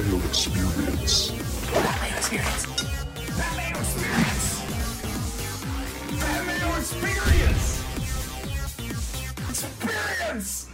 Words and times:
Entering 0.00 0.22
Experience. 0.22 1.30
Mayo 1.30 2.16
Experience. 2.16 2.66
Mayo 3.36 3.78
Experience. 3.78 4.62
Mayo 6.46 6.76
Experience. 6.78 7.84
Experience. 9.50 10.68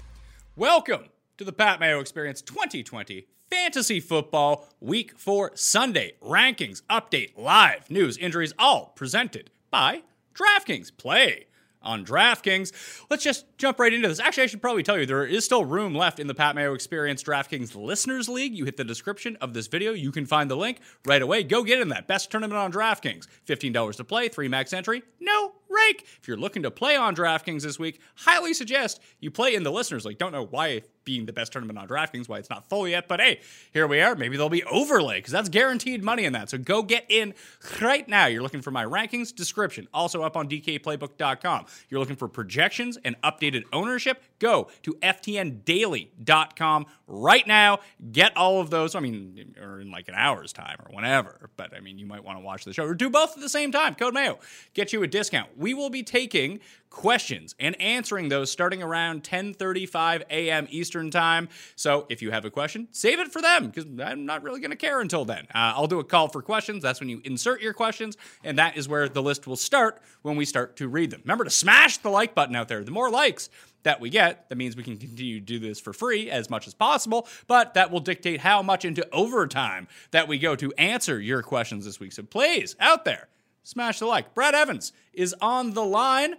Welcome 0.54 1.06
to 1.38 1.44
the 1.44 1.52
Pat 1.52 1.80
Mayo 1.80 1.98
Experience 1.98 2.40
2020 2.40 3.26
Fantasy 3.50 3.98
Football 3.98 4.68
Week 4.78 5.18
4 5.18 5.52
Sunday 5.56 6.12
Rankings 6.22 6.82
Update 6.88 7.36
Live 7.36 7.90
News 7.90 8.16
Injuries 8.18 8.54
all 8.60 8.92
presented 8.94 9.50
by 9.72 10.02
DraftKings. 10.36 10.96
Play 10.96 11.46
on 11.86 12.04
DraftKings. 12.04 12.72
Let's 13.08 13.24
just 13.24 13.46
jump 13.56 13.78
right 13.78 13.92
into 13.92 14.08
this. 14.08 14.20
Actually, 14.20 14.44
I 14.44 14.46
should 14.46 14.60
probably 14.60 14.82
tell 14.82 14.98
you 14.98 15.06
there 15.06 15.24
is 15.24 15.44
still 15.44 15.64
room 15.64 15.94
left 15.94 16.20
in 16.20 16.26
the 16.26 16.34
Pat 16.34 16.54
Mayo 16.54 16.74
Experience 16.74 17.22
DraftKings 17.22 17.74
Listeners 17.74 18.28
League. 18.28 18.54
You 18.54 18.64
hit 18.64 18.76
the 18.76 18.84
description 18.84 19.36
of 19.40 19.54
this 19.54 19.68
video, 19.68 19.92
you 19.92 20.12
can 20.12 20.26
find 20.26 20.50
the 20.50 20.56
link 20.56 20.80
right 21.06 21.22
away. 21.22 21.42
Go 21.44 21.62
get 21.62 21.80
in 21.80 21.88
that 21.88 22.06
best 22.06 22.30
tournament 22.30 22.58
on 22.58 22.72
DraftKings. 22.72 23.26
$15 23.46 23.96
to 23.96 24.04
play, 24.04 24.28
3 24.28 24.48
max 24.48 24.72
entry, 24.72 25.02
no 25.20 25.52
rake. 25.68 26.06
If 26.20 26.28
you're 26.28 26.36
looking 26.36 26.62
to 26.62 26.70
play 26.70 26.96
on 26.96 27.14
DraftKings 27.14 27.62
this 27.62 27.78
week, 27.78 28.00
highly 28.16 28.54
suggest 28.54 29.00
you 29.20 29.30
play 29.30 29.54
in 29.54 29.62
the 29.62 29.72
Listeners 29.72 30.04
League. 30.04 30.18
Don't 30.18 30.32
know 30.32 30.46
why 30.46 30.82
being 31.06 31.24
the 31.24 31.32
best 31.32 31.52
tournament 31.52 31.78
on 31.78 31.88
DraftKings, 31.88 32.28
why 32.28 32.38
it's 32.38 32.50
not 32.50 32.68
full 32.68 32.86
yet, 32.86 33.08
but 33.08 33.20
hey, 33.20 33.40
here 33.72 33.86
we 33.86 34.00
are. 34.00 34.14
Maybe 34.14 34.36
there'll 34.36 34.50
be 34.50 34.64
overlay 34.64 35.18
because 35.18 35.32
that's 35.32 35.48
guaranteed 35.48 36.02
money 36.02 36.24
in 36.24 36.34
that. 36.34 36.50
So 36.50 36.58
go 36.58 36.82
get 36.82 37.06
in 37.08 37.32
right 37.80 38.06
now. 38.06 38.26
You're 38.26 38.42
looking 38.42 38.60
for 38.60 38.72
my 38.72 38.84
rankings 38.84 39.34
description, 39.34 39.88
also 39.94 40.22
up 40.22 40.36
on 40.36 40.48
DKPlaybook.com. 40.48 41.66
You're 41.88 42.00
looking 42.00 42.16
for 42.16 42.28
projections 42.28 42.98
and 43.04 43.20
updated 43.22 43.62
ownership. 43.72 44.22
Go 44.40 44.68
to 44.82 44.94
FTNDaily.com 44.94 46.86
right 47.06 47.46
now. 47.46 47.78
Get 48.10 48.36
all 48.36 48.60
of 48.60 48.70
those. 48.70 48.94
I 48.94 49.00
mean, 49.00 49.54
or 49.62 49.80
in 49.80 49.90
like 49.90 50.08
an 50.08 50.14
hour's 50.14 50.52
time 50.52 50.78
or 50.84 50.94
whenever. 50.94 51.50
But 51.56 51.74
I 51.74 51.80
mean, 51.80 51.98
you 51.98 52.06
might 52.06 52.24
want 52.24 52.38
to 52.38 52.44
watch 52.44 52.64
the 52.64 52.72
show 52.72 52.84
or 52.84 52.94
do 52.94 53.08
both 53.08 53.36
at 53.36 53.40
the 53.40 53.48
same 53.48 53.70
time. 53.70 53.94
Code 53.94 54.12
Mayo 54.12 54.38
get 54.74 54.92
you 54.92 55.02
a 55.04 55.06
discount. 55.06 55.55
We 55.56 55.74
will 55.74 55.90
be 55.90 56.02
taking 56.02 56.60
questions 56.90 57.54
and 57.60 57.78
answering 57.80 58.28
those 58.28 58.50
starting 58.50 58.82
around 58.82 59.22
10:35 59.22 60.22
a.m. 60.30 60.66
Eastern 60.70 61.10
time. 61.10 61.48
So 61.74 62.06
if 62.08 62.22
you 62.22 62.30
have 62.30 62.44
a 62.44 62.50
question, 62.50 62.88
save 62.90 63.20
it 63.20 63.32
for 63.32 63.42
them 63.42 63.66
because 63.66 63.84
I'm 64.02 64.24
not 64.24 64.42
really 64.42 64.60
going 64.60 64.70
to 64.70 64.76
care 64.76 65.00
until 65.00 65.24
then. 65.24 65.46
Uh, 65.54 65.74
I'll 65.76 65.86
do 65.86 65.98
a 65.98 66.04
call 66.04 66.28
for 66.28 66.42
questions. 66.42 66.82
That's 66.82 67.00
when 67.00 67.08
you 67.08 67.20
insert 67.24 67.60
your 67.60 67.74
questions, 67.74 68.16
and 68.42 68.58
that 68.58 68.76
is 68.76 68.88
where 68.88 69.08
the 69.08 69.22
list 69.22 69.46
will 69.46 69.56
start 69.56 70.00
when 70.22 70.36
we 70.36 70.44
start 70.44 70.76
to 70.76 70.88
read 70.88 71.10
them. 71.10 71.20
Remember 71.24 71.44
to 71.44 71.50
smash 71.50 71.98
the 71.98 72.10
like 72.10 72.34
button 72.34 72.56
out 72.56 72.68
there. 72.68 72.82
The 72.82 72.90
more 72.90 73.10
likes 73.10 73.50
that 73.82 74.00
we 74.00 74.10
get, 74.10 74.48
that 74.48 74.56
means 74.56 74.74
we 74.74 74.82
can 74.82 74.96
continue 74.96 75.38
to 75.38 75.44
do 75.44 75.58
this 75.60 75.78
for 75.78 75.92
free 75.92 76.28
as 76.28 76.50
much 76.50 76.66
as 76.66 76.74
possible, 76.74 77.28
but 77.46 77.74
that 77.74 77.90
will 77.92 78.00
dictate 78.00 78.40
how 78.40 78.60
much 78.60 78.84
into 78.84 79.06
overtime 79.12 79.86
that 80.10 80.26
we 80.26 80.38
go 80.38 80.56
to 80.56 80.72
answer 80.74 81.20
your 81.20 81.40
questions 81.42 81.84
this 81.84 82.00
week. 82.00 82.12
So 82.12 82.24
please, 82.24 82.74
out 82.80 83.04
there, 83.04 83.28
smash 83.66 83.98
the 83.98 84.06
like. 84.06 84.32
Brad 84.32 84.54
Evans 84.54 84.92
is 85.12 85.34
on 85.40 85.72
the 85.72 85.84
line. 85.84 86.34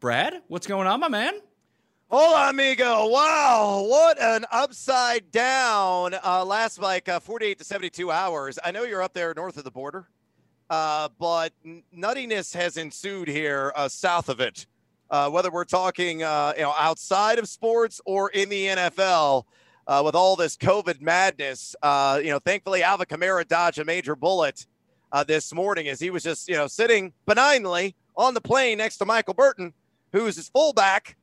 Brad, 0.00 0.42
what's 0.46 0.66
going 0.66 0.86
on, 0.86 1.00
my 1.00 1.08
man? 1.08 1.34
Hola, 2.08 2.50
amigo. 2.50 3.08
Wow, 3.08 3.84
what 3.86 4.18
an 4.20 4.46
upside 4.50 5.30
down 5.30 6.14
uh, 6.24 6.44
last 6.44 6.78
like 6.78 7.08
uh, 7.08 7.20
48 7.20 7.58
to 7.58 7.64
72 7.64 8.10
hours. 8.10 8.58
I 8.64 8.70
know 8.70 8.84
you're 8.84 9.02
up 9.02 9.12
there 9.12 9.34
north 9.34 9.58
of 9.58 9.64
the 9.64 9.70
border, 9.70 10.08
uh, 10.70 11.08
but 11.18 11.52
nuttiness 11.94 12.54
has 12.54 12.76
ensued 12.76 13.28
here 13.28 13.72
uh, 13.74 13.88
south 13.88 14.28
of 14.28 14.40
it. 14.40 14.66
Uh, 15.10 15.28
whether 15.30 15.50
we're 15.50 15.64
talking 15.64 16.22
uh, 16.22 16.52
you 16.56 16.62
know 16.62 16.74
outside 16.78 17.38
of 17.38 17.48
sports 17.48 18.00
or 18.06 18.30
in 18.30 18.48
the 18.48 18.66
NFL, 18.66 19.44
with 20.04 20.14
all 20.14 20.36
this 20.36 20.56
COVID 20.56 21.00
madness, 21.00 21.74
you 21.82 22.30
know, 22.30 22.38
thankfully 22.38 22.82
Alvin 22.82 23.06
Kamara 23.06 23.46
dodged 23.46 23.78
a 23.78 23.84
major 23.84 24.14
bullet 24.14 24.66
this 25.26 25.52
morning 25.54 25.88
as 25.88 26.00
he 26.00 26.10
was 26.10 26.22
just 26.22 26.48
you 26.48 26.56
know 26.56 26.66
sitting 26.66 27.12
benignly 27.26 27.94
on 28.16 28.34
the 28.34 28.40
plane 28.40 28.78
next 28.78 28.98
to 28.98 29.04
Michael 29.04 29.34
Burton 29.34 29.72
who's 30.12 30.36
his 30.36 30.48
fullback. 30.48 31.16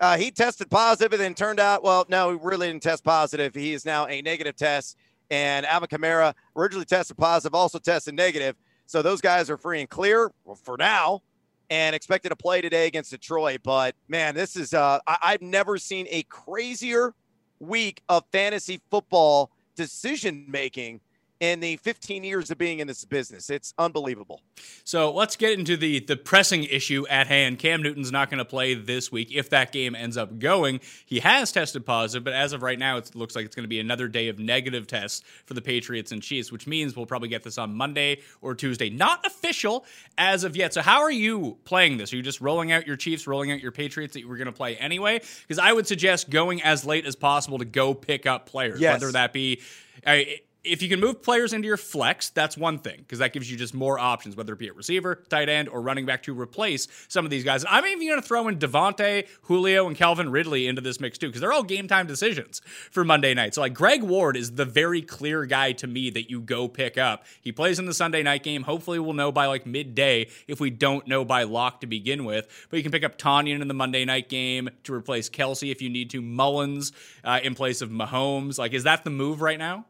Uh, 0.00 0.16
he 0.16 0.30
tested 0.30 0.70
positive 0.70 1.12
and 1.12 1.20
then 1.20 1.34
turned 1.34 1.60
out, 1.60 1.82
well, 1.82 2.06
no, 2.08 2.30
he 2.30 2.38
really 2.42 2.66
didn't 2.68 2.82
test 2.82 3.04
positive. 3.04 3.54
He 3.54 3.74
is 3.74 3.84
now 3.84 4.06
a 4.06 4.22
negative 4.22 4.56
test. 4.56 4.96
And 5.30 5.66
Alvin 5.66 5.88
Kamara 5.88 6.34
originally 6.56 6.86
tested 6.86 7.16
positive, 7.18 7.54
also 7.54 7.78
tested 7.78 8.14
negative. 8.14 8.56
So 8.86 9.02
those 9.02 9.20
guys 9.20 9.50
are 9.50 9.58
free 9.58 9.80
and 9.80 9.88
clear 9.88 10.32
for 10.64 10.76
now 10.78 11.22
and 11.68 11.94
expected 11.94 12.30
to 12.30 12.36
play 12.36 12.60
today 12.60 12.86
against 12.86 13.10
Detroit. 13.10 13.60
But 13.62 13.94
man, 14.08 14.34
this 14.34 14.56
is, 14.56 14.74
uh, 14.74 14.98
I- 15.06 15.18
I've 15.22 15.42
never 15.42 15.76
seen 15.78 16.06
a 16.10 16.22
crazier 16.24 17.14
week 17.60 18.02
of 18.08 18.24
fantasy 18.32 18.80
football 18.90 19.50
decision 19.76 20.46
making 20.48 21.00
in 21.40 21.60
the 21.60 21.76
15 21.78 22.22
years 22.22 22.50
of 22.50 22.58
being 22.58 22.80
in 22.80 22.86
this 22.86 23.04
business. 23.06 23.48
It's 23.48 23.72
unbelievable. 23.78 24.42
So 24.84 25.10
let's 25.12 25.36
get 25.36 25.58
into 25.58 25.76
the 25.76 26.00
the 26.00 26.16
pressing 26.16 26.64
issue 26.64 27.06
at 27.08 27.26
hand. 27.26 27.58
Cam 27.58 27.82
Newton's 27.82 28.12
not 28.12 28.28
going 28.30 28.38
to 28.38 28.44
play 28.44 28.74
this 28.74 29.10
week 29.10 29.32
if 29.32 29.48
that 29.50 29.72
game 29.72 29.94
ends 29.94 30.18
up 30.18 30.38
going. 30.38 30.80
He 31.06 31.20
has 31.20 31.50
tested 31.50 31.86
positive, 31.86 32.24
but 32.24 32.34
as 32.34 32.52
of 32.52 32.62
right 32.62 32.78
now, 32.78 32.98
it 32.98 33.14
looks 33.16 33.34
like 33.34 33.46
it's 33.46 33.56
going 33.56 33.64
to 33.64 33.68
be 33.68 33.80
another 33.80 34.06
day 34.06 34.28
of 34.28 34.38
negative 34.38 34.86
tests 34.86 35.22
for 35.46 35.54
the 35.54 35.62
Patriots 35.62 36.12
and 36.12 36.22
Chiefs, 36.22 36.52
which 36.52 36.66
means 36.66 36.94
we'll 36.94 37.06
probably 37.06 37.28
get 37.30 37.42
this 37.42 37.56
on 37.56 37.74
Monday 37.74 38.20
or 38.42 38.54
Tuesday. 38.54 38.90
Not 38.90 39.26
official 39.26 39.86
as 40.18 40.44
of 40.44 40.56
yet. 40.56 40.74
So 40.74 40.82
how 40.82 41.00
are 41.00 41.10
you 41.10 41.56
playing 41.64 41.96
this? 41.96 42.12
Are 42.12 42.16
you 42.16 42.22
just 42.22 42.42
rolling 42.42 42.70
out 42.70 42.86
your 42.86 42.96
Chiefs, 42.96 43.26
rolling 43.26 43.50
out 43.50 43.60
your 43.60 43.72
Patriots 43.72 44.12
that 44.12 44.20
you 44.20 44.28
were 44.28 44.36
going 44.36 44.46
to 44.46 44.52
play 44.52 44.76
anyway? 44.76 45.20
Because 45.42 45.58
I 45.58 45.72
would 45.72 45.86
suggest 45.86 46.28
going 46.28 46.62
as 46.62 46.84
late 46.84 47.06
as 47.06 47.16
possible 47.16 47.56
to 47.58 47.64
go 47.64 47.94
pick 47.94 48.26
up 48.26 48.44
players, 48.44 48.78
Yes. 48.78 49.00
whether 49.00 49.12
that 49.12 49.32
be. 49.32 49.62
Uh, 50.06 50.20
if 50.62 50.82
you 50.82 50.88
can 50.88 51.00
move 51.00 51.22
players 51.22 51.52
into 51.52 51.66
your 51.66 51.76
flex, 51.76 52.28
that's 52.28 52.56
one 52.56 52.78
thing 52.78 52.98
because 52.98 53.20
that 53.20 53.32
gives 53.32 53.50
you 53.50 53.56
just 53.56 53.72
more 53.72 53.98
options, 53.98 54.36
whether 54.36 54.52
it 54.52 54.58
be 54.58 54.66
at 54.66 54.76
receiver, 54.76 55.22
tight 55.28 55.48
end, 55.48 55.68
or 55.68 55.80
running 55.80 56.04
back 56.04 56.22
to 56.24 56.38
replace 56.38 56.86
some 57.08 57.24
of 57.24 57.30
these 57.30 57.44
guys. 57.44 57.64
I'm 57.68 57.86
even 57.86 58.06
going 58.06 58.20
to 58.20 58.26
throw 58.26 58.46
in 58.48 58.58
Davante, 58.58 59.26
Julio, 59.42 59.86
and 59.86 59.96
Calvin 59.96 60.30
Ridley 60.30 60.66
into 60.66 60.82
this 60.82 61.00
mix 61.00 61.16
too 61.16 61.28
because 61.28 61.40
they're 61.40 61.52
all 61.52 61.62
game 61.62 61.88
time 61.88 62.06
decisions 62.06 62.60
for 62.90 63.04
Monday 63.04 63.32
night. 63.32 63.54
So 63.54 63.62
like 63.62 63.74
Greg 63.74 64.02
Ward 64.02 64.36
is 64.36 64.52
the 64.52 64.66
very 64.66 65.00
clear 65.00 65.46
guy 65.46 65.72
to 65.72 65.86
me 65.86 66.10
that 66.10 66.30
you 66.30 66.40
go 66.40 66.68
pick 66.68 66.98
up. 66.98 67.24
He 67.40 67.52
plays 67.52 67.78
in 67.78 67.86
the 67.86 67.94
Sunday 67.94 68.22
night 68.22 68.42
game. 68.42 68.62
Hopefully, 68.62 68.98
we'll 68.98 69.14
know 69.14 69.32
by 69.32 69.46
like 69.46 69.64
midday 69.64 70.28
if 70.46 70.60
we 70.60 70.70
don't 70.70 71.06
know 71.06 71.24
by 71.24 71.44
lock 71.44 71.80
to 71.80 71.86
begin 71.86 72.24
with. 72.24 72.48
But 72.68 72.76
you 72.76 72.82
can 72.82 72.92
pick 72.92 73.04
up 73.04 73.16
Tanyan 73.16 73.62
in 73.62 73.68
the 73.68 73.74
Monday 73.74 74.04
night 74.04 74.28
game 74.28 74.68
to 74.84 74.92
replace 74.92 75.30
Kelce 75.30 75.70
if 75.70 75.80
you 75.80 75.88
need 75.88 76.10
to. 76.10 76.20
Mullens 76.20 76.92
uh, 77.24 77.40
in 77.42 77.54
place 77.54 77.80
of 77.80 77.90
Mahomes. 77.90 78.58
Like, 78.58 78.72
is 78.72 78.84
that 78.84 79.04
the 79.04 79.10
move 79.10 79.40
right 79.40 79.58
now? 79.58 79.86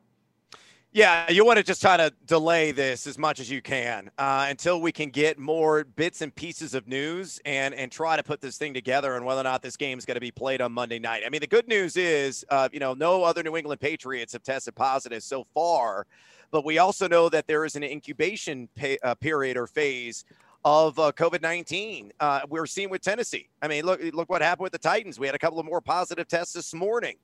Yeah, 0.92 1.30
you 1.30 1.44
want 1.44 1.58
to 1.58 1.62
just 1.62 1.80
try 1.80 1.96
to 1.96 2.12
delay 2.26 2.72
this 2.72 3.06
as 3.06 3.16
much 3.16 3.38
as 3.38 3.48
you 3.48 3.62
can 3.62 4.10
uh, 4.18 4.46
until 4.48 4.80
we 4.80 4.90
can 4.90 5.10
get 5.10 5.38
more 5.38 5.84
bits 5.84 6.20
and 6.20 6.34
pieces 6.34 6.74
of 6.74 6.88
news 6.88 7.40
and 7.44 7.74
and 7.74 7.92
try 7.92 8.16
to 8.16 8.24
put 8.24 8.40
this 8.40 8.58
thing 8.58 8.74
together 8.74 9.14
and 9.14 9.24
whether 9.24 9.40
or 9.40 9.44
not 9.44 9.62
this 9.62 9.76
game 9.76 9.98
is 9.98 10.04
going 10.04 10.16
to 10.16 10.20
be 10.20 10.32
played 10.32 10.60
on 10.60 10.72
Monday 10.72 10.98
night. 10.98 11.22
I 11.24 11.28
mean, 11.28 11.42
the 11.42 11.46
good 11.46 11.68
news 11.68 11.96
is, 11.96 12.44
uh, 12.48 12.68
you 12.72 12.80
know, 12.80 12.94
no 12.94 13.22
other 13.22 13.44
New 13.44 13.56
England 13.56 13.80
Patriots 13.80 14.32
have 14.32 14.42
tested 14.42 14.74
positive 14.74 15.22
so 15.22 15.46
far, 15.54 16.08
but 16.50 16.64
we 16.64 16.78
also 16.78 17.06
know 17.06 17.28
that 17.28 17.46
there 17.46 17.64
is 17.64 17.76
an 17.76 17.84
incubation 17.84 18.68
pay, 18.74 18.98
uh, 19.04 19.14
period 19.14 19.56
or 19.56 19.68
phase 19.68 20.24
of 20.64 20.98
uh, 20.98 21.12
COVID 21.12 21.40
nineteen. 21.40 22.10
Uh, 22.18 22.40
we're 22.48 22.66
seeing 22.66 22.90
with 22.90 23.00
Tennessee. 23.00 23.48
I 23.62 23.68
mean, 23.68 23.84
look 23.84 24.00
look 24.12 24.28
what 24.28 24.42
happened 24.42 24.64
with 24.64 24.72
the 24.72 24.78
Titans. 24.78 25.20
We 25.20 25.26
had 25.26 25.36
a 25.36 25.38
couple 25.38 25.60
of 25.60 25.66
more 25.66 25.80
positive 25.80 26.26
tests 26.26 26.52
this 26.52 26.74
morning, 26.74 27.14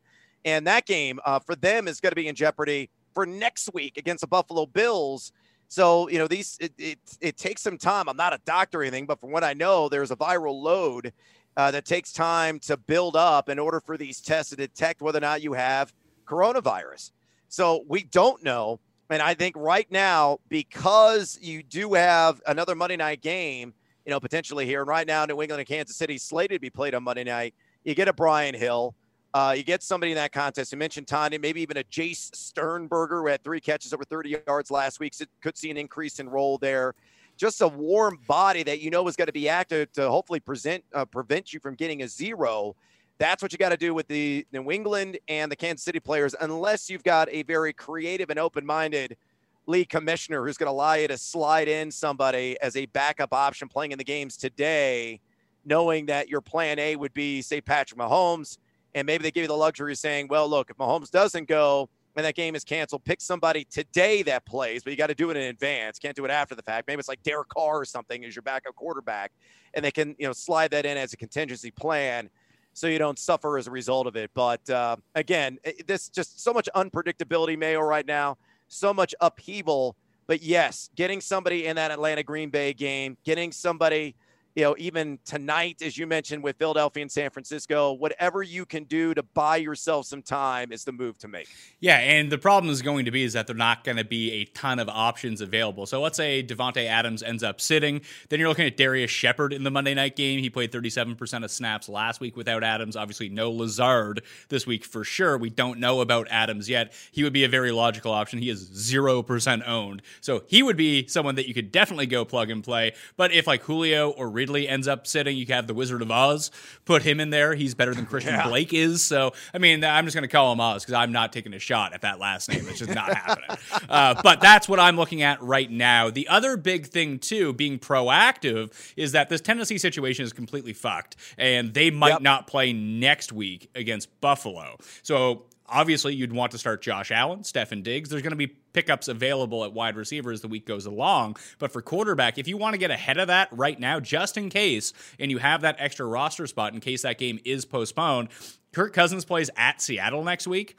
and 0.45 0.65
that 0.69 0.87
game 0.87 1.19
uh, 1.25 1.41
for 1.41 1.57
them 1.57 1.89
is 1.89 1.99
going 1.99 2.13
to 2.13 2.17
be 2.17 2.29
in 2.29 2.37
jeopardy 2.37 2.91
for 3.17 3.25
next 3.25 3.73
week 3.73 3.97
against 3.97 4.21
the 4.21 4.27
Buffalo 4.27 4.67
Bills. 4.67 5.33
So, 5.69 6.07
you 6.11 6.19
know, 6.19 6.29
these 6.29 6.59
it, 6.61 6.75
it, 6.77 6.99
it 7.23 7.39
takes 7.39 7.63
some 7.63 7.79
time. 7.79 8.11
I'm 8.11 8.17
not 8.19 8.35
a 8.35 8.41
doctor 8.45 8.81
or 8.81 8.83
anything, 8.83 9.07
but 9.07 9.19
from 9.19 9.31
what 9.31 9.43
I 9.43 9.55
know, 9.55 9.89
there's 9.89 10.11
a 10.11 10.17
viral 10.17 10.61
load 10.63 11.15
uh, 11.57 11.71
that 11.71 11.87
takes 11.87 12.13
time 12.13 12.59
to 12.61 12.77
build 12.77 13.17
up 13.17 13.49
in 13.49 13.59
order 13.59 13.81
for 13.81 13.97
these 13.97 14.21
tests 14.21 14.51
to 14.51 14.57
detect 14.57 15.01
whether 15.01 15.17
or 15.17 15.23
not 15.23 15.41
you 15.41 15.55
have 15.55 15.95
coronavirus. 16.27 17.13
So 17.49 17.85
we 17.89 18.03
don't 18.03 18.45
know. 18.45 18.81
And 19.09 19.23
I 19.23 19.33
think 19.33 19.57
right 19.57 19.91
now, 19.91 20.39
because 20.51 21.39
you 21.41 21.63
do 21.63 21.95
have 21.95 22.43
another 22.47 22.75
Monday 22.75 22.97
night 22.97 23.23
game, 23.23 23.73
you 24.05 24.11
know, 24.11 24.21
potentially 24.21 24.67
here, 24.67 24.81
and 24.81 24.89
right 24.89 25.07
now, 25.07 25.25
New 25.25 25.41
England 25.41 25.61
and 25.61 25.67
Kansas 25.67 25.97
City 25.97 26.19
slated 26.19 26.57
to 26.57 26.61
be 26.61 26.69
played 26.69 26.95
on 26.95 27.03
Monday 27.03 27.25
night, 27.25 27.55
you 27.83 27.95
get 27.95 28.09
a 28.09 28.13
Brian 28.13 28.55
Hill. 28.55 28.95
Uh, 29.37 29.53
you 29.53 29.63
get 29.63 29.83
somebody 29.83 30.13
in 30.13 30.17
that 30.17 30.33
contest. 30.33 30.73
You 30.73 30.79
mentioned 30.79 31.07
Tanya, 31.07 31.39
maybe 31.39 31.61
even 31.61 31.77
a 31.77 31.85
Jace 31.85 32.35
Sternberger 32.35 33.21
who 33.21 33.27
had 33.27 33.45
three 33.45 33.61
catches 33.61 33.93
over 33.93 34.03
30 34.03 34.39
yards 34.47 34.71
last 34.71 34.99
week. 34.99 35.13
So 35.13 35.27
could 35.43 35.59
see 35.59 35.71
an 35.71 35.77
increase 35.77 36.21
in 36.21 36.31
role 36.31 36.57
there. 36.57 36.95
Just 37.37 37.61
a 37.61 37.69
warm 37.69 38.19
body 38.27 38.63
that 38.63 38.81
you 38.81 38.89
know 38.89 39.07
is 39.09 39.15
going 39.15 39.27
to 39.27 39.35
be 39.35 39.47
active 39.47 39.93
to 39.93 40.09
hopefully 40.09 40.41
present 40.41 40.83
uh, 40.95 41.05
prevent 41.05 41.53
you 41.53 41.61
from 41.61 41.75
getting 41.75 42.03
a 42.03 42.09
zero. 42.09 42.77
That's 43.19 43.43
what 43.43 43.53
you 43.53 43.59
got 43.59 43.69
to 43.69 43.77
do 43.77 43.93
with 43.93 44.09
the 44.09 44.47
New 44.53 44.71
England 44.71 45.19
and 45.29 45.53
the 45.53 45.57
Kansas 45.57 45.85
City 45.85 46.01
players, 46.01 46.35
unless 46.41 46.89
you've 46.89 47.05
got 47.05 47.29
a 47.31 47.43
very 47.43 47.75
creative 47.75 48.31
and 48.31 48.39
open-minded 48.39 49.19
league 49.67 49.91
commissioner 49.91 50.47
who's 50.47 50.57
going 50.57 50.69
to 50.69 50.73
allow 50.73 50.95
you 50.95 51.09
to 51.09 51.19
slide 51.19 51.69
in 51.69 51.91
somebody 51.91 52.57
as 52.63 52.75
a 52.75 52.87
backup 52.87 53.35
option 53.35 53.69
playing 53.69 53.93
in 53.93 53.99
the 53.99 54.05
games 54.05 54.39
today, 54.39 55.21
knowing 55.67 56.07
that 56.07 56.31
your 56.31 56.41
plan 56.41 56.79
A 56.79 56.97
would 56.97 57.13
be, 57.13 57.43
say, 57.43 57.61
Patrick 57.61 58.01
Mahomes 58.01 58.57
and 58.97 59.07
maybe 59.07 59.23
they 59.23 59.31
give 59.31 59.43
you 59.43 59.49
the 59.49 59.57
luxury 59.57 59.93
of 59.93 59.99
saying, 59.99 60.27
well, 60.29 60.49
look, 60.49 60.71
if 60.71 60.79
Mahomes 60.79 61.11
doesn't 61.11 61.47
go 61.47 61.91
and 62.17 62.25
that 62.25 62.35
game 62.35 62.55
is 62.55 62.65
canceled, 62.65 63.05
pick 63.05 63.21
somebody 63.21 63.63
today 63.65 64.23
that 64.23 64.47
plays, 64.47 64.83
but 64.83 64.91
you 64.91 64.97
got 64.97 65.09
to 65.09 65.15
do 65.15 65.31
it 65.31 65.37
in 65.37 65.43
advance. 65.45 65.99
Can't 65.99 66.17
do 66.17 66.25
it 66.25 66.31
after 66.31 66.55
the 66.55 66.63
fact. 66.63 66.89
Maybe 66.89 66.99
it's 66.99 67.09
like 67.09 67.23
Derek 67.23 67.51
Carr 67.51 67.81
or 67.81 67.85
something 67.85 68.25
as 68.25 68.35
your 68.35 68.43
backup 68.43 68.75
quarterback, 68.75 69.33
and 69.75 69.85
they 69.85 69.91
can, 69.91 70.17
you 70.19 70.27
know, 70.27 70.33
slide 70.33 70.71
that 70.71 70.87
in 70.87 70.97
as 70.97 71.13
a 71.13 71.17
contingency 71.19 71.71
plan 71.71 72.31
so 72.73 72.87
you 72.87 72.99
don't 72.99 73.19
suffer 73.19 73.59
as 73.59 73.67
a 73.67 73.71
result 73.71 74.07
of 74.07 74.17
it. 74.17 74.31
But 74.33 74.69
uh, 74.71 74.97
again, 75.15 75.59
this 75.87 76.09
just 76.09 76.43
so 76.43 76.55
much 76.55 76.69
unpredictability, 76.75 77.59
Mayo, 77.59 77.81
right 77.81 78.07
now, 78.07 78.39
so 78.69 78.95
much 78.95 79.15
upheaval. 79.21 79.95
But 80.27 80.43
yes, 80.43 80.89
getting 80.97 81.21
somebody 81.21 81.67
in 81.67 81.77
that 81.77 81.91
Atlanta 81.91 82.23
Green 82.23 82.49
Bay 82.49 82.73
game, 82.73 83.19
getting 83.25 83.53
somebody 83.53 84.17
you 84.57 84.63
know, 84.63 84.75
even 84.79 85.19
tonight, 85.27 85.83
as 85.83 85.99
you 85.99 86.07
mentioned 86.07 86.43
with 86.43 86.57
Philadelphia 86.57 87.03
and 87.03 87.13
San 87.13 87.29
Francisco, 87.29 87.93
whatever 87.93 88.43
you 88.43 88.65
can 88.65 88.85
do 88.85 89.13
to 89.13 89.23
buy 89.23 89.57
yourself 89.57 90.07
some 90.07 90.23
time 90.23 90.73
is 90.73 90.83
the 90.85 90.93
move 90.93 91.19
to 91.19 91.29
make. 91.29 91.47
Yeah, 91.79 91.99
and 91.99 92.33
the 92.33 92.39
problem 92.39 92.73
is 92.73 92.81
going 92.81 93.05
to 93.05 93.11
be 93.11 93.23
is 93.23 93.35
that 93.35 93.47
they're 93.47 93.55
not 93.55 93.85
going 93.85 93.99
to 93.99 94.05
be 94.05 94.33
a 94.33 94.45
ton 94.47 94.79
of 94.79 94.89
options 94.89 95.43
available. 95.43 95.85
So 95.85 96.01
let's 96.01 96.17
say 96.17 96.43
Davante 96.43 96.87
Adams 96.87 97.23
ends 97.23 97.43
up 97.43 97.61
sitting, 97.61 98.01
then 98.31 98.41
you're 98.41 98.49
looking 98.49 98.67
at 98.67 98.79
Darrius 98.79 99.11
Shepherd 99.11 99.53
in 99.53 99.63
the 99.63 99.71
Monday 99.71 99.93
night 99.93 100.17
game. 100.17 100.41
He 100.41 100.49
played 100.49 100.73
37% 100.73 101.45
of 101.45 101.51
snaps 101.51 101.87
last 101.87 102.21
week 102.21 102.35
without 102.35 102.65
Adams. 102.65 102.97
Obviously, 102.97 103.29
no 103.29 103.51
Lazard 103.51 104.23
this 104.49 104.67
week 104.67 104.87
for 104.87 105.05
sure. 105.05 105.37
We 105.37 105.51
don't 105.51 105.79
know 105.79 106.01
about 106.01 106.29
Adams 106.31 106.67
yet. 106.67 106.95
He 107.13 107.23
would 107.25 107.35
be 107.35 107.45
a 107.45 107.49
very 107.49 107.73
logical 107.73 108.11
option. 108.11 108.39
He 108.39 108.49
is 108.49 108.71
0% 108.71 109.69
owned. 109.69 110.01
So 110.23 110.45
he 110.47 110.63
would 110.63 110.79
be 110.79 111.07
someone 111.09 111.35
that 111.35 111.47
you 111.47 111.53
could 111.53 111.71
definitely 111.71 112.07
go 112.07 112.25
plug 112.25 112.49
and 112.49 112.65
play. 112.65 112.95
But 113.19 113.33
if 113.33 113.47
like 113.47 113.63
Julio 113.63 114.13
or 114.13 114.31
Ridley 114.47 114.69
ends 114.69 114.87
up 114.87 115.09
sitting, 115.09 115.37
you 115.37 115.45
have 115.47 115.67
the 115.67 115.75
Wizard 115.75 116.03
of 116.03 116.11
Oz, 116.13 116.53
put 116.85 117.03
him 117.03 117.19
in 117.19 117.31
there. 117.31 117.55
He's 117.57 117.75
better 117.75 117.93
than 117.95 118.07
Christian 118.07 118.35
Yeah. 118.35 118.47
Blake 118.47 118.73
is. 118.73 119.03
So, 119.03 119.33
I 119.53 119.59
mean, 119.59 119.83
I'm 119.83 120.05
just 120.05 120.15
going 120.15 120.23
to 120.23 120.29
call 120.29 120.53
him 120.53 120.61
Oz 120.61 120.85
because 120.85 120.95
I'm 120.95 121.11
not 121.11 121.33
taking 121.33 121.53
a 121.53 121.59
shot 121.59 121.93
at 121.95 122.03
that 122.03 122.21
last 122.21 122.49
name. 122.49 122.65
It's 122.69 122.79
just 122.79 122.95
not 122.95 123.13
happening. 123.13 123.59
Uh, 123.89 124.21
but 124.23 124.41
that's 124.41 124.69
what 124.69 124.79
I'm 124.81 124.97
looking 124.97 125.23
at 125.23 125.41
right 125.43 125.71
now. 125.71 126.11
The 126.11 126.29
other 126.29 126.57
big 126.57 126.87
thing, 126.87 127.19
too, 127.19 127.53
being 127.53 127.79
proactive, 127.79 128.73
is 128.97 129.13
that 129.13 129.29
this 129.29 129.41
Tennessee 129.41 129.79
situation 129.79 130.25
is 130.25 130.33
completely 130.33 130.73
fucked, 130.73 131.17
and 131.39 131.73
they 131.73 131.91
might 131.91 132.07
Yep. 132.15 132.21
not 132.23 132.47
play 132.47 132.73
next 132.73 133.33
week 133.33 133.71
against 133.75 134.21
Buffalo. 134.21 134.77
So, 135.03 135.45
obviously, 135.69 136.15
you'd 136.15 136.33
want 136.33 136.53
to 136.53 136.59
start 136.59 136.83
Josh 136.83 137.11
Allen, 137.11 137.41
Stefon 137.41 137.83
Diggs. 137.83 138.11
There's 138.11 138.23
going 138.23 138.31
to 138.31 138.37
be 138.37 138.47
pickups 138.47 139.09
available 139.09 139.65
at 139.65 139.73
wide 139.73 139.97
receiver 139.97 140.31
as 140.31 140.41
the 140.41 140.49
week 140.49 140.67
goes 140.67 140.87
along. 140.87 141.37
But 141.59 141.73
for 141.73 141.83
quarterback, 141.83 142.39
if 142.39 142.49
you 142.49 142.57
want 142.57 142.75
to 142.75 142.79
get 142.79 142.91
ahead 142.91 143.19
of 143.19 143.29
that 143.29 143.49
right 143.53 143.79
now, 143.79 144.01
just 144.01 144.37
in 144.37 144.51
case, 144.51 144.93
and 145.19 145.31
you 145.31 145.39
have 145.39 145.63
that 145.63 145.77
extra 145.79 146.07
roster 146.07 146.47
spot 146.47 146.75
in 146.75 146.81
case 146.81 147.03
that 147.03 147.19
game 147.19 147.41
is 147.45 147.65
postponed, 147.65 148.29
Kirk 148.73 148.93
Cousins 148.93 149.25
plays 149.25 149.51
at 149.57 149.81
Seattle 149.81 150.23
next 150.23 150.47
week. 150.47 150.77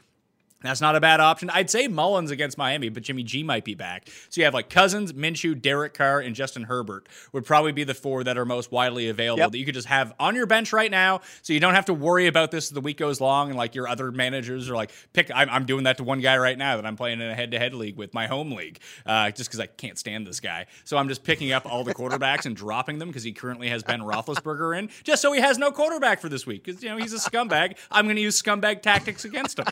That's 0.63 0.81
not 0.81 0.95
a 0.95 0.99
bad 0.99 1.19
option. 1.19 1.51
I'd 1.51 1.69
say 1.69 1.87
Mullens 1.87 2.31
against 2.31 2.57
Miami, 2.57 2.89
but 2.89 3.03
Jimmy 3.03 3.21
G 3.21 3.43
might 3.43 3.63
be 3.63 3.75
back. 3.75 4.09
So 4.29 4.41
you 4.41 4.45
have 4.45 4.55
like 4.55 4.69
Cousins, 4.71 5.13
Minshew, 5.13 5.59
Derek 5.61 5.93
Carr, 5.93 6.19
and 6.19 6.35
Justin 6.35 6.63
Herbert 6.63 7.07
would 7.31 7.45
probably 7.45 7.71
be 7.71 7.83
the 7.83 7.93
four 7.93 8.23
that 8.23 8.39
are 8.39 8.45
most 8.45 8.71
widely 8.71 9.07
available 9.07 9.37
Yep. 9.43 9.51
that 9.51 9.57
you 9.59 9.65
could 9.65 9.75
just 9.75 9.87
have 9.87 10.13
on 10.19 10.33
your 10.35 10.47
bench 10.47 10.73
right 10.73 10.89
now. 10.89 11.21
So 11.43 11.53
you 11.53 11.59
don't 11.59 11.75
have 11.75 11.85
to 11.85 11.93
worry 11.93 12.25
about 12.25 12.49
this 12.49 12.65
as 12.65 12.69
the 12.71 12.81
week 12.81 12.97
goes 12.97 13.21
long. 13.21 13.49
And 13.49 13.57
like 13.57 13.75
your 13.75 13.87
other 13.87 14.11
managers 14.11 14.67
are 14.67 14.75
like, 14.75 14.91
pick. 15.13 15.29
I'm, 15.33 15.47
I'm 15.49 15.65
doing 15.65 15.83
that 15.83 15.97
to 15.97 16.03
one 16.03 16.21
guy 16.21 16.37
right 16.37 16.57
now 16.57 16.75
that 16.77 16.87
I'm 16.87 16.95
playing 16.95 17.21
in 17.21 17.29
a 17.29 17.35
head 17.35 17.51
to 17.51 17.59
head 17.59 17.75
league 17.75 17.95
with 17.95 18.15
my 18.15 18.25
home 18.25 18.51
league, 18.51 18.79
uh, 19.05 19.29
just 19.29 19.49
because 19.51 19.59
I 19.59 19.67
can't 19.67 19.97
stand 19.99 20.25
this 20.25 20.39
guy. 20.39 20.65
So 20.85 20.97
I'm 20.97 21.07
just 21.07 21.23
picking 21.23 21.51
up 21.51 21.71
all 21.71 21.83
the 21.83 21.93
quarterbacks 21.93 22.47
and 22.47 22.55
dropping 22.55 22.97
them 22.97 23.09
because 23.09 23.23
he 23.23 23.31
currently 23.31 23.69
has 23.69 23.83
Ben 23.83 23.99
Roethlisberger 24.01 24.79
in, 24.79 24.89
just 25.03 25.21
so 25.21 25.31
he 25.33 25.39
has 25.39 25.59
no 25.59 25.71
quarterback 25.71 26.19
for 26.19 26.29
this 26.29 26.47
week 26.47 26.63
because 26.63 26.81
you 26.81 26.89
know 26.89 26.97
he's 26.97 27.13
a 27.13 27.17
scumbag. 27.17 27.77
I'm 27.91 28.05
going 28.05 28.15
to 28.15 28.21
use 28.23 28.41
scumbag 28.41 28.81
tactics 28.81 29.23
against 29.23 29.59
him. 29.59 29.65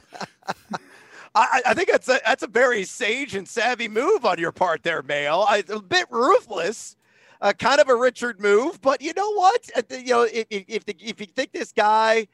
I, 1.36 1.62
I 1.66 1.74
think 1.74 1.90
that's 1.90 2.08
a 2.08 2.20
that's 2.26 2.44
a 2.44 2.48
very 2.48 2.86
sage 2.86 3.36
and 3.36 3.48
savvy 3.48 3.90
move 3.90 4.26
on 4.26 4.40
your 4.40 4.54
part 4.54 4.84
there, 4.84 5.04
Mayo. 5.04 5.40
I, 5.40 5.64
a 5.68 5.82
bit 5.82 6.08
ruthless, 6.10 6.96
uh, 7.42 7.52
kind 7.52 7.82
of 7.82 7.90
a 7.90 7.96
Richard 7.96 8.40
move, 8.40 8.82
but 8.82 9.02
you 9.02 9.12
know 9.14 9.34
what? 9.34 9.70
Uh, 9.76 9.82
You 9.90 10.14
know, 10.14 10.24
if 10.24 10.48
if 10.50 10.64
if, 10.68 10.86
the, 10.86 10.96
if 11.00 11.20
you 11.20 11.28
think 11.28 11.52
this 11.52 11.74
guy 11.74 12.28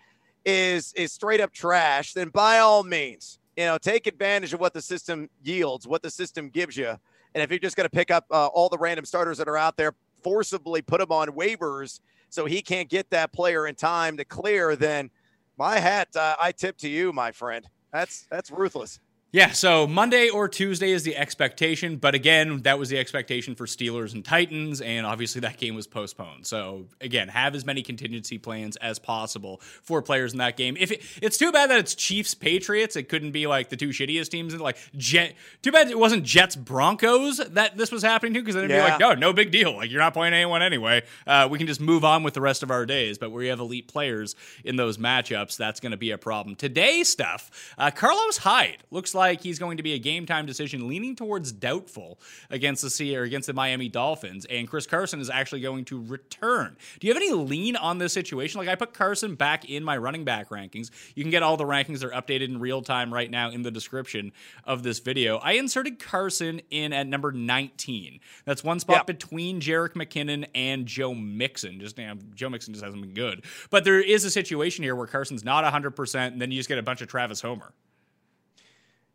is 0.46 0.94
is 0.94 1.12
straight 1.12 1.42
up 1.42 1.52
trash, 1.52 2.14
then 2.14 2.30
by 2.30 2.60
all 2.60 2.84
means, 2.84 3.40
you 3.58 3.66
know, 3.66 3.80
take 3.80 4.06
advantage 4.06 4.54
of 4.54 4.60
what 4.60 4.74
the 4.74 4.82
system 4.82 5.30
yields, 5.44 5.88
what 5.88 6.04
the 6.04 6.12
system 6.12 6.50
gives 6.50 6.78
you. 6.78 6.96
And 7.34 7.42
if 7.42 7.50
you're 7.50 7.60
just 7.60 7.76
going 7.76 7.90
to 7.90 7.96
pick 7.96 8.12
up 8.12 8.26
uh, 8.30 8.48
all 8.48 8.70
the 8.70 8.78
random 8.78 9.06
starters 9.06 9.40
that 9.40 9.48
are 9.48 9.58
out 9.58 9.78
there, 9.78 9.94
forcibly 10.22 10.82
put 10.84 11.00
them 11.00 11.12
on 11.12 11.30
waivers 11.30 12.02
so 12.30 12.46
he 12.46 12.62
can't 12.62 12.88
get 12.88 13.10
that 13.10 13.34
player 13.34 13.66
in 13.66 13.74
time 13.74 14.18
to 14.18 14.26
clear, 14.26 14.76
then 14.76 15.10
my 15.58 15.80
hat, 15.80 16.16
uh, 16.16 16.36
I 16.40 16.52
tip 16.52 16.78
to 16.80 16.90
you, 16.90 17.12
my 17.14 17.32
friend. 17.32 17.68
That's 17.92 18.26
that's 18.30 18.52
ruthless. 18.52 19.00
Yeah, 19.34 19.52
so 19.52 19.88
Monday 19.88 20.28
or 20.28 20.50
Tuesday 20.50 20.92
is 20.92 21.04
the 21.04 21.16
expectation, 21.16 21.96
but 21.96 22.14
again, 22.14 22.64
that 22.64 22.78
was 22.78 22.90
the 22.90 22.98
expectation 22.98 23.56
for 23.56 23.66
Steelers 23.66 24.14
and 24.14 24.26
Titans, 24.26 24.82
and 24.82 25.06
obviously 25.06 25.40
that 25.40 25.56
game 25.58 25.74
was 25.74 25.88
postponed. 25.88 26.46
So 26.46 26.88
again, 27.00 27.30
have 27.30 27.56
as 27.56 27.64
many 27.66 27.82
contingency 27.82 28.38
plans 28.38 28.76
as 28.76 29.00
possible 29.00 29.62
for 29.84 30.02
players 30.02 30.34
in 30.34 30.40
that 30.40 30.58
game. 30.58 30.76
If 30.78 30.92
it, 30.92 31.02
it's 31.22 31.38
too 31.38 31.54
bad 31.54 31.70
that 31.70 31.80
it's 31.80 31.96
Chiefs 31.96 32.34
Patriots, 32.34 32.98
it 32.98 33.08
couldn't 33.08 33.32
be 33.32 33.48
like 33.48 33.70
the 33.70 33.78
two 33.78 33.90
shittiest 33.90 34.28
teams. 34.28 34.54
Like 34.54 34.76
Jet, 34.98 35.34
too 35.62 35.72
bad 35.72 35.90
it 35.90 35.98
wasn't 35.98 36.26
Jets 36.26 36.58
Broncos 36.58 37.38
that 37.38 37.78
this 37.78 37.90
was 37.90 38.04
happening 38.04 38.34
to, 38.34 38.42
because 38.42 38.56
then 38.56 38.66
it'd 38.66 38.76
Yeah. 38.76 38.86
be 38.86 38.92
like, 38.92 39.00
no, 39.00 39.14
no 39.14 39.32
big 39.32 39.50
deal. 39.50 39.78
Like 39.78 39.90
you're 39.92 40.02
not 40.02 40.12
playing 40.14 40.34
anyone 40.34 40.62
anyway. 40.62 41.04
Uh, 41.26 41.48
we 41.50 41.58
can 41.58 41.68
just 41.68 41.80
move 41.80 42.04
on 42.04 42.24
with 42.24 42.34
the 42.34 42.42
rest 42.42 42.64
of 42.64 42.70
our 42.72 42.86
days. 42.86 43.18
But 43.18 43.32
where 43.32 43.44
you 43.44 43.50
have 43.52 43.62
elite 43.62 43.88
players 43.88 44.36
in 44.66 44.76
those 44.76 44.98
matchups, 44.98 45.56
that's 45.56 45.80
going 45.80 45.92
to 45.92 45.98
be 45.98 46.12
a 46.12 46.18
problem. 46.18 46.58
Today 46.58 47.04
stuff, 47.04 47.50
uh, 47.78 47.92
Carlos 47.92 48.36
Hyde 48.36 48.84
looks 48.92 49.16
like 49.16 49.21
he's 49.42 49.60
going 49.60 49.78
to 49.78 49.84
be 49.84 49.94
a 49.94 50.00
game 50.00 50.26
time 50.26 50.46
decision, 50.46 50.88
leaning 50.88 51.16
towards 51.16 51.52
doubtful 51.52 52.20
against 52.50 52.82
the 52.82 52.90
Sea 52.90 53.16
or 53.18 53.24
against 53.24 53.48
the 53.48 53.54
Miami 53.54 53.90
Dolphins, 53.90 54.46
and 54.46 54.68
Chris 54.68 54.86
Carson 54.86 55.20
is 55.20 55.30
actually 55.30 55.62
going 55.62 55.86
to 55.86 56.02
return. 56.04 56.76
Do 57.00 57.08
you 57.08 57.14
have 57.14 57.22
any 57.22 57.32
lean 57.34 57.76
on 57.76 57.98
this 57.98 58.14
situation? 58.14 58.60
Like 58.60 58.68
I 58.68 58.76
put 58.76 58.94
Carson 58.94 59.36
back 59.36 59.70
in 59.70 59.84
my 59.84 59.98
running 59.98 60.24
back 60.24 60.50
rankings. 60.50 60.90
You 61.16 61.24
can 61.24 61.32
get 61.32 61.44
all 61.44 61.58
the 61.58 61.66
rankings; 61.66 62.00
they're 62.00 62.12
updated 62.12 62.46
in 62.50 62.60
real 62.60 62.82
time 62.82 63.14
right 63.14 63.30
now 63.30 63.50
in 63.52 63.62
the 63.62 63.72
description 63.72 64.32
of 64.66 64.84
this 64.84 65.00
video. 65.00 65.38
I 65.38 65.54
inserted 65.54 66.00
Carson 66.00 66.62
in 66.70 66.94
at 66.94 67.08
number 67.08 67.32
19. 67.32 68.20
That's 68.46 68.64
one 68.64 68.80
spot 68.80 68.98
Yep. 68.98 69.08
between 69.08 69.62
Jerick 69.62 69.94
McKinnon 69.94 70.46
and 70.56 70.86
Joe 70.86 71.14
Mixon. 71.14 71.80
Just 71.80 71.98
you 71.98 72.08
know, 72.08 72.16
Joe 72.36 72.50
Mixon 72.50 72.74
just 72.74 72.84
hasn't 72.84 73.02
been 73.02 73.14
good, 73.14 73.46
but 73.70 73.84
there 73.84 74.00
is 74.02 74.26
a 74.26 74.32
situation 74.32 74.84
here 74.84 74.96
where 74.96 75.08
Carson's 75.08 75.44
not 75.44 75.64
100, 75.64 75.92
percent 75.92 76.34
and 76.34 76.42
then 76.42 76.52
you 76.52 76.58
just 76.58 76.70
get 76.70 76.78
a 76.78 76.84
bunch 76.84 77.02
of 77.02 77.08
Travis 77.08 77.42
Homer. 77.42 77.74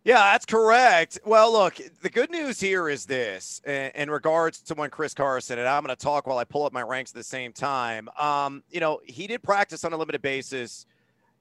Yeah, 0.07 0.31
that's 0.31 0.47
correct. 0.47 1.19
Well, 1.27 1.53
look, 1.53 1.81
the 2.01 2.09
good 2.09 2.31
news 2.31 2.61
here 2.61 2.89
is 2.89 3.07
this 3.07 3.61
in, 3.67 4.09
regards 4.09 4.61
to 4.61 4.75
when 4.75 4.89
Chris 4.89 5.13
Carson, 5.13 5.59
and 5.59 5.67
I'm 5.67 5.83
going 5.83 5.97
to 5.97 6.01
talk 6.01 6.29
while 6.29 6.39
I 6.39 6.45
pull 6.45 6.65
up 6.65 6.73
my 6.73 6.83
ranks 6.83 7.11
at 7.11 7.17
the 7.17 7.25
same 7.25 7.53
time. 7.53 8.09
Um, 8.17 8.63
you 8.71 8.79
know, 8.79 9.01
he 9.03 9.27
did 9.27 9.43
practice 9.43 9.83
on 9.83 9.93
a 9.93 9.97
limited 9.97 10.23
basis 10.23 10.87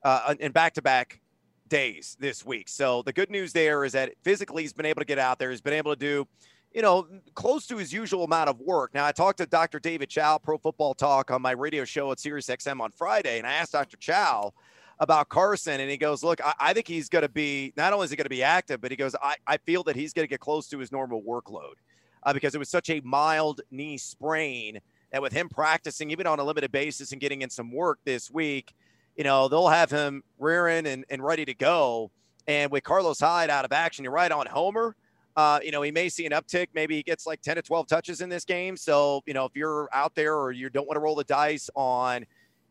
uh, 0.03 0.33
in 0.39 0.51
back 0.51 0.73
to 0.73 0.81
back 0.81 1.21
days 1.69 2.17
this 2.19 2.43
week. 2.43 2.67
So 2.67 3.03
the 3.03 3.13
good 3.13 3.29
news 3.29 3.53
there 3.53 3.85
is 3.85 3.91
that 3.91 4.13
physically 4.23 4.63
he's 4.63 4.73
been 4.73 4.87
able 4.87 5.01
to 5.01 5.05
get 5.05 5.19
out 5.19 5.37
there. 5.37 5.51
He's 5.51 5.61
been 5.61 5.73
able 5.73 5.93
to 5.93 5.99
do, 5.99 6.27
you 6.73 6.81
know, 6.81 7.05
close 7.35 7.67
to 7.67 7.77
his 7.77 7.93
usual 7.93 8.23
amount 8.23 8.49
of 8.49 8.59
work. 8.61 8.95
Now, 8.95 9.05
I 9.05 9.11
talked 9.11 9.37
to 9.37 9.45
Dr. 9.45 9.79
David 9.79 10.09
Chao, 10.09 10.39
Pro 10.39 10.57
Football 10.57 10.95
Talk, 10.95 11.29
on 11.29 11.39
my 11.39 11.51
radio 11.51 11.85
show 11.85 12.11
at 12.11 12.17
SiriusXM 12.17 12.81
on 12.81 12.89
Friday, 12.89 13.37
and 13.37 13.45
I 13.45 13.53
asked 13.53 13.73
Dr. 13.73 13.97
Chao 13.97 14.55
about 14.99 15.29
Carson, 15.29 15.79
and 15.79 15.89
he 15.89 15.97
goes, 15.97 16.23
"Look, 16.23 16.39
I, 16.43 16.53
I 16.59 16.73
think 16.73 16.87
he's 16.87 17.09
going 17.09 17.23
to 17.23 17.29
be 17.29 17.73
not 17.75 17.93
only 17.93 18.05
is 18.05 18.11
he 18.11 18.15
going 18.15 18.25
to 18.25 18.29
be 18.29 18.43
active, 18.43 18.81
but 18.81 18.91
he 18.91 18.97
goes, 18.97 19.15
I, 19.21 19.35
I 19.47 19.57
feel 19.57 19.83
that 19.83 19.95
he's 19.95 20.13
going 20.13 20.23
to 20.23 20.29
get 20.29 20.39
close 20.39 20.67
to 20.69 20.79
his 20.79 20.91
normal 20.91 21.21
workload 21.21 21.75
uh, 22.23 22.33
because 22.33 22.55
it 22.55 22.59
was 22.59 22.69
such 22.69 22.89
a 22.89 23.01
mild 23.01 23.61
knee 23.71 23.97
sprain 23.97 24.79
that 25.11 25.21
with 25.21 25.33
him 25.33 25.47
practicing 25.47 26.11
even 26.11 26.27
on 26.27 26.39
a 26.39 26.43
limited 26.43 26.71
basis 26.71 27.11
and 27.11 27.21
getting 27.21 27.41
in 27.41 27.49
some 27.49 27.71
work 27.71 27.99
this 28.03 28.29
week, 28.31 28.73
you 29.15 29.23
know, 29.23 29.47
they'll 29.47 29.69
have 29.69 29.89
him 29.89 30.23
rearing 30.39 30.87
and, 30.87 31.05
and 31.09 31.23
ready 31.23 31.45
to 31.45 31.53
go. 31.53 32.11
And 32.47 32.71
with 32.71 32.83
Carlos 32.83 33.19
Hyde 33.19 33.49
out 33.49 33.65
of 33.65 33.71
action, 33.71 34.03
you're 34.03 34.13
right 34.13 34.31
on 34.31 34.45
Homer. 34.45 34.95
Uh, 35.35 35.59
you 35.63 35.71
know, 35.71 35.81
he 35.81 35.91
may 35.91 36.09
see 36.09 36.25
an 36.25 36.31
uptick. 36.31 36.67
Maybe 36.73 36.95
he 36.95 37.03
gets 37.03 37.25
like 37.25 37.41
10 37.41 37.55
to 37.55 37.61
12 37.61 37.87
touches 37.87 38.21
in 38.21 38.29
this 38.29 38.45
game. 38.45 38.77
So, 38.77 39.21
you 39.25 39.33
know, 39.33 39.45
if 39.45 39.55
you're 39.55 39.89
out 39.93 40.15
there 40.15 40.35
or 40.37 40.51
you 40.51 40.69
don't 40.69 40.87
want 40.87 40.95
to 40.95 41.01
roll 41.01 41.15
the 41.15 41.25
dice 41.25 41.69
on, 41.75 42.25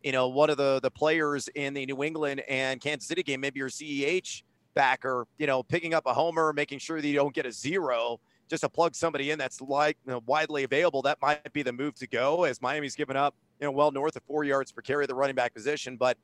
you 0.04 0.12
know, 0.12 0.28
one 0.28 0.50
of 0.50 0.58
the 0.58 0.78
the 0.80 0.90
players 0.90 1.48
in 1.54 1.72
the 1.74 1.86
New 1.86 2.04
England 2.04 2.42
and 2.48 2.80
Kansas 2.80 3.08
City 3.08 3.22
game, 3.22 3.40
maybe 3.40 3.58
your 3.58 3.70
CEH 3.70 4.42
backer, 4.74 5.26
you 5.38 5.46
know, 5.46 5.62
picking 5.62 5.94
up 5.94 6.04
a 6.06 6.12
homer, 6.12 6.52
making 6.52 6.78
sure 6.78 7.00
that 7.00 7.08
you 7.08 7.14
don't 7.14 7.34
get 7.34 7.46
a 7.46 7.52
zero, 7.52 8.20
just 8.48 8.60
to 8.62 8.68
plug 8.68 8.94
somebody 8.94 9.30
in 9.30 9.38
that's 9.38 9.62
like 9.62 9.96
you 10.06 10.12
know, 10.12 10.22
widely 10.26 10.64
available. 10.64 11.00
That 11.02 11.18
might 11.22 11.52
be 11.54 11.62
the 11.62 11.72
move 11.72 11.94
to 11.96 12.06
go 12.06 12.44
as 12.44 12.60
Miami's 12.60 12.94
given 12.94 13.16
up, 13.16 13.34
you 13.60 13.66
know, 13.66 13.72
well 13.72 13.90
north 13.90 14.14
of 14.14 14.22
four 14.24 14.44
yards 14.44 14.70
per 14.70 14.82
carry 14.82 15.06
the 15.06 15.14
running 15.14 15.34
back 15.34 15.54
position. 15.54 15.96
But 15.96 16.18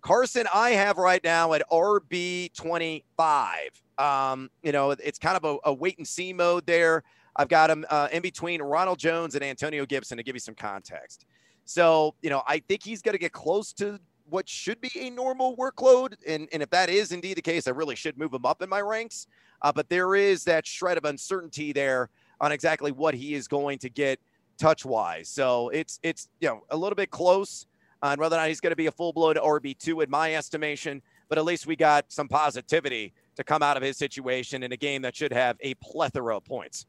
Carson, 0.00 0.46
I 0.54 0.70
have 0.70 0.96
right 0.96 1.22
now 1.22 1.52
at 1.52 1.62
RB 1.70 2.54
twenty 2.54 3.04
five. 3.18 3.70
Um, 3.98 4.50
you 4.62 4.72
know, 4.72 4.92
it's 4.92 5.18
kind 5.18 5.36
of 5.36 5.44
a, 5.44 5.70
a 5.70 5.74
wait 5.74 5.98
and 5.98 6.08
see 6.08 6.32
mode 6.32 6.66
there. 6.66 7.02
I've 7.38 7.48
got 7.48 7.68
him 7.68 7.84
uh, 7.90 8.08
in 8.12 8.22
between 8.22 8.62
Ronald 8.62 8.98
Jones 8.98 9.34
and 9.34 9.44
Antonio 9.44 9.84
Gibson 9.84 10.16
to 10.16 10.22
give 10.22 10.34
you 10.34 10.40
some 10.40 10.54
context. 10.54 11.26
So, 11.66 12.14
you 12.22 12.30
know, 12.30 12.42
I 12.46 12.60
think 12.60 12.82
he's 12.82 13.02
going 13.02 13.12
to 13.12 13.18
get 13.18 13.32
close 13.32 13.72
to 13.74 14.00
what 14.28 14.48
should 14.48 14.80
be 14.80 14.90
a 14.98 15.10
normal 15.10 15.56
workload. 15.56 16.14
And, 16.26 16.48
and 16.52 16.62
if 16.62 16.70
that 16.70 16.88
is 16.88 17.12
indeed 17.12 17.36
the 17.36 17.42
case, 17.42 17.66
I 17.66 17.72
really 17.72 17.96
should 17.96 18.16
move 18.16 18.32
him 18.32 18.46
up 18.46 18.62
in 18.62 18.68
my 18.68 18.80
ranks. 18.80 19.26
Uh, 19.62 19.72
but 19.72 19.88
there 19.88 20.14
is 20.14 20.44
that 20.44 20.66
shred 20.66 20.96
of 20.96 21.04
uncertainty 21.04 21.72
there 21.72 22.08
on 22.40 22.52
exactly 22.52 22.92
what 22.92 23.14
he 23.14 23.34
is 23.34 23.48
going 23.48 23.78
to 23.80 23.88
get 23.88 24.20
touch 24.58 24.84
wise. 24.84 25.28
So 25.28 25.68
it's, 25.70 25.98
it's, 26.02 26.28
you 26.40 26.48
know, 26.48 26.62
a 26.70 26.76
little 26.76 26.96
bit 26.96 27.10
close 27.10 27.66
on 28.02 28.18
whether 28.18 28.36
or 28.36 28.40
not 28.40 28.48
he's 28.48 28.60
going 28.60 28.70
to 28.72 28.76
be 28.76 28.86
a 28.86 28.92
full 28.92 29.12
blown 29.12 29.34
RB2 29.34 30.04
in 30.04 30.10
my 30.10 30.34
estimation. 30.34 31.02
But 31.28 31.38
at 31.38 31.44
least 31.44 31.66
we 31.66 31.74
got 31.74 32.04
some 32.08 32.28
positivity 32.28 33.12
to 33.34 33.44
come 33.44 33.62
out 33.62 33.76
of 33.76 33.82
his 33.82 33.96
situation 33.96 34.62
in 34.62 34.72
a 34.72 34.76
game 34.76 35.02
that 35.02 35.16
should 35.16 35.32
have 35.32 35.56
a 35.60 35.74
plethora 35.74 36.36
of 36.36 36.44
points. 36.44 36.86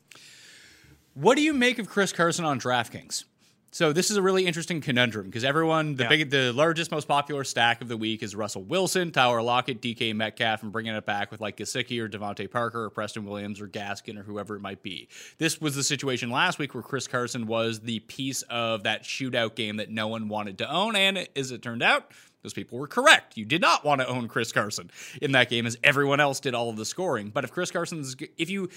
What 1.15 1.35
do 1.35 1.41
you 1.41 1.53
make 1.53 1.79
of 1.79 1.89
Chris 1.89 2.11
Carson 2.11 2.45
on 2.45 2.59
DraftKings? 2.59 3.23
So 3.71 3.91
this 3.93 4.09
is 4.09 4.17
a 4.17 4.21
really 4.21 4.45
interesting 4.45 4.81
conundrum 4.81 5.25
because 5.25 5.43
everyone, 5.43 5.95
the 5.95 6.03
Yeah. 6.03 6.09
big, 6.09 6.29
the 6.29 6.51
largest, 6.53 6.89
most 6.89 7.07
popular 7.07 7.43
stack 7.43 7.81
of 7.81 7.89
the 7.89 7.97
week 7.97 8.23
is 8.23 8.33
Russell 8.33 8.63
Wilson, 8.63 9.11
Tyler 9.11 9.41
Lockett, 9.41 9.81
DK 9.81 10.13
Metcalf, 10.13 10.63
and 10.63 10.71
bringing 10.71 10.95
it 10.95 11.05
back 11.05 11.31
with 11.31 11.41
like 11.41 11.57
Gesicki 11.57 11.99
or 12.01 12.07
DeVante 12.09 12.49
Parker 12.49 12.85
or 12.85 12.89
Preston 12.89 13.25
Williams 13.25 13.59
or 13.61 13.67
Gaskin 13.67 14.17
or 14.17 14.23
whoever 14.23 14.55
it 14.55 14.61
might 14.61 14.81
be. 14.81 15.09
This 15.37 15.59
was 15.61 15.75
the 15.75 15.83
situation 15.83 16.31
last 16.31 16.59
week 16.59 16.73
where 16.73 16.81
Chris 16.83 17.07
Carson 17.07 17.45
was 17.45 17.81
the 17.81 17.99
piece 17.99 18.41
of 18.43 18.83
that 18.83 19.03
shootout 19.03 19.55
game 19.55 19.77
that 19.77 19.91
no 19.91 20.07
one 20.07 20.27
wanted 20.29 20.57
to 20.59 20.71
own, 20.71 20.95
and 20.95 21.27
as 21.35 21.51
it 21.51 21.61
turned 21.61 21.83
out, 21.83 22.11
those 22.43 22.53
people 22.53 22.79
were 22.79 22.87
correct. 22.87 23.35
You 23.37 23.45
did 23.45 23.61
not 23.61 23.83
want 23.83 23.99
to 23.99 24.07
own 24.07 24.27
Chris 24.29 24.51
Carson 24.53 24.89
in 25.21 25.33
that 25.33 25.49
game, 25.49 25.65
as 25.65 25.77
everyone 25.83 26.19
else 26.21 26.39
did 26.39 26.55
all 26.55 26.69
of 26.69 26.77
the 26.77 26.85
scoring. 26.85 27.29
But 27.29 27.43
if 27.43 27.51
Chris 27.51 27.69
Carson's, 27.71 28.15
if 28.37 28.49
you 28.49 28.69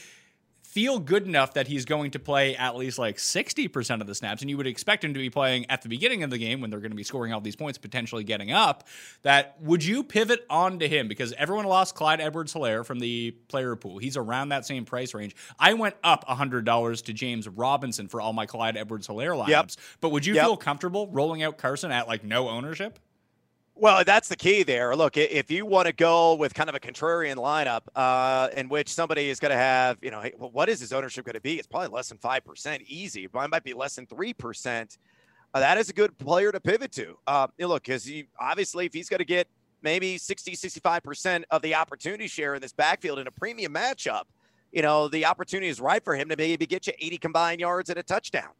feel 0.70 1.00
good 1.00 1.26
enough 1.26 1.54
that 1.54 1.66
he's 1.66 1.84
going 1.84 2.12
to 2.12 2.18
play 2.20 2.54
at 2.54 2.76
least 2.76 2.96
like 2.98 3.16
60% 3.16 4.00
of 4.00 4.06
the 4.06 4.14
snaps, 4.14 4.40
and 4.40 4.48
you 4.48 4.56
would 4.56 4.68
expect 4.68 5.04
him 5.04 5.12
to 5.14 5.18
be 5.18 5.28
playing 5.28 5.66
at 5.68 5.82
the 5.82 5.88
beginning 5.88 6.22
of 6.22 6.30
the 6.30 6.38
game 6.38 6.60
when 6.60 6.70
they're 6.70 6.78
going 6.78 6.92
to 6.92 6.96
be 6.96 7.02
scoring 7.02 7.32
all 7.32 7.40
these 7.40 7.56
points, 7.56 7.76
potentially 7.76 8.22
getting 8.22 8.52
up, 8.52 8.86
that 9.22 9.60
would 9.60 9.84
you 9.84 10.04
pivot 10.04 10.46
onto 10.48 10.86
him? 10.86 11.08
Because 11.08 11.32
everyone 11.32 11.64
lost 11.64 11.96
Clyde 11.96 12.20
Edwards 12.20 12.54
Helaire 12.54 12.86
from 12.86 13.00
the 13.00 13.32
player 13.48 13.74
pool. 13.74 13.98
He's 13.98 14.16
around 14.16 14.50
that 14.50 14.64
same 14.64 14.84
price 14.84 15.12
range. 15.12 15.34
I 15.58 15.74
went 15.74 15.96
up 16.04 16.24
$100 16.28 17.04
to 17.04 17.12
James 17.12 17.48
Robinson 17.48 18.06
for 18.06 18.20
all 18.20 18.32
my 18.32 18.46
Clyde 18.46 18.76
Edwards 18.76 19.08
Helaire 19.08 19.36
lineups. 19.36 19.48
Yep. 19.48 19.70
But 20.00 20.10
would 20.10 20.24
you 20.24 20.34
Yep. 20.34 20.44
feel 20.44 20.56
comfortable 20.56 21.08
rolling 21.08 21.42
out 21.42 21.58
Carson 21.58 21.90
at 21.90 22.06
like 22.06 22.22
no 22.22 22.48
ownership? 22.48 22.98
Well, 23.80 24.04
that's 24.04 24.28
the 24.28 24.36
key 24.36 24.62
there. 24.62 24.94
Look, 24.94 25.16
if 25.16 25.50
you 25.50 25.64
want 25.64 25.86
to 25.86 25.94
go 25.94 26.34
with 26.34 26.52
kind 26.52 26.68
of 26.68 26.74
a 26.74 26.78
contrarian 26.78 27.36
lineup 27.36 27.80
uh, 27.96 28.50
in 28.54 28.68
which 28.68 28.90
somebody 28.90 29.30
is 29.30 29.40
going 29.40 29.52
to 29.52 29.56
have, 29.56 29.96
you 30.02 30.10
know, 30.10 30.22
what 30.36 30.68
is 30.68 30.80
his 30.80 30.92
ownership 30.92 31.24
going 31.24 31.32
to 31.32 31.40
be? 31.40 31.54
It's 31.54 31.66
probably 31.66 31.88
less 31.88 32.10
than 32.10 32.18
5% 32.18 32.82
easy. 32.86 33.26
Mine 33.32 33.48
might 33.48 33.64
be 33.64 33.72
less 33.72 33.96
than 33.96 34.04
3%. 34.04 34.98
Uh, 35.54 35.60
that 35.60 35.78
is 35.78 35.88
a 35.88 35.94
good 35.94 36.18
player 36.18 36.52
to 36.52 36.60
pivot 36.60 36.92
to. 36.92 37.16
Uh, 37.26 37.46
you 37.56 37.68
look, 37.68 37.84
because 37.84 38.04
he 38.04 38.26
obviously, 38.38 38.84
if 38.84 38.92
he's 38.92 39.08
going 39.08 39.16
to 39.16 39.24
get 39.24 39.48
maybe 39.80 40.18
60, 40.18 40.52
65% 40.52 41.44
of 41.50 41.62
the 41.62 41.74
opportunity 41.74 42.26
share 42.26 42.56
in 42.56 42.60
this 42.60 42.74
backfield 42.74 43.18
in 43.18 43.28
a 43.28 43.32
premium 43.32 43.72
matchup, 43.72 44.24
you 44.72 44.82
know, 44.82 45.08
the 45.08 45.24
opportunity 45.24 45.68
is 45.68 45.80
right 45.80 46.04
for 46.04 46.14
him 46.14 46.28
to 46.28 46.36
maybe 46.36 46.66
get 46.66 46.86
you 46.86 46.92
80 46.98 47.16
combined 47.16 47.60
yards 47.60 47.88
and 47.88 47.98
a 47.98 48.02
touchdown. 48.02 48.50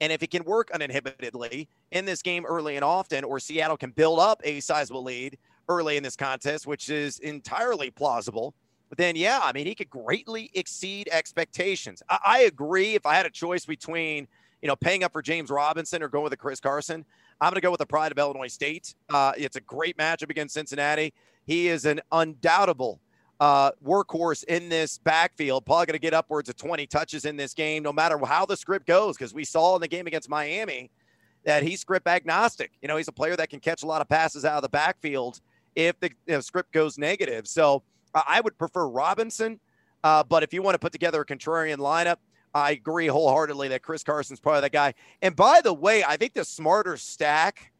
And 0.00 0.12
if 0.12 0.20
he 0.20 0.26
can 0.26 0.44
work 0.44 0.70
uninhibitedly 0.72 1.68
in 1.90 2.04
this 2.04 2.22
game 2.22 2.44
early 2.46 2.76
and 2.76 2.84
often, 2.84 3.24
or 3.24 3.40
Seattle 3.40 3.76
can 3.76 3.90
build 3.90 4.20
up 4.20 4.40
a 4.44 4.60
sizable 4.60 5.02
lead 5.02 5.38
early 5.68 5.96
in 5.96 6.02
this 6.02 6.16
contest, 6.16 6.66
which 6.66 6.88
is 6.88 7.18
entirely 7.18 7.90
plausible, 7.90 8.54
then 8.96 9.16
yeah, 9.16 9.40
I 9.42 9.52
mean, 9.52 9.66
he 9.66 9.74
could 9.74 9.90
greatly 9.90 10.50
exceed 10.54 11.08
expectations. 11.12 12.02
I, 12.08 12.18
I 12.24 12.38
agree. 12.40 12.94
If 12.94 13.04
I 13.06 13.14
had 13.14 13.26
a 13.26 13.30
choice 13.30 13.66
between, 13.66 14.26
you 14.62 14.68
know, 14.68 14.76
paying 14.76 15.04
up 15.04 15.12
for 15.12 15.20
James 15.20 15.50
Robinson 15.50 16.02
or 16.02 16.08
going 16.08 16.24
with 16.24 16.32
a 16.32 16.38
Chris 16.38 16.60
Carson, 16.60 17.04
I'm 17.40 17.50
going 17.50 17.56
to 17.56 17.60
go 17.60 17.70
with 17.70 17.80
the 17.80 17.86
pride 17.86 18.12
of 18.12 18.18
Illinois 18.18 18.48
State. 18.48 18.94
Uh, 19.10 19.32
it's 19.36 19.56
a 19.56 19.60
great 19.60 19.96
matchup 19.96 20.30
against 20.30 20.54
Cincinnati. 20.54 21.12
He 21.46 21.68
is 21.68 21.84
an 21.84 22.00
undoubtable 22.12 23.00
uh, 23.40 23.70
workhorse 23.84 24.44
in 24.44 24.68
this 24.68 24.98
backfield. 24.98 25.64
Probably 25.64 25.86
going 25.86 25.94
to 25.94 25.98
get 25.98 26.14
upwards 26.14 26.48
of 26.48 26.56
20 26.56 26.86
touches 26.86 27.24
in 27.24 27.36
this 27.36 27.54
game, 27.54 27.82
no 27.82 27.92
matter 27.92 28.18
how 28.24 28.46
the 28.46 28.56
script 28.56 28.86
goes, 28.86 29.16
because 29.16 29.32
we 29.32 29.44
saw 29.44 29.76
in 29.76 29.80
the 29.80 29.88
game 29.88 30.06
against 30.06 30.28
Miami 30.28 30.90
that 31.44 31.62
he's 31.62 31.80
script 31.80 32.06
agnostic. 32.06 32.72
You 32.82 32.88
know, 32.88 32.96
he's 32.96 33.08
a 33.08 33.12
player 33.12 33.36
that 33.36 33.50
can 33.50 33.60
catch 33.60 33.82
a 33.82 33.86
lot 33.86 34.00
of 34.00 34.08
passes 34.08 34.44
out 34.44 34.56
of 34.56 34.62
the 34.62 34.68
backfield 34.68 35.40
if 35.76 35.94
the 36.00 36.42
script 36.42 36.72
goes 36.72 36.98
negative. 36.98 37.46
So 37.46 37.82
uh, 38.14 38.22
I 38.26 38.40
would 38.40 38.58
prefer 38.58 38.88
Robinson. 38.88 39.60
Uh, 40.02 40.24
but 40.24 40.42
if 40.42 40.52
you 40.52 40.62
want 40.62 40.74
to 40.74 40.78
put 40.78 40.92
together 40.92 41.20
a 41.20 41.24
contrarian 41.24 41.78
lineup, 41.78 42.16
I 42.54 42.72
agree 42.72 43.06
wholeheartedly 43.06 43.68
that 43.68 43.82
Chris 43.82 44.02
Carson's 44.02 44.40
probably 44.40 44.62
that 44.62 44.72
guy. 44.72 44.94
And 45.22 45.36
by 45.36 45.60
the 45.62 45.74
way, 45.74 46.02
I 46.02 46.16
think 46.16 46.34
the 46.34 46.44
smarter 46.44 46.96
stack 46.96 47.72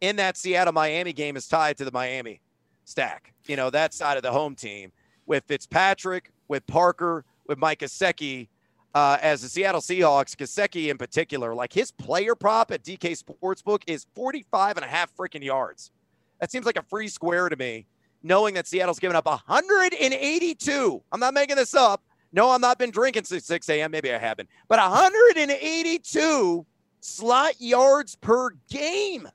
in 0.00 0.16
that 0.16 0.36
Seattle 0.36 0.72
Miami 0.72 1.12
game 1.12 1.36
is 1.36 1.48
tied 1.48 1.78
to 1.78 1.84
the 1.84 1.92
Miami 1.92 2.40
stack, 2.84 3.32
you 3.46 3.56
know, 3.56 3.70
that 3.70 3.94
side 3.94 4.16
of 4.16 4.22
the 4.22 4.32
home 4.32 4.54
team 4.54 4.92
with 5.30 5.44
Fitzpatrick, 5.44 6.32
with 6.48 6.66
Parker, 6.66 7.24
with 7.46 7.56
Mike 7.56 7.78
Gesicki. 7.78 8.48
Uh, 8.92 9.16
as 9.22 9.40
the 9.40 9.48
Seattle 9.48 9.80
Seahawks, 9.80 10.34
Gesicki 10.34 10.90
in 10.90 10.98
particular, 10.98 11.54
like 11.54 11.72
his 11.72 11.92
player 11.92 12.34
prop 12.34 12.72
at 12.72 12.82
DK 12.82 13.16
Sportsbook 13.16 13.84
is 13.86 14.06
45 14.16 14.78
and 14.78 14.84
a 14.84 14.88
half 14.88 15.14
freaking 15.16 15.44
yards. 15.44 15.92
That 16.40 16.50
seems 16.50 16.66
like 16.66 16.76
a 16.76 16.82
free 16.82 17.06
square 17.06 17.48
to 17.48 17.54
me, 17.54 17.86
knowing 18.24 18.54
that 18.54 18.66
Seattle's 18.66 18.98
given 18.98 19.14
up 19.14 19.26
182. 19.26 21.02
I'm 21.12 21.20
not 21.20 21.32
making 21.32 21.54
this 21.54 21.74
up. 21.74 22.02
No, 22.32 22.50
I'm 22.50 22.60
not 22.60 22.80
been 22.80 22.90
drinking 22.90 23.24
since 23.24 23.46
6 23.46 23.68
a.m. 23.68 23.92
Maybe 23.92 24.12
I 24.12 24.18
haven't, 24.18 24.48
but 24.68 24.80
182 24.80 26.66
slot 26.98 27.54
yards 27.60 28.16
per 28.16 28.50
game. 28.68 29.28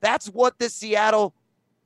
That's 0.00 0.26
what 0.26 0.58
the 0.58 0.68
Seattle 0.68 1.34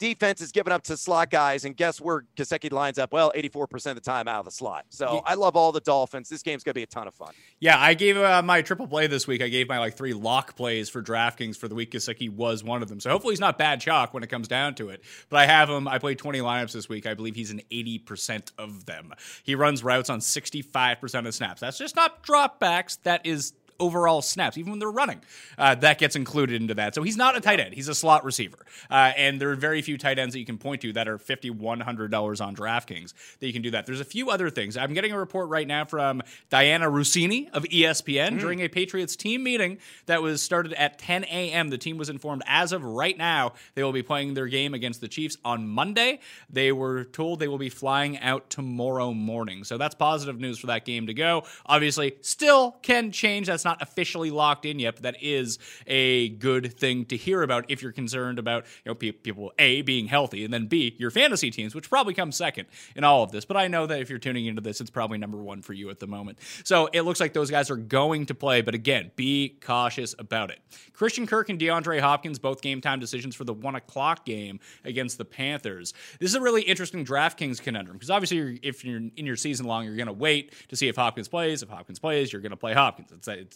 defense 0.03 0.41
is 0.41 0.51
giving 0.51 0.73
up 0.73 0.83
to 0.83 0.97
slot 0.97 1.31
guys. 1.31 1.65
And 1.65 1.77
guess 1.77 2.01
where 2.01 2.25
Gesicki 2.37 2.73
lines 2.73 2.99
up? 2.99 3.13
Well, 3.13 3.33
84% 3.37 3.87
of 3.87 3.95
the 3.95 4.01
time 4.01 4.27
out 4.27 4.41
of 4.41 4.45
the 4.47 4.51
slot. 4.51 4.85
So 4.89 5.15
Yeah. 5.15 5.21
I 5.25 5.35
love 5.35 5.55
all 5.55 5.71
the 5.71 5.81
Dolphins. 5.81 6.29
This 6.29 6.43
game's 6.43 6.65
going 6.65 6.73
to 6.73 6.79
be 6.79 6.83
a 6.83 6.87
ton 6.87 7.07
of 7.07 7.15
fun. 7.15 7.33
Yeah, 7.61 7.79
I 7.79 7.95
gave 7.95 8.17
uh, 8.17 8.43
my 8.43 8.63
triple 8.63 8.89
play 8.89 9.07
this 9.07 9.29
week. 9.29 9.41
I 9.41 9.49
gave 9.49 9.69
my 9.69 9.79
like 9.79 9.97
three 9.97 10.13
lock 10.13 10.57
plays 10.57 10.89
for 10.89 11.01
DraftKings 11.03 11.57
for 11.57 11.69
the 11.69 11.77
week. 11.77 11.93
Gesicki 11.93 12.29
was 12.29 12.65
one 12.65 12.83
of 12.83 12.89
them. 12.89 12.99
So 12.99 13.11
hopefully 13.11 13.33
he's 13.33 13.41
not 13.41 13.59
bad 13.59 13.81
chalk 13.81 14.13
when 14.13 14.25
it 14.25 14.27
comes 14.29 14.49
down 14.49 14.75
to 14.75 14.89
it. 14.89 15.05
But 15.29 15.39
I 15.39 15.47
have 15.47 15.71
him. 15.71 15.87
I 15.87 15.99
played 16.01 16.19
20 16.19 16.41
lineups 16.41 16.73
this 16.73 16.89
week. 16.89 17.07
I 17.07 17.15
believe 17.15 17.37
he's 17.37 17.53
in 17.53 17.63
80% 17.71 18.51
of 18.59 18.87
them. 18.87 19.15
He 19.45 19.55
runs 19.55 19.85
routes 19.85 20.11
on 20.11 20.19
65% 20.19 21.15
of 21.15 21.25
the 21.25 21.33
snaps. 21.33 21.61
That's 21.61 21.79
just 21.79 21.95
not 21.95 22.25
dropbacks. 22.25 22.99
That 23.05 23.25
is 23.25 23.53
overall 23.79 24.23
snaps, 24.23 24.59
even 24.59 24.71
when 24.71 24.79
they're 24.79 24.91
running. 24.91 25.21
Uh, 25.59 25.75
that 25.77 25.99
gets 25.99 26.17
included 26.17 26.61
into 26.61 26.75
that. 26.75 26.95
So 26.95 27.03
he's 27.03 27.17
not 27.17 27.37
a 27.37 27.41
tight 27.41 27.61
end. 27.61 27.75
He's 27.75 27.89
a 27.89 27.95
slot 27.95 28.25
receiver. 28.25 28.59
Uh, 28.91 29.13
and 29.17 29.41
there 29.41 29.51
are 29.51 29.57
very 29.57 29.83
few 29.83 29.99
tight 29.99 30.19
ends 30.19 30.35
that 30.35 30.39
you 30.39 30.47
can 30.47 30.59
point 30.59 30.83
to 30.83 30.93
that 30.95 31.09
are 31.09 31.19
fifty 31.19 31.51
one 31.51 31.81
hundred 31.81 32.11
dollars 32.11 32.41
on 32.41 32.55
DraftKings 32.55 33.13
that 33.41 33.47
you 33.47 33.53
can 33.53 33.63
do 33.63 33.71
that. 33.73 33.87
There's 33.87 34.01
a 34.01 34.05
few 34.05 34.31
other 34.31 34.51
things. 34.51 34.77
I'm 34.77 34.95
getting 34.95 35.13
a 35.13 35.19
report 35.19 35.49
right 35.49 35.67
now 35.67 35.85
from 35.85 36.23
Dianna 36.51 36.91
Russini 36.91 37.51
of 37.53 37.65
ESPN 37.65 38.39
during 38.39 38.61
a 38.61 38.69
Patriots 38.69 39.17
team 39.17 39.43
meeting 39.43 39.79
that 40.07 40.23
was 40.23 40.43
started 40.43 40.73
at 40.75 40.99
10 40.99 41.25
a.m. 41.25 41.71
The 41.71 41.79
team 41.79 41.99
was 41.99 42.09
informed 42.09 42.43
as 42.47 42.73
of 42.73 42.85
right 42.85 43.17
now 43.17 43.53
they 43.75 43.83
will 43.83 43.93
be 43.93 44.03
playing 44.03 44.35
their 44.35 44.47
game 44.47 44.75
against 44.75 45.01
the 45.01 45.09
Chiefs 45.09 45.37
on 45.45 45.69
Monday. 45.69 46.21
They 46.51 46.73
were 46.73 47.05
told 47.05 47.41
they 47.41 47.49
will 47.49 47.59
be 47.59 47.69
flying 47.69 48.19
out 48.19 48.51
tomorrow 48.51 49.13
morning. 49.13 49.65
So 49.65 49.79
that's 49.79 49.95
positive 49.95 50.41
news 50.41 50.59
for 50.59 50.69
that 50.69 50.85
game 50.85 51.07
to 51.07 51.15
go. 51.15 51.45
Obviously, 51.67 52.15
still 52.21 52.73
can 52.83 53.13
change. 53.13 53.47
That's 53.47 53.62
not 53.65 53.81
officially 53.83 54.31
locked 54.31 54.65
in 54.65 54.79
yet, 54.79 54.97
but 54.97 55.03
that 55.03 55.23
is 55.23 55.59
a 55.87 56.31
good 56.31 56.79
thing 56.79 57.05
to 57.07 57.17
hear 57.17 57.43
about 57.43 57.65
if 57.69 57.83
you're 57.83 57.93
concerned 57.93 58.39
about 58.39 58.65
you 58.85 58.91
know 58.91 58.95
pe- 58.95 59.13
people 59.13 59.53
a 59.59 59.83
being 59.83 60.07
healthy 60.07 60.45
and 60.45 60.53
then 60.53 60.67
b 60.67 60.97
your 60.99 61.11
fantasy 61.11 61.51
teams, 61.51 61.75
which 61.75 61.89
probably 61.89 62.15
comes 62.15 62.37
second 62.37 62.67
in 62.97 63.05
all 63.05 63.23
of 63.23 63.33
this. 63.33 63.45
But 63.45 63.57
I 63.57 63.69
know 63.69 63.87
that 63.87 64.01
if 64.01 64.11
you're 64.11 64.19
tuning 64.19 64.47
into 64.47 64.61
this, 64.61 64.81
it's 64.81 64.91
probably 64.91 65.19
number 65.19 65.39
one 65.39 65.63
for 65.63 65.73
you 65.73 65.91
at 65.91 66.01
the 66.01 66.07
moment. 66.07 66.39
So 66.65 66.89
it 66.93 67.03
looks 67.03 67.21
like 67.21 67.33
those 67.33 67.51
guys 67.51 67.71
are 67.71 67.77
going 67.77 68.27
to 68.27 68.35
play, 68.35 68.63
but 68.63 68.75
again, 68.75 69.11
be 69.17 69.59
cautious 69.61 70.15
about 70.19 70.51
it. 70.51 70.59
Christian 70.93 71.27
Kirk 71.27 71.49
and 71.49 71.59
DeAndre 71.59 72.01
Hopkins 72.01 72.39
both 72.39 72.63
game 72.63 72.81
time 72.81 73.01
decisions 73.01 73.35
for 73.35 73.45
the 73.45 73.53
one 73.53 73.75
o'clock 73.75 74.25
game 74.25 74.61
against 74.85 75.19
the 75.19 75.25
Panthers. 75.25 75.95
This 76.21 76.31
is 76.31 76.35
a 76.35 76.41
really 76.41 76.63
interesting 76.63 77.05
DraftKings 77.05 77.61
conundrum 77.61 77.97
because 77.97 78.11
obviously, 78.11 78.37
you're, 78.37 78.55
if 78.63 78.85
you're 78.85 78.99
in 78.99 79.27
your 79.27 79.37
season 79.37 79.67
long, 79.67 79.85
you're 79.85 79.97
going 79.97 80.07
to 80.07 80.13
wait 80.13 80.53
to 80.69 80.77
see 80.77 80.89
if 80.89 80.97
Hopkins 80.97 81.29
plays. 81.29 81.63
If 81.63 81.69
Hopkins 81.69 81.99
plays, 81.99 82.33
you're 82.33 82.43
going 82.43 82.51
to 82.51 82.57
play 82.57 82.75
Hopkins. 82.75 83.13
It's, 83.13 83.29
it's 83.29 83.52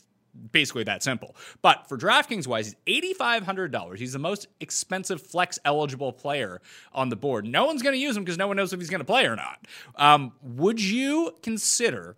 basically 0.52 0.84
that 0.84 1.02
simple. 1.02 1.36
But 1.62 1.88
for 1.88 1.96
DraftKings 1.96 2.46
wise, 2.46 2.74
he's 2.86 3.02
$8,500. 3.18 3.98
He's 3.98 4.12
the 4.12 4.18
most 4.18 4.48
expensive 4.60 5.22
flex 5.22 5.58
eligible 5.64 6.12
player 6.12 6.60
on 6.92 7.08
the 7.08 7.16
board. 7.16 7.46
No 7.46 7.66
one's 7.66 7.82
going 7.82 7.94
to 7.94 7.98
use 8.00 8.16
him 8.16 8.24
because 8.24 8.38
no 8.38 8.48
one 8.48 8.56
knows 8.56 8.72
if 8.72 8.80
he's 8.80 8.90
going 8.90 9.00
to 9.00 9.04
play 9.04 9.26
or 9.26 9.36
not. 9.36 9.66
Um, 9.96 10.32
would 10.42 10.80
you 10.80 11.32
consider 11.42 12.16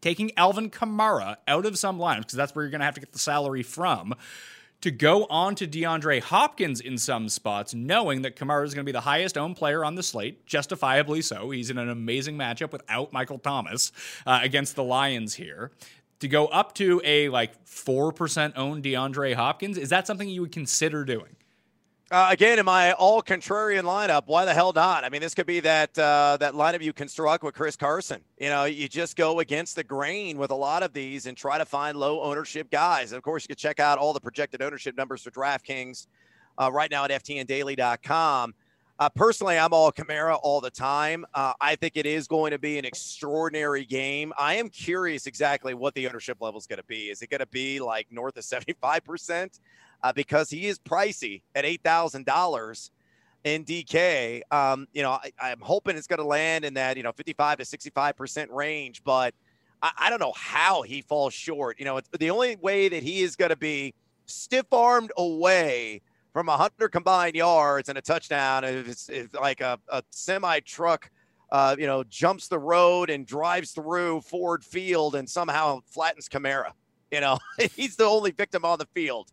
taking 0.00 0.30
Alvin 0.36 0.70
Kamara 0.70 1.36
out 1.48 1.66
of 1.66 1.78
some 1.78 1.98
lineups 1.98 2.18
because 2.18 2.34
that's 2.34 2.54
where 2.54 2.64
you're 2.64 2.70
going 2.70 2.80
to 2.80 2.84
have 2.84 2.94
to 2.94 3.00
get 3.00 3.12
the 3.12 3.18
salary 3.18 3.62
from? 3.62 4.14
To 4.82 4.90
go 4.90 5.24
on 5.30 5.54
to 5.56 5.66
DeAndre 5.66 6.20
Hopkins 6.20 6.80
in 6.80 6.98
some 6.98 7.30
spots, 7.30 7.74
knowing 7.74 8.22
that 8.22 8.36
Kamara 8.36 8.62
is 8.62 8.74
going 8.74 8.84
to 8.84 8.88
be 8.88 8.92
the 8.92 9.00
highest 9.00 9.38
owned 9.38 9.56
player 9.56 9.82
on 9.82 9.94
the 9.94 10.02
slate, 10.02 10.46
justifiably 10.46 11.22
so. 11.22 11.50
He's 11.50 11.70
in 11.70 11.78
an 11.78 11.88
amazing 11.88 12.36
matchup 12.36 12.72
without 12.72 13.10
Michael 13.10 13.38
Thomas 13.38 13.90
uh, 14.26 14.40
against 14.42 14.76
the 14.76 14.84
Lions 14.84 15.34
here 15.34 15.70
to 16.20 16.28
go 16.28 16.46
up 16.46 16.74
to 16.74 17.00
a 17.04 17.28
like 17.28 17.64
4% 17.64 18.52
owned 18.56 18.84
DeAndre 18.84 19.34
Hopkins, 19.34 19.78
is 19.78 19.90
that 19.90 20.06
something 20.06 20.28
you 20.28 20.40
would 20.40 20.52
consider 20.52 21.04
doing? 21.04 21.36
Uh, 22.08 22.28
again, 22.30 22.60
in 22.60 22.64
my 22.64 22.92
all 22.92 23.20
contrarian 23.20 23.82
lineup, 23.82 24.22
why 24.26 24.44
the 24.44 24.54
hell 24.54 24.72
not? 24.72 25.02
I 25.02 25.08
mean, 25.08 25.20
this 25.20 25.34
could 25.34 25.46
be 25.46 25.58
that 25.60 25.98
uh, 25.98 26.36
that 26.38 26.54
lineup 26.54 26.80
you 26.80 26.92
construct 26.92 27.42
with 27.42 27.52
Chris 27.56 27.74
Carson. 27.74 28.20
You 28.38 28.48
know, 28.48 28.64
you 28.64 28.88
just 28.88 29.16
go 29.16 29.40
against 29.40 29.74
the 29.74 29.82
grain 29.82 30.38
with 30.38 30.52
a 30.52 30.54
lot 30.54 30.84
of 30.84 30.92
these 30.92 31.26
and 31.26 31.36
try 31.36 31.58
to 31.58 31.64
find 31.64 31.96
low 31.96 32.22
ownership 32.22 32.70
guys. 32.70 33.10
Of 33.10 33.22
course, 33.22 33.42
you 33.42 33.48
can 33.48 33.56
check 33.56 33.80
out 33.80 33.98
all 33.98 34.12
the 34.12 34.20
projected 34.20 34.62
ownership 34.62 34.96
numbers 34.96 35.22
for 35.22 35.32
DraftKings 35.32 36.06
uh, 36.58 36.70
right 36.70 36.92
now 36.92 37.04
at 37.04 37.10
ftndaily.com. 37.10 38.54
Uh, 38.98 39.10
personally, 39.10 39.58
I'm 39.58 39.74
all 39.74 39.92
Kamara 39.92 40.38
all 40.42 40.62
the 40.62 40.70
time. 40.70 41.26
Uh, 41.34 41.52
I 41.60 41.76
think 41.76 41.96
it 41.96 42.06
is 42.06 42.26
going 42.26 42.52
to 42.52 42.58
be 42.58 42.78
an 42.78 42.86
extraordinary 42.86 43.84
game. 43.84 44.32
I 44.38 44.54
am 44.54 44.70
curious 44.70 45.26
exactly 45.26 45.74
what 45.74 45.94
the 45.94 46.08
ownership 46.08 46.38
level 46.40 46.58
is 46.58 46.66
going 46.66 46.78
to 46.78 46.84
be. 46.84 47.10
Is 47.10 47.20
it 47.20 47.28
going 47.28 47.40
to 47.40 47.46
be 47.46 47.78
like 47.78 48.06
north 48.10 48.38
of 48.38 48.44
75%? 48.44 49.60
Uh, 50.02 50.12
because 50.14 50.48
he 50.48 50.66
is 50.66 50.78
pricey 50.78 51.42
at 51.54 51.66
$8,000 51.66 52.90
in 53.44 53.64
DK. 53.64 54.40
Um, 54.50 54.86
you 54.94 55.02
know, 55.02 55.10
I, 55.10 55.30
I'm 55.42 55.60
hoping 55.60 55.96
it's 55.96 56.06
going 56.06 56.20
to 56.20 56.26
land 56.26 56.64
in 56.64 56.74
that, 56.74 56.96
you 56.96 57.02
know, 57.02 57.12
55 57.12 57.58
to 57.58 57.64
65% 57.64 58.50
range, 58.50 59.04
but 59.04 59.34
I, 59.82 59.90
I 59.98 60.10
don't 60.10 60.20
know 60.20 60.34
how 60.34 60.80
he 60.80 61.02
falls 61.02 61.34
short. 61.34 61.78
You 61.78 61.84
know, 61.84 62.00
the 62.18 62.30
only 62.30 62.56
way 62.56 62.88
that 62.88 63.02
he 63.02 63.20
is 63.20 63.36
going 63.36 63.50
to 63.50 63.56
be 63.56 63.92
stiff 64.24 64.72
armed 64.72 65.12
away 65.18 66.00
from 66.36 66.48
100 66.48 66.90
combined 66.90 67.34
yards 67.34 67.88
and 67.88 67.96
a 67.96 68.02
touchdown 68.02 68.62
if 68.62 68.86
it's, 68.86 69.08
if 69.08 69.32
like 69.32 69.62
a, 69.62 69.78
a 69.88 70.02
semi 70.10 70.60
truck 70.60 71.10
uh, 71.50 71.74
you 71.78 71.86
know 71.86 72.04
jumps 72.04 72.46
the 72.48 72.58
road 72.58 73.08
and 73.08 73.26
drives 73.26 73.70
through 73.70 74.20
ford 74.20 74.62
field 74.62 75.14
and 75.14 75.26
somehow 75.26 75.80
flattens 75.86 76.28
Kamara. 76.28 76.72
you 77.10 77.22
know 77.22 77.38
he's 77.74 77.96
the 77.96 78.04
only 78.04 78.32
victim 78.32 78.66
on 78.66 78.78
the 78.78 78.84
field 78.94 79.32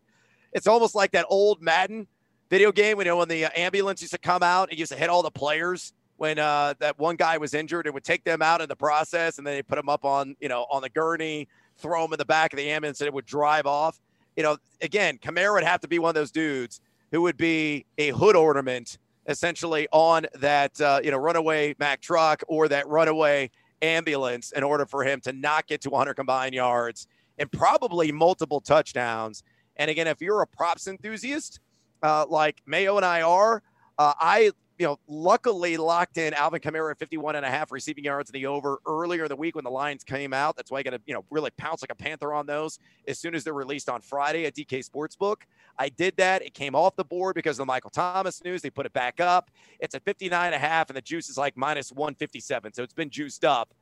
it's 0.54 0.66
almost 0.66 0.94
like 0.94 1.10
that 1.10 1.26
old 1.28 1.60
madden 1.60 2.06
video 2.48 2.72
game 2.72 2.98
you 2.98 3.04
know 3.04 3.18
when 3.18 3.28
the 3.28 3.44
uh, 3.44 3.50
ambulance 3.54 4.00
used 4.00 4.14
to 4.14 4.18
come 4.18 4.42
out 4.42 4.70
and 4.70 4.78
used 4.78 4.90
to 4.90 4.96
hit 4.96 5.10
all 5.10 5.22
the 5.22 5.30
players 5.30 5.92
when 6.16 6.38
uh, 6.38 6.72
that 6.78 6.98
one 6.98 7.16
guy 7.16 7.36
was 7.36 7.52
injured 7.52 7.86
it 7.86 7.92
would 7.92 8.02
take 8.02 8.24
them 8.24 8.40
out 8.40 8.62
in 8.62 8.68
the 8.70 8.76
process 8.76 9.36
and 9.36 9.46
then 9.46 9.56
they 9.56 9.62
put 9.62 9.76
them 9.76 9.90
up 9.90 10.06
on 10.06 10.34
you 10.40 10.48
know 10.48 10.64
on 10.70 10.80
the 10.80 10.88
gurney 10.88 11.48
throw 11.76 12.00
them 12.00 12.14
in 12.14 12.18
the 12.18 12.24
back 12.24 12.54
of 12.54 12.56
the 12.56 12.70
ambulance 12.70 13.02
and 13.02 13.06
it 13.06 13.12
would 13.12 13.26
drive 13.26 13.66
off 13.66 14.00
you 14.38 14.42
know 14.42 14.56
again 14.80 15.18
Kamara 15.18 15.52
would 15.52 15.64
have 15.64 15.82
to 15.82 15.88
be 15.88 15.98
one 15.98 16.08
of 16.08 16.14
those 16.14 16.30
dudes 16.30 16.80
who 17.14 17.22
would 17.22 17.36
be 17.36 17.86
a 17.96 18.10
hood 18.10 18.34
ornament 18.34 18.98
essentially 19.28 19.86
on 19.92 20.26
that 20.34 20.78
uh, 20.80 20.98
you 21.04 21.12
know 21.12 21.16
runaway 21.16 21.72
Mack 21.78 22.00
truck 22.00 22.42
or 22.48 22.66
that 22.66 22.88
runaway 22.88 23.52
ambulance 23.82 24.50
in 24.50 24.64
order 24.64 24.84
for 24.84 25.04
him 25.04 25.20
to 25.20 25.32
not 25.32 25.68
get 25.68 25.80
to 25.82 25.90
100 25.90 26.14
combined 26.14 26.56
yards 26.56 27.06
and 27.38 27.50
probably 27.52 28.10
multiple 28.10 28.60
touchdowns. 28.60 29.44
And 29.76 29.92
again, 29.92 30.08
if 30.08 30.20
you're 30.20 30.42
a 30.42 30.46
props 30.46 30.88
enthusiast 30.88 31.60
uh, 32.02 32.26
like 32.28 32.60
Mayo 32.66 32.96
and 32.96 33.06
I 33.06 33.22
are, 33.22 33.62
uh, 33.96 34.14
I 34.18 34.50
you 34.78 34.86
know 34.86 34.98
luckily 35.06 35.76
locked 35.76 36.18
in 36.18 36.34
Alvin 36.34 36.60
Kamara 36.60 36.90
at 36.90 36.98
51 36.98 37.36
and 37.36 37.46
a 37.46 37.50
half 37.50 37.70
receiving 37.70 38.04
yards 38.04 38.30
in 38.30 38.34
the 38.34 38.46
over 38.46 38.78
earlier 38.86 39.24
in 39.24 39.28
the 39.28 39.36
week 39.36 39.54
when 39.54 39.64
the 39.64 39.70
lines 39.70 40.02
came 40.02 40.32
out. 40.32 40.56
That's 40.56 40.70
why 40.70 40.78
I 40.78 40.82
got 40.82 40.90
to 40.90 41.00
you 41.06 41.14
know 41.14 41.24
really 41.30 41.50
pounce 41.56 41.82
like 41.82 41.92
a 41.92 41.94
panther 41.94 42.32
on 42.32 42.46
those 42.46 42.78
as 43.06 43.18
soon 43.18 43.34
as 43.34 43.44
they're 43.44 43.54
released 43.54 43.88
on 43.88 44.00
Friday 44.00 44.46
at 44.46 44.54
DK 44.54 44.88
Sportsbook. 44.88 45.42
I 45.78 45.88
did 45.88 46.16
that. 46.16 46.42
It 46.42 46.54
came 46.54 46.74
off 46.74 46.96
the 46.96 47.04
board 47.04 47.34
because 47.34 47.58
of 47.58 47.62
the 47.62 47.66
Michael 47.66 47.90
Thomas 47.90 48.42
news. 48.44 48.62
They 48.62 48.70
put 48.70 48.86
it 48.86 48.92
back 48.92 49.20
up. 49.20 49.50
It's 49.80 49.94
at 49.94 50.04
59 50.04 50.46
and 50.46 50.54
a 50.54 50.58
half, 50.58 50.90
and 50.90 50.96
the 50.96 51.02
juice 51.02 51.28
is 51.28 51.38
like 51.38 51.56
minus 51.56 51.92
157. 51.92 52.72
So 52.72 52.82
it's 52.82 52.94
been 52.94 53.10
juiced 53.10 53.44
up. 53.44 53.74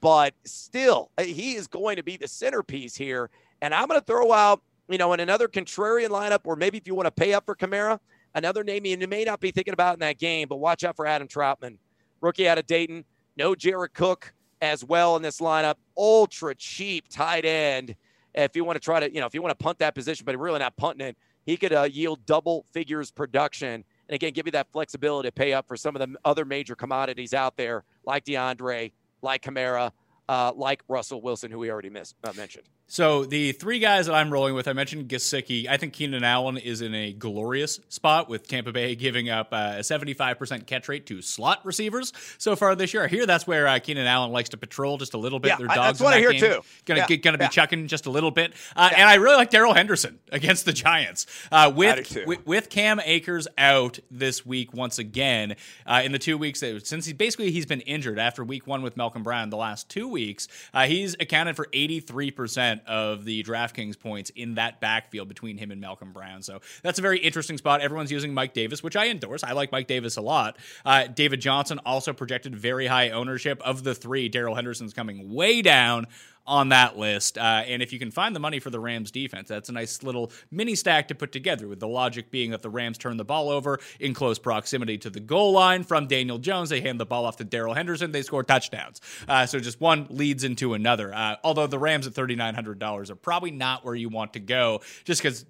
But 0.00 0.34
still, 0.44 1.10
uh, 1.16 1.22
he 1.22 1.54
is 1.54 1.66
going 1.66 1.96
to 1.96 2.02
be 2.02 2.16
the 2.16 2.28
centerpiece 2.28 2.94
here. 2.94 3.30
And 3.62 3.74
I'm 3.74 3.88
going 3.88 3.98
to 3.98 4.04
throw 4.04 4.32
out, 4.32 4.62
you 4.88 4.98
know, 4.98 5.12
in 5.12 5.20
another 5.20 5.48
contrarian 5.48 6.08
lineup, 6.08 6.40
or 6.44 6.56
maybe 6.56 6.76
if 6.78 6.86
you 6.86 6.94
want 6.94 7.06
to 7.06 7.10
pay 7.10 7.32
up 7.32 7.46
for 7.46 7.54
Kamara, 7.54 7.98
another 8.36 8.62
name 8.62 8.84
you 8.84 8.96
may 9.08 9.24
not 9.24 9.40
be 9.40 9.50
thinking 9.50 9.74
about 9.74 9.94
in 9.94 10.00
that 10.00 10.18
game, 10.18 10.46
but 10.48 10.56
watch 10.56 10.84
out 10.84 10.94
for 10.94 11.06
Adam 11.06 11.26
Trautman, 11.26 11.78
rookie 12.20 12.48
out 12.48 12.58
of 12.58 12.66
Dayton. 12.66 13.04
No 13.36 13.54
Jared 13.54 13.94
Cook 13.94 14.32
as 14.62 14.84
well 14.84 15.16
in 15.16 15.22
this 15.22 15.40
lineup. 15.40 15.74
Ultra 15.96 16.54
cheap 16.54 17.08
tight 17.08 17.44
end. 17.44 17.96
If 18.34 18.54
you 18.54 18.64
want 18.64 18.76
to 18.76 18.80
try 18.80 19.00
to, 19.00 19.12
you 19.12 19.20
know, 19.20 19.26
if 19.26 19.34
you 19.34 19.42
want 19.42 19.58
to 19.58 19.62
punt 19.62 19.78
that 19.78 19.94
position, 19.94 20.24
but 20.24 20.38
really 20.38 20.58
not 20.58 20.76
punting 20.76 21.08
it, 21.08 21.16
he 21.46 21.56
could 21.56 21.72
uh, 21.72 21.82
yield 21.84 22.24
double 22.26 22.66
figures 22.72 23.10
production. 23.10 23.84
And 24.08 24.14
again, 24.14 24.32
give 24.32 24.46
you 24.46 24.52
that 24.52 24.70
flexibility 24.72 25.28
to 25.28 25.32
pay 25.32 25.52
up 25.52 25.66
for 25.66 25.76
some 25.76 25.96
of 25.96 26.00
the 26.00 26.16
other 26.24 26.44
major 26.44 26.76
commodities 26.76 27.34
out 27.34 27.56
there, 27.56 27.84
like 28.04 28.24
DeAndre, 28.24 28.92
like 29.22 29.42
Kamara, 29.42 29.90
uh, 30.28 30.52
like 30.54 30.82
Russell 30.88 31.22
Wilson, 31.22 31.50
who 31.50 31.58
we 31.58 31.70
already 31.70 31.90
missed, 31.90 32.16
uh, 32.24 32.32
mentioned. 32.36 32.68
So 32.88 33.24
the 33.24 33.50
three 33.50 33.80
guys 33.80 34.06
that 34.06 34.14
I'm 34.14 34.32
rolling 34.32 34.54
with, 34.54 34.68
I 34.68 34.72
mentioned 34.72 35.08
Gesicki. 35.08 35.66
I 35.66 35.76
think 35.76 35.92
Keenan 35.92 36.22
Allen 36.22 36.56
is 36.56 36.82
in 36.82 36.94
a 36.94 37.12
glorious 37.12 37.80
spot 37.88 38.28
with 38.28 38.46
Tampa 38.46 38.70
Bay 38.70 38.94
giving 38.94 39.28
up 39.28 39.48
uh, 39.52 39.74
a 39.78 39.80
75% 39.80 40.66
catch 40.66 40.88
rate 40.88 41.04
to 41.06 41.20
slot 41.20 41.66
receivers 41.66 42.12
so 42.38 42.54
far 42.54 42.76
this 42.76 42.94
year. 42.94 43.02
I 43.04 43.08
hear 43.08 43.26
that's 43.26 43.44
where 43.44 43.66
uh, 43.66 43.80
Keenan 43.80 44.06
Allen 44.06 44.30
likes 44.30 44.50
to 44.50 44.56
patrol 44.56 44.98
just 44.98 45.14
a 45.14 45.18
little 45.18 45.40
bit. 45.40 45.48
Yeah, 45.48 45.56
Their 45.56 45.70
I- 45.70 45.74
dogs 45.74 45.98
that's 45.98 46.00
what 46.00 46.12
in 46.12 46.18
I 46.18 46.20
hear 46.20 46.30
game. 46.30 46.40
too. 46.40 46.60
Gonna 46.84 47.06
Yeah, 47.08 47.16
gonna 47.16 47.38
be 47.38 47.44
yeah. 47.46 47.48
chucking 47.48 47.88
just 47.88 48.06
a 48.06 48.10
little 48.10 48.30
bit, 48.30 48.52
uh, 48.76 48.90
and 48.96 49.08
I 49.08 49.16
really 49.16 49.36
like 49.36 49.50
Darrell 49.50 49.74
Henderson 49.74 50.20
against 50.30 50.64
the 50.64 50.72
Giants 50.72 51.26
uh, 51.50 51.72
with, 51.74 52.16
with 52.24 52.46
with 52.46 52.70
Cam 52.70 53.00
Akers 53.04 53.48
out 53.58 53.98
this 54.12 54.46
week 54.46 54.72
once 54.72 55.00
again. 55.00 55.56
Uh, 55.86 56.02
in 56.04 56.12
the 56.12 56.20
two 56.20 56.38
weeks 56.38 56.60
that, 56.60 56.86
since 56.86 57.04
he 57.06 57.12
basically 57.12 57.50
he's 57.50 57.66
been 57.66 57.80
injured 57.80 58.20
after 58.20 58.44
week 58.44 58.64
one 58.68 58.82
with 58.82 58.96
Malcolm 58.96 59.24
Brown, 59.24 59.50
the 59.50 59.56
last 59.56 59.88
two 59.88 60.06
weeks 60.06 60.46
uh, 60.72 60.86
he's 60.86 61.16
accounted 61.18 61.56
for 61.56 61.66
83 61.72 62.30
percent 62.76 62.88
of 62.88 63.24
the 63.24 63.42
DraftKings 63.42 63.98
points 63.98 64.30
in 64.30 64.54
that 64.54 64.80
backfield 64.80 65.28
between 65.28 65.58
him 65.58 65.70
and 65.70 65.80
Malcolm 65.80 66.12
Brown. 66.12 66.42
So 66.42 66.60
that's 66.82 66.98
a 66.98 67.02
very 67.02 67.18
interesting 67.18 67.58
spot. 67.58 67.80
Everyone's 67.80 68.12
using 68.12 68.34
Mike 68.34 68.54
Davis, 68.54 68.82
which 68.82 68.96
I 68.96 69.08
endorse. 69.08 69.42
I 69.44 69.52
like 69.52 69.72
Mike 69.72 69.86
Davis 69.86 70.16
a 70.16 70.22
lot. 70.22 70.56
Uh, 70.84 71.06
David 71.06 71.40
Johnson 71.40 71.80
also 71.84 72.12
projected 72.12 72.56
very 72.56 72.86
high 72.86 73.10
ownership 73.10 73.60
of 73.62 73.84
the 73.84 73.94
three. 73.94 74.28
Darrell 74.28 74.54
Henderson's 74.54 74.92
coming 74.92 75.32
way 75.32 75.62
down 75.62 76.06
on 76.46 76.70
that 76.70 76.96
list. 76.96 77.38
Uh, 77.38 77.62
and 77.66 77.82
if 77.82 77.92
you 77.92 77.98
can 77.98 78.10
find 78.10 78.34
the 78.34 78.40
money 78.40 78.58
for 78.58 78.70
the 78.70 78.80
Rams 78.80 79.10
defense, 79.10 79.48
that's 79.48 79.68
a 79.68 79.72
nice 79.72 80.02
little 80.02 80.30
mini 80.50 80.74
stack 80.74 81.08
to 81.08 81.14
put 81.14 81.32
together, 81.32 81.68
with 81.68 81.80
the 81.80 81.88
logic 81.88 82.30
being 82.30 82.50
that 82.52 82.62
the 82.62 82.70
Rams 82.70 82.98
turn 82.98 83.16
the 83.16 83.24
ball 83.24 83.50
over 83.50 83.78
in 84.00 84.14
close 84.14 84.38
proximity 84.38 84.98
to 84.98 85.10
the 85.10 85.20
goal 85.20 85.52
line 85.52 85.82
from 85.82 86.06
Daniel 86.06 86.38
Jones. 86.38 86.70
They 86.70 86.80
hand 86.80 87.00
the 87.00 87.06
ball 87.06 87.24
off 87.24 87.36
to 87.36 87.44
Darrell 87.44 87.74
Henderson. 87.74 88.12
They 88.12 88.22
score 88.22 88.42
touchdowns. 88.42 89.00
Uh, 89.28 89.46
so 89.46 89.58
just 89.58 89.80
one 89.80 90.06
leads 90.10 90.44
into 90.44 90.74
another. 90.74 91.12
Uh, 91.14 91.36
although 91.42 91.66
the 91.66 91.78
Rams 91.78 92.06
at 92.06 92.14
$3,900 92.14 93.10
are 93.10 93.16
probably 93.16 93.50
not 93.50 93.84
where 93.84 93.94
you 93.94 94.08
want 94.08 94.34
to 94.34 94.40
go, 94.40 94.80
just 95.04 95.22
because 95.22 95.44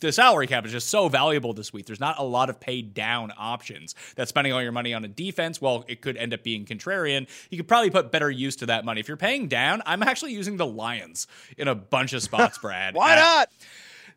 the 0.00 0.10
salary 0.12 0.46
cap 0.46 0.64
is 0.64 0.72
just 0.72 0.88
so 0.88 1.08
valuable 1.08 1.52
this 1.52 1.72
week. 1.72 1.86
There's 1.86 2.00
not 2.00 2.18
a 2.18 2.22
lot 2.22 2.48
of 2.48 2.58
paid 2.58 2.94
down 2.94 3.32
options. 3.36 3.94
That 4.16 4.28
spending 4.28 4.52
all 4.52 4.62
your 4.62 4.72
money 4.72 4.94
on 4.94 5.04
a 5.04 5.08
defense, 5.08 5.60
well, 5.60 5.84
it 5.86 6.00
could 6.00 6.16
end 6.16 6.32
up 6.32 6.42
being 6.42 6.64
contrarian. 6.64 7.28
You 7.50 7.58
could 7.58 7.68
probably 7.68 7.90
put 7.90 8.10
better 8.10 8.30
use 8.30 8.56
to 8.56 8.66
that 8.66 8.84
money. 8.84 9.00
If 9.00 9.08
you're 9.08 9.16
paying 9.16 9.48
down, 9.48 9.82
I'm 9.84 10.02
actually 10.02 10.32
using 10.32 10.56
the 10.56 10.66
Lions 10.66 11.26
in 11.58 11.68
a 11.68 11.74
bunch 11.74 12.12
of 12.12 12.22
spots, 12.22 12.58
Brad. 12.62 12.94
Why 12.94 13.16
not? 13.16 13.50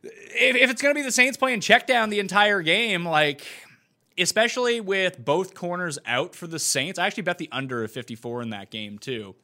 if, 0.04 0.56
if 0.56 0.70
it's 0.70 0.82
going 0.82 0.94
to 0.94 1.00
be 1.00 1.04
the 1.04 1.12
Saints 1.12 1.38
playing 1.38 1.62
check 1.62 1.88
down 1.88 2.10
the 2.10 2.20
entire 2.20 2.62
game, 2.62 3.06
like 3.06 3.46
especially 4.18 4.82
with 4.82 5.24
both 5.24 5.54
corners 5.54 6.00
out 6.06 6.36
for 6.36 6.48
the 6.48 6.60
Saints, 6.60 7.00
I 7.00 7.08
actually 7.08 7.24
bet 7.24 7.38
the 7.38 7.50
under 7.52 7.84
of 7.84 7.92
54 7.92 8.42
in 8.42 8.50
that 8.52 8.70
game 8.70 8.98
too. 8.98 9.36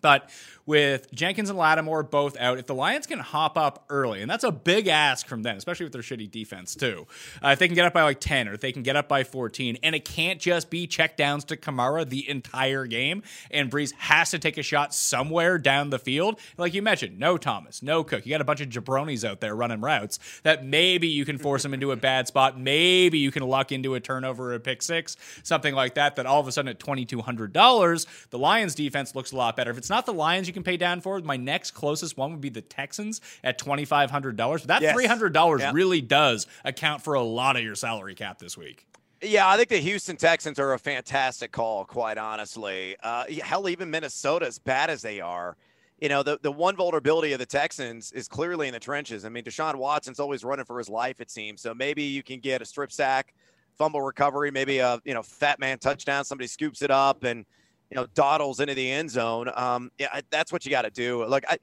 But 0.00 0.30
with 0.68 1.10
Jenkins 1.14 1.48
and 1.48 1.58
Lattimore 1.58 2.02
both 2.02 2.36
out, 2.38 2.58
if 2.58 2.66
the 2.66 2.74
Lions 2.74 3.06
can 3.06 3.18
hop 3.18 3.56
up 3.56 3.86
early, 3.88 4.20
and 4.20 4.30
that's 4.30 4.44
a 4.44 4.52
big 4.52 4.86
ask 4.86 5.26
from 5.26 5.42
them, 5.42 5.56
especially 5.56 5.86
with 5.86 5.94
their 5.94 6.02
shitty 6.02 6.30
defense 6.30 6.74
too. 6.74 7.06
Uh, 7.42 7.48
if 7.48 7.58
they 7.58 7.68
can 7.68 7.74
get 7.74 7.86
up 7.86 7.94
by 7.94 8.02
like 8.02 8.20
10 8.20 8.48
or 8.48 8.52
if 8.52 8.60
they 8.60 8.70
can 8.70 8.82
get 8.82 8.94
up 8.94 9.08
by 9.08 9.24
14, 9.24 9.78
and 9.82 9.94
it 9.94 10.04
can't 10.04 10.38
just 10.38 10.68
be 10.68 10.86
checkdowns 10.86 11.46
to 11.46 11.56
Kamara 11.56 12.06
the 12.06 12.28
entire 12.28 12.84
game, 12.84 13.22
and 13.50 13.70
Brees 13.70 13.94
has 13.94 14.30
to 14.32 14.38
take 14.38 14.58
a 14.58 14.62
shot 14.62 14.92
somewhere 14.92 15.56
down 15.56 15.88
the 15.88 15.98
field. 15.98 16.38
Like 16.58 16.74
you 16.74 16.82
mentioned, 16.82 17.18
no 17.18 17.38
Thomas, 17.38 17.82
no 17.82 18.04
Cook. 18.04 18.26
You 18.26 18.30
got 18.30 18.42
a 18.42 18.44
bunch 18.44 18.60
of 18.60 18.68
jabronis 18.68 19.26
out 19.26 19.40
there 19.40 19.56
running 19.56 19.80
routes 19.80 20.18
that 20.42 20.66
maybe 20.66 21.08
you 21.08 21.24
can 21.24 21.38
force 21.38 21.62
them 21.62 21.72
into 21.72 21.92
a 21.92 21.96
bad 21.96 22.28
spot. 22.28 22.60
Maybe 22.60 23.18
you 23.18 23.30
can 23.30 23.42
luck 23.42 23.72
into 23.72 23.94
a 23.94 24.00
turnover 24.00 24.52
or 24.52 24.56
a 24.56 24.60
pick 24.60 24.82
six, 24.82 25.16
something 25.42 25.74
like 25.74 25.94
that. 25.94 26.16
That 26.16 26.26
all 26.26 26.40
of 26.40 26.46
a 26.46 26.52
sudden 26.52 26.68
at 26.68 26.78
$2,200, 26.78 28.28
the 28.28 28.38
Lions 28.38 28.74
defense 28.74 29.14
looks 29.14 29.32
a 29.32 29.36
lot 29.36 29.56
better. 29.56 29.70
If 29.70 29.78
it's 29.78 29.88
not 29.88 30.04
the 30.04 30.12
Lions 30.12 30.46
you 30.46 30.57
can 30.58 30.64
pay 30.64 30.76
down 30.76 31.00
for, 31.00 31.18
my 31.20 31.36
next 31.36 31.70
closest 31.72 32.16
one 32.16 32.32
would 32.32 32.40
be 32.40 32.48
the 32.48 32.60
Texans 32.62 33.20
at 33.42 33.58
$2,500. 33.58 34.64
That 34.64 34.82
Yes. 34.82 34.94
$300 34.94 35.60
Yeah. 35.60 35.70
really 35.72 36.00
does 36.00 36.46
account 36.64 37.02
for 37.02 37.14
a 37.14 37.22
lot 37.22 37.56
of 37.56 37.62
your 37.62 37.74
salary 37.74 38.14
cap 38.14 38.38
this 38.38 38.56
week. 38.56 38.86
Yeah, 39.20 39.48
I 39.48 39.56
think 39.56 39.68
the 39.68 39.78
Houston 39.78 40.16
Texans 40.16 40.58
are 40.60 40.72
a 40.74 40.78
fantastic 40.78 41.50
call, 41.50 41.84
quite 41.84 42.18
honestly. 42.18 42.96
Uh, 43.02 43.24
hell, 43.42 43.68
even 43.68 43.90
Minnesota, 43.90 44.46
as 44.46 44.58
bad 44.60 44.90
as 44.90 45.02
they 45.02 45.20
are, 45.20 45.56
you 46.00 46.08
know, 46.08 46.22
the, 46.22 46.38
the 46.42 46.52
one 46.52 46.76
vulnerability 46.76 47.32
of 47.32 47.40
the 47.40 47.46
Texans 47.46 48.12
is 48.12 48.28
clearly 48.28 48.68
in 48.68 48.72
the 48.72 48.78
trenches. 48.78 49.24
I 49.24 49.28
mean, 49.28 49.42
Deshaun 49.42 49.74
Watson's 49.74 50.20
always 50.20 50.44
running 50.44 50.64
for 50.64 50.78
his 50.78 50.88
life, 50.88 51.20
it 51.20 51.30
seems. 51.32 51.60
So 51.60 51.74
maybe 51.74 52.04
you 52.04 52.22
can 52.22 52.38
get 52.38 52.62
a 52.62 52.64
strip 52.64 52.92
sack, 52.92 53.34
fumble 53.76 54.00
recovery, 54.02 54.52
maybe 54.52 54.78
a 54.78 55.00
you 55.04 55.14
know 55.14 55.22
fat 55.24 55.58
man 55.58 55.78
touchdown. 55.78 56.24
Somebody 56.24 56.46
scoops 56.46 56.82
it 56.82 56.92
up 56.92 57.24
and 57.24 57.44
you 57.90 57.96
know 57.96 58.06
dawdles 58.14 58.60
into 58.60 58.74
the 58.74 58.90
end 58.90 59.10
zone. 59.10 59.50
Um, 59.54 59.90
yeah, 59.98 60.08
I- 60.12 60.22
that's 60.30 60.52
what 60.52 60.64
you 60.64 60.70
got 60.70 60.82
to 60.82 60.90
do. 60.90 61.24
Look, 61.24 61.44
I. 61.48 61.58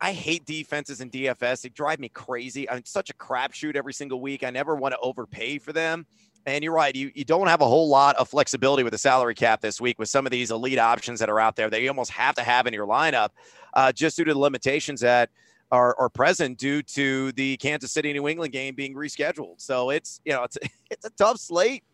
I- 0.00 0.14
hate 0.14 0.46
defenses 0.46 1.02
in 1.02 1.10
DFS. 1.10 1.60
They 1.60 1.68
drive 1.68 1.98
me 1.98 2.08
crazy. 2.08 2.70
I'm 2.70 2.86
such 2.86 3.10
a 3.10 3.12
crapshoot 3.12 3.76
every 3.76 3.92
single 3.92 4.18
week. 4.18 4.42
I 4.42 4.48
never 4.48 4.74
want 4.74 4.92
to 4.94 4.98
overpay 5.00 5.58
for 5.58 5.74
them. 5.74 6.06
And 6.46 6.64
you're 6.64 6.72
right. 6.72 6.94
You, 6.94 7.10
you 7.14 7.24
don't 7.24 7.48
have 7.48 7.60
a 7.60 7.66
whole 7.66 7.88
lot 7.88 8.16
of 8.16 8.28
flexibility 8.28 8.82
with 8.82 8.92
the 8.92 8.98
salary 8.98 9.34
cap 9.34 9.60
this 9.60 9.82
week 9.82 9.98
with 9.98 10.08
some 10.08 10.26
of 10.26 10.32
these 10.32 10.50
elite 10.50 10.78
options 10.78 11.20
that 11.20 11.28
are 11.28 11.38
out 11.40 11.56
there 11.56 11.68
that 11.68 11.82
you 11.82 11.88
almost 11.88 12.10
have 12.12 12.34
to 12.36 12.42
have 12.42 12.66
in 12.66 12.72
your 12.72 12.86
lineup 12.86 13.30
uh, 13.74 13.92
just 13.92 14.16
due 14.16 14.24
to 14.24 14.32
the 14.32 14.38
limitations 14.38 15.00
that 15.00 15.28
are, 15.70 15.94
are 15.98 16.08
present 16.08 16.58
due 16.58 16.82
to 16.82 17.32
the 17.32 17.56
Kansas 17.58 17.92
City 17.92 18.12
New 18.12 18.28
England 18.28 18.52
game 18.52 18.74
being 18.74 18.94
rescheduled. 18.94 19.60
So 19.60 19.90
it's, 19.90 20.20
you 20.24 20.32
know, 20.32 20.44
it's, 20.44 20.56
it's 20.90 21.04
a 21.04 21.10
tough 21.10 21.38
slate 21.38 21.84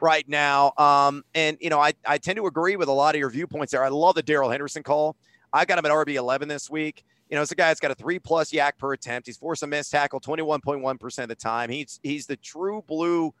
right 0.00 0.28
now. 0.28 0.72
Um, 0.76 1.24
and, 1.34 1.56
you 1.60 1.70
know, 1.70 1.80
I, 1.80 1.92
I 2.06 2.18
tend 2.18 2.36
to 2.36 2.46
agree 2.46 2.76
with 2.76 2.88
a 2.88 2.92
lot 2.92 3.14
of 3.14 3.18
your 3.18 3.30
viewpoints 3.30 3.72
there. 3.72 3.84
I 3.84 3.88
love 3.88 4.14
the 4.14 4.22
Darrell 4.22 4.50
Henderson 4.50 4.82
call. 4.82 5.16
I 5.52 5.64
got 5.64 5.78
him 5.78 5.86
at 5.86 5.92
RB11 5.92 6.48
this 6.48 6.68
week. 6.68 7.04
You 7.30 7.36
know, 7.36 7.42
it's 7.42 7.52
a 7.52 7.56
guy 7.56 7.68
that's 7.68 7.80
got 7.80 7.90
a 7.90 7.94
three 7.94 8.18
plus 8.18 8.52
yak 8.52 8.76
per 8.76 8.92
attempt. 8.92 9.26
He's 9.26 9.36
forced 9.36 9.62
a 9.62 9.66
missed 9.66 9.90
tackle 9.90 10.20
21.1% 10.20 11.22
of 11.22 11.28
the 11.28 11.34
time. 11.34 11.70
He's 11.70 11.98
he's 12.02 12.26
the 12.26 12.36
true 12.36 12.84
blue 12.86 13.32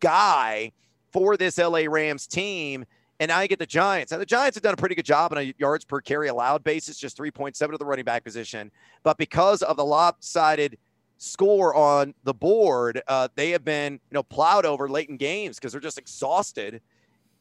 guy 0.00 0.72
for 1.12 1.36
this 1.36 1.58
LA 1.58 1.82
Rams 1.88 2.26
team. 2.26 2.84
And 3.18 3.30
now 3.30 3.40
you 3.40 3.48
get 3.48 3.58
the 3.58 3.66
Giants. 3.66 4.12
Now 4.12 4.18
the 4.18 4.26
Giants 4.26 4.56
have 4.56 4.62
done 4.62 4.74
a 4.74 4.76
pretty 4.76 4.94
good 4.94 5.04
job 5.04 5.32
on 5.32 5.38
a 5.38 5.54
yards 5.58 5.84
per 5.84 6.00
carry 6.00 6.28
allowed 6.28 6.62
basis, 6.64 6.98
just 6.98 7.16
3.7 7.16 7.70
to 7.70 7.78
the 7.78 7.84
running 7.84 8.04
back 8.04 8.24
position. 8.24 8.70
But 9.02 9.16
because 9.16 9.62
of 9.62 9.76
the 9.76 9.84
lopsided 9.84 10.78
score 11.18 11.74
on 11.74 12.14
the 12.24 12.34
board, 12.34 13.02
uh, 13.08 13.28
they 13.34 13.50
have 13.50 13.64
been 13.64 13.94
you 13.94 14.14
know 14.14 14.22
plowed 14.22 14.66
over 14.66 14.88
late 14.88 15.08
in 15.08 15.16
games 15.16 15.56
because 15.56 15.72
they're 15.72 15.80
just 15.80 15.98
exhausted. 15.98 16.80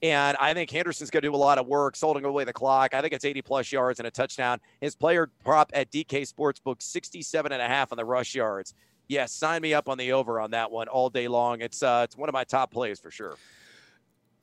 And 0.02 0.38
I 0.40 0.54
think 0.54 0.70
Henderson's 0.70 1.10
going 1.10 1.24
to 1.24 1.30
do 1.30 1.34
a 1.34 1.38
lot 1.38 1.58
of 1.58 1.68
work, 1.68 1.98
holding 2.00 2.26
away 2.26 2.44
the 2.44 2.54
clock. 2.54 2.94
I 2.94 3.02
think 3.02 3.14
it's 3.14 3.26
80 3.26 3.42
plus 3.42 3.72
yards 3.72 4.00
and 4.00 4.06
a 4.06 4.12
touchdown. 4.12 4.60
His 4.82 4.94
player 4.96 5.32
prop 5.44 5.72
at 5.74 5.90
DK 5.90 6.32
Sportsbook, 6.32 6.82
67 6.82 7.52
and 7.52 7.62
a 7.62 7.68
half 7.68 7.92
on 7.92 7.98
the 7.98 8.06
rush 8.06 8.36
yards. 8.36 8.74
Yes, 9.08 9.32
sign 9.32 9.62
me 9.62 9.74
up 9.74 9.88
on 9.88 9.98
the 9.98 10.12
over 10.12 10.40
on 10.40 10.52
that 10.52 10.70
one 10.70 10.88
all 10.90 11.10
day 11.10 11.28
long. 11.28 11.62
It's 11.62 11.82
uh, 11.82 12.02
it's 12.04 12.18
one 12.18 12.30
of 12.30 12.34
my 12.34 12.44
top 12.44 12.72
plays 12.72 13.00
for 13.00 13.10
sure. 13.10 13.38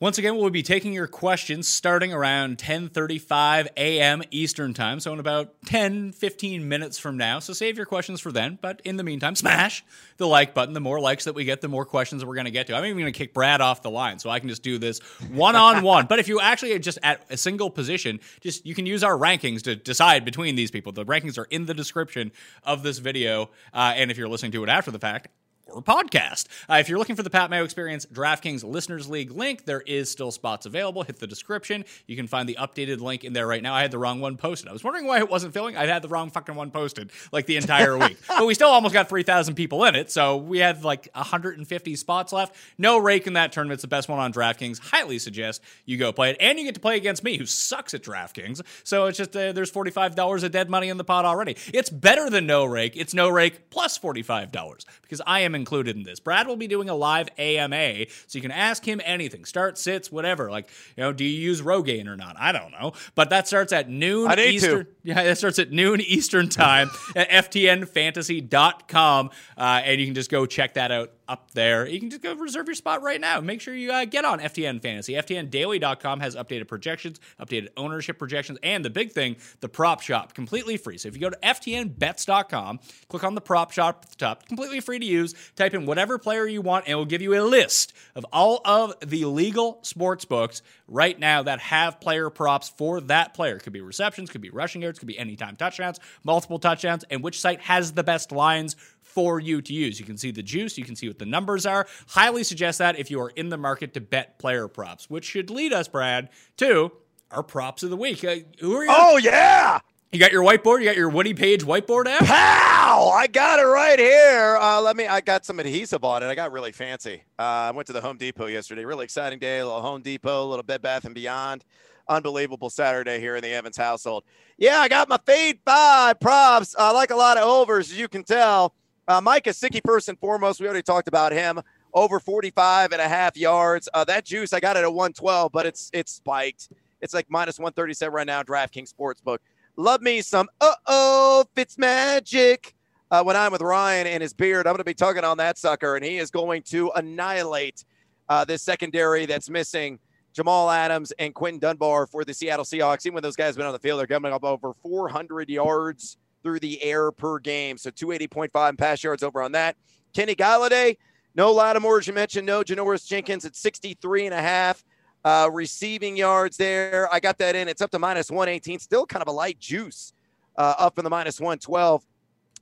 Once 0.02 0.18
again, 0.18 0.36
we'll 0.36 0.50
be 0.50 0.64
taking 0.64 0.92
your 0.92 1.06
questions 1.06 1.68
starting 1.68 2.12
around 2.12 2.58
10:35 2.58 3.68
a.m. 3.76 4.20
Eastern 4.32 4.74
Time, 4.74 4.98
so 4.98 5.12
in 5.12 5.20
about 5.20 5.54
10 5.66 6.10
15 6.10 6.68
minutes 6.68 6.98
from 6.98 7.16
now. 7.16 7.38
So 7.38 7.52
save 7.52 7.76
your 7.76 7.86
questions 7.86 8.20
for 8.20 8.32
then, 8.32 8.58
but 8.60 8.82
in 8.84 8.96
the 8.96 9.04
meantime, 9.04 9.36
smash 9.36 9.84
the 10.16 10.26
like 10.26 10.54
button. 10.54 10.74
The 10.74 10.80
more 10.80 10.98
likes 10.98 11.22
that 11.26 11.36
we 11.36 11.44
get, 11.44 11.60
the 11.60 11.68
more 11.68 11.84
questions 11.84 12.20
that 12.20 12.26
we're 12.26 12.34
going 12.34 12.46
to 12.46 12.50
get 12.50 12.66
to. 12.66 12.74
I'm 12.74 12.84
even 12.84 12.98
going 12.98 13.12
to 13.12 13.16
kick 13.16 13.32
Brad 13.32 13.60
off 13.60 13.82
the 13.82 13.90
line 13.90 14.18
so 14.18 14.28
I 14.28 14.40
can 14.40 14.48
just 14.48 14.64
do 14.64 14.76
this 14.76 14.98
one-on-one. 15.30 16.06
but 16.08 16.18
if 16.18 16.26
you 16.26 16.40
actually 16.40 16.72
are 16.72 16.80
just 16.80 16.98
at 17.04 17.24
a 17.30 17.36
single 17.36 17.70
position, 17.70 18.18
just 18.40 18.66
you 18.66 18.74
can 18.74 18.86
use 18.86 19.04
our 19.04 19.16
rankings 19.16 19.62
to 19.62 19.76
decide 19.76 20.24
between 20.24 20.56
these 20.56 20.72
people. 20.72 20.90
The 20.90 21.06
rankings 21.06 21.38
are 21.38 21.46
in 21.48 21.66
the 21.66 21.74
description 21.74 22.32
of 22.64 22.82
this 22.82 22.98
video, 22.98 23.50
uh, 23.72 23.92
and 23.94 24.10
if 24.10 24.18
you're 24.18 24.26
listening 24.26 24.50
to 24.50 24.64
it 24.64 24.68
after 24.68 24.90
the 24.90 24.98
fact, 24.98 25.28
or 25.68 25.82
podcast. 25.82 26.46
Uh, 26.68 26.74
if 26.74 26.88
you're 26.88 26.98
looking 26.98 27.16
for 27.16 27.22
the 27.22 27.30
Pat 27.30 27.50
Mayo 27.50 27.64
Experience 27.64 28.06
DraftKings 28.06 28.64
Listeners 28.64 29.08
League 29.08 29.30
link, 29.30 29.64
there 29.64 29.80
is 29.80 30.10
still 30.10 30.30
spots 30.30 30.66
available. 30.66 31.02
Hit 31.02 31.18
the 31.18 31.26
description. 31.26 31.84
You 32.06 32.16
can 32.16 32.26
find 32.26 32.48
the 32.48 32.56
updated 32.60 33.00
link 33.00 33.24
in 33.24 33.32
there 33.32 33.46
right 33.46 33.62
now. 33.62 33.74
I 33.74 33.82
had 33.82 33.90
the 33.90 33.98
wrong 33.98 34.20
one 34.20 34.36
posted. 34.36 34.68
I 34.68 34.72
was 34.72 34.84
wondering 34.84 35.06
why 35.06 35.18
it 35.18 35.28
wasn't 35.28 35.54
filling. 35.54 35.76
I 35.76 35.86
had 35.86 36.02
the 36.02 36.08
wrong 36.08 36.30
fucking 36.30 36.54
one 36.54 36.70
posted 36.70 37.10
like 37.30 37.46
the 37.46 37.56
entire 37.56 37.96
week. 37.96 38.18
but 38.28 38.46
we 38.46 38.54
still 38.54 38.68
almost 38.68 38.94
got 38.94 39.08
3,000 39.08 39.54
people 39.54 39.84
in 39.84 39.94
it. 39.94 40.10
So 40.10 40.36
we 40.36 40.58
had 40.58 40.84
like 40.84 41.08
150 41.14 41.96
spots 41.96 42.32
left. 42.32 42.54
No 42.78 42.98
rake 42.98 43.26
in 43.26 43.34
that 43.34 43.52
tournament. 43.52 43.76
It's 43.76 43.82
the 43.82 43.88
best 43.88 44.08
one 44.08 44.18
on 44.18 44.32
DraftKings. 44.32 44.78
Highly 44.80 45.18
suggest 45.18 45.62
you 45.84 45.96
go 45.96 46.12
play 46.12 46.30
it. 46.30 46.36
And 46.40 46.58
you 46.58 46.64
get 46.64 46.74
to 46.74 46.80
play 46.80 46.96
against 46.96 47.24
me, 47.24 47.36
who 47.36 47.46
sucks 47.46 47.94
at 47.94 48.02
DraftKings. 48.02 48.62
So 48.84 49.06
it's 49.06 49.18
just, 49.18 49.36
uh, 49.36 49.52
there's 49.52 49.72
$45 49.72 50.42
of 50.42 50.50
dead 50.50 50.68
money 50.68 50.88
in 50.88 50.96
the 50.96 51.04
pot 51.04 51.24
already. 51.24 51.56
It's 51.72 51.90
better 51.90 52.28
than 52.28 52.46
no 52.46 52.64
rake. 52.64 52.96
It's 52.96 53.14
no 53.14 53.28
rake 53.28 53.70
plus 53.70 53.98
$45 53.98 54.84
because 55.02 55.20
I 55.26 55.40
am 55.40 55.51
included 55.54 55.96
in 55.96 56.02
this. 56.02 56.20
Brad 56.20 56.46
will 56.46 56.56
be 56.56 56.66
doing 56.66 56.88
a 56.88 56.94
live 56.94 57.28
AMA, 57.38 58.06
so 58.26 58.38
you 58.38 58.42
can 58.42 58.50
ask 58.50 58.84
him 58.84 59.00
anything. 59.04 59.44
Start, 59.44 59.78
sits, 59.78 60.10
whatever. 60.10 60.50
Like, 60.50 60.68
you 60.96 61.02
know, 61.02 61.12
do 61.12 61.24
you 61.24 61.40
use 61.40 61.62
Rogaine 61.62 62.06
or 62.06 62.16
not? 62.16 62.36
I 62.38 62.52
don't 62.52 62.72
know. 62.72 62.92
But 63.14 63.30
that 63.30 63.48
starts 63.48 63.72
at 63.72 63.88
noon 63.88 64.30
I 64.30 64.34
need 64.34 64.44
to. 64.44 64.54
Eastern. 64.54 64.86
Yeah, 65.02 65.22
that 65.22 65.38
starts 65.38 65.58
at 65.58 65.72
noon 65.72 66.00
Eastern 66.00 66.48
time 66.48 66.90
at 67.16 67.28
ftnfantasy.com. 67.30 69.30
Uh, 69.56 69.80
and 69.84 70.00
you 70.00 70.06
can 70.06 70.14
just 70.14 70.30
go 70.30 70.46
check 70.46 70.74
that 70.74 70.90
out 70.90 71.12
up 71.28 71.50
there. 71.52 71.86
You 71.86 72.00
can 72.00 72.10
just 72.10 72.22
go 72.22 72.34
reserve 72.34 72.66
your 72.66 72.74
spot 72.74 73.02
right 73.02 73.20
now. 73.20 73.40
Make 73.40 73.60
sure 73.60 73.74
you 73.74 73.92
uh, 73.92 74.04
get 74.04 74.24
on 74.24 74.40
FTN 74.40 74.82
Fantasy. 74.82 75.14
FTNDaily.com 75.14 76.20
has 76.20 76.36
updated 76.36 76.68
projections, 76.68 77.20
updated 77.40 77.68
ownership 77.76 78.18
projections, 78.18 78.58
and 78.62 78.84
the 78.84 78.90
big 78.90 79.12
thing, 79.12 79.36
the 79.60 79.68
prop 79.68 80.00
shop, 80.00 80.34
completely 80.34 80.76
free. 80.76 80.98
So 80.98 81.08
if 81.08 81.14
you 81.14 81.20
go 81.20 81.30
to 81.30 81.38
FTNBets.com, 81.42 82.80
click 83.08 83.24
on 83.24 83.34
the 83.34 83.40
prop 83.40 83.72
shop 83.72 84.00
at 84.04 84.10
the 84.10 84.16
top, 84.16 84.46
completely 84.46 84.80
free 84.80 84.98
to 84.98 85.06
use. 85.06 85.34
Type 85.56 85.74
in 85.74 85.86
whatever 85.86 86.18
player 86.18 86.46
you 86.46 86.60
want, 86.62 86.86
and 86.86 86.92
it 86.92 86.96
will 86.96 87.04
give 87.04 87.22
you 87.22 87.34
a 87.34 87.42
list 87.42 87.92
of 88.14 88.26
all 88.32 88.60
of 88.64 88.94
the 89.00 89.24
legal 89.24 89.78
sports 89.82 90.24
books 90.24 90.62
right 90.88 91.18
now 91.18 91.42
that 91.42 91.58
have 91.60 92.00
player 92.00 92.30
props 92.30 92.68
for 92.68 93.00
that 93.02 93.34
player. 93.34 93.58
Could 93.58 93.72
be 93.72 93.80
receptions, 93.80 94.30
could 94.30 94.40
be 94.40 94.50
rushing 94.50 94.82
yards, 94.82 94.98
could 94.98 95.08
be 95.08 95.18
anytime 95.18 95.56
touchdowns, 95.56 95.98
multiple 96.24 96.58
touchdowns, 96.58 97.04
and 97.10 97.22
which 97.22 97.40
site 97.40 97.60
has 97.62 97.92
the 97.92 98.04
best 98.04 98.32
lines 98.32 98.76
for 99.02 99.40
you 99.40 99.60
to 99.60 99.72
use. 99.72 100.00
You 100.00 100.06
can 100.06 100.16
see 100.16 100.30
the 100.30 100.42
juice, 100.42 100.78
you 100.78 100.84
can 100.84 100.96
see 100.96 101.08
what 101.08 101.18
the 101.18 101.26
numbers 101.26 101.66
are. 101.66 101.86
Highly 102.08 102.44
suggest 102.44 102.78
that 102.78 102.98
if 102.98 103.10
you 103.10 103.20
are 103.20 103.30
in 103.30 103.48
the 103.50 103.58
market 103.58 103.94
to 103.94 104.00
bet 104.00 104.38
player 104.38 104.68
props, 104.68 105.10
which 105.10 105.24
should 105.24 105.50
lead 105.50 105.72
us, 105.72 105.88
Brad, 105.88 106.30
to 106.58 106.92
our 107.30 107.42
props 107.42 107.82
of 107.82 107.90
the 107.90 107.96
week. 107.96 108.24
Uh, 108.24 108.36
who 108.60 108.76
are 108.76 108.84
you? 108.84 108.90
Oh 108.92 109.16
yeah. 109.18 109.80
You 110.12 110.18
got 110.18 110.30
your 110.30 110.44
whiteboard? 110.44 110.80
You 110.80 110.84
got 110.84 110.96
your 110.96 111.08
Woody 111.08 111.32
Page 111.32 111.64
whiteboard 111.64 112.04
app? 112.04 112.26
Pow! 112.26 113.08
I 113.08 113.26
got 113.28 113.58
it 113.58 113.62
right 113.62 113.98
here. 113.98 114.58
Uh, 114.60 114.78
let 114.82 114.94
me. 114.94 115.06
I 115.06 115.22
got 115.22 115.46
some 115.46 115.58
adhesive 115.58 116.04
on 116.04 116.22
it. 116.22 116.26
I 116.26 116.34
got 116.34 116.52
really 116.52 116.70
fancy. 116.70 117.22
Uh, 117.38 117.42
I 117.42 117.70
went 117.70 117.86
to 117.86 117.94
the 117.94 118.02
Home 118.02 118.18
Depot 118.18 118.44
yesterday. 118.46 118.84
Really 118.84 119.04
exciting 119.04 119.38
day. 119.38 119.60
A 119.60 119.66
little 119.66 119.80
Home 119.80 120.02
Depot, 120.02 120.44
a 120.44 120.48
little 120.48 120.62
Bed 120.62 120.82
Bath 120.82 121.06
and 121.06 121.14
Beyond. 121.14 121.64
Unbelievable 122.08 122.68
Saturday 122.68 123.20
here 123.20 123.36
in 123.36 123.42
the 123.42 123.54
Evans 123.54 123.78
household. 123.78 124.24
Yeah, 124.58 124.80
I 124.80 124.88
got 124.88 125.08
my 125.08 125.18
fade 125.24 125.60
five 125.64 126.20
props. 126.20 126.76
I 126.78 126.92
like 126.92 127.10
a 127.10 127.16
lot 127.16 127.38
of 127.38 127.44
overs, 127.44 127.90
as 127.90 127.98
you 127.98 128.08
can 128.08 128.22
tell. 128.22 128.74
Uh, 129.08 129.20
Mike 129.20 129.44
Gesicki, 129.44 129.80
first 129.84 130.08
and 130.08 130.18
foremost. 130.18 130.60
We 130.60 130.66
already 130.66 130.82
talked 130.82 131.08
about 131.08 131.32
him. 131.32 131.60
Over 131.94 132.20
45 132.20 132.92
and 132.92 133.02
a 133.02 133.08
half 133.08 133.36
yards. 133.36 133.88
Uh, 133.92 134.04
that 134.04 134.24
juice, 134.24 134.52
I 134.52 134.60
got 134.60 134.76
it 134.76 134.80
at 134.80 134.92
112, 134.92 135.52
but 135.52 135.66
it's 135.66 135.90
it's 135.92 136.12
spiked. 136.12 136.70
It's 137.02 137.12
like 137.12 137.26
minus 137.28 137.58
137 137.58 138.14
right 138.14 138.26
now. 138.26 138.42
DraftKings 138.42 138.94
Sportsbook. 138.94 139.38
Love 139.76 140.00
me 140.00 140.22
some 140.22 140.48
uh 140.60 140.74
oh 140.86 141.44
Fitz 141.54 141.76
magic. 141.76 142.74
Uh, 143.10 143.22
when 143.22 143.36
I'm 143.36 143.52
with 143.52 143.60
Ryan 143.60 144.06
and 144.06 144.22
his 144.22 144.32
beard, 144.32 144.66
I'm 144.66 144.72
going 144.72 144.78
to 144.78 144.84
be 144.84 144.94
tugging 144.94 145.24
on 145.24 145.36
that 145.36 145.58
sucker, 145.58 145.96
and 145.96 146.04
he 146.04 146.16
is 146.16 146.30
going 146.30 146.62
to 146.62 146.90
annihilate 146.94 147.84
uh, 148.30 148.42
this 148.46 148.62
secondary 148.62 149.26
that's 149.26 149.50
missing 149.50 149.98
Jamal 150.32 150.70
Adams 150.70 151.12
and 151.18 151.34
Quinton 151.34 151.60
Dunbar 151.60 152.06
for 152.06 152.24
the 152.24 152.32
Seattle 152.32 152.64
Seahawks. 152.64 153.04
Even 153.04 153.16
when 153.16 153.22
those 153.22 153.36
guys 153.36 153.48
have 153.48 153.56
been 153.56 153.66
on 153.66 153.74
the 153.74 153.78
field, 153.78 154.00
they're 154.00 154.06
coming 154.06 154.32
up 154.32 154.44
over 154.44 154.72
400 154.82 155.50
yards 155.50 156.16
through 156.42 156.60
the 156.60 156.82
air 156.82 157.12
per 157.12 157.38
game. 157.38 157.78
So 157.78 157.90
280.5 157.90 158.78
pass 158.78 159.02
yards 159.02 159.22
over 159.22 159.42
on 159.42 159.52
that. 159.52 159.76
Kenny 160.14 160.34
Golladay, 160.34 160.96
no 161.34 161.52
Lattimore, 161.52 161.98
as 161.98 162.06
you 162.06 162.12
mentioned, 162.12 162.46
no 162.46 162.62
Janoris 162.62 163.06
Jenkins 163.06 163.44
at 163.44 163.56
63 163.56 164.26
and 164.26 164.34
a 164.34 164.42
half. 164.42 164.84
Uh, 165.24 165.48
receiving 165.52 166.16
yards 166.16 166.56
there. 166.56 167.08
I 167.12 167.20
got 167.20 167.38
that 167.38 167.54
in. 167.54 167.68
It's 167.68 167.80
up 167.80 167.90
to 167.92 167.98
minus 167.98 168.30
118. 168.30 168.80
Still 168.80 169.06
kind 169.06 169.22
of 169.22 169.28
a 169.28 169.32
light 169.32 169.58
juice 169.58 170.12
uh, 170.56 170.74
up 170.78 170.98
in 170.98 171.04
the 171.04 171.10
minus 171.10 171.40
112. 171.40 172.04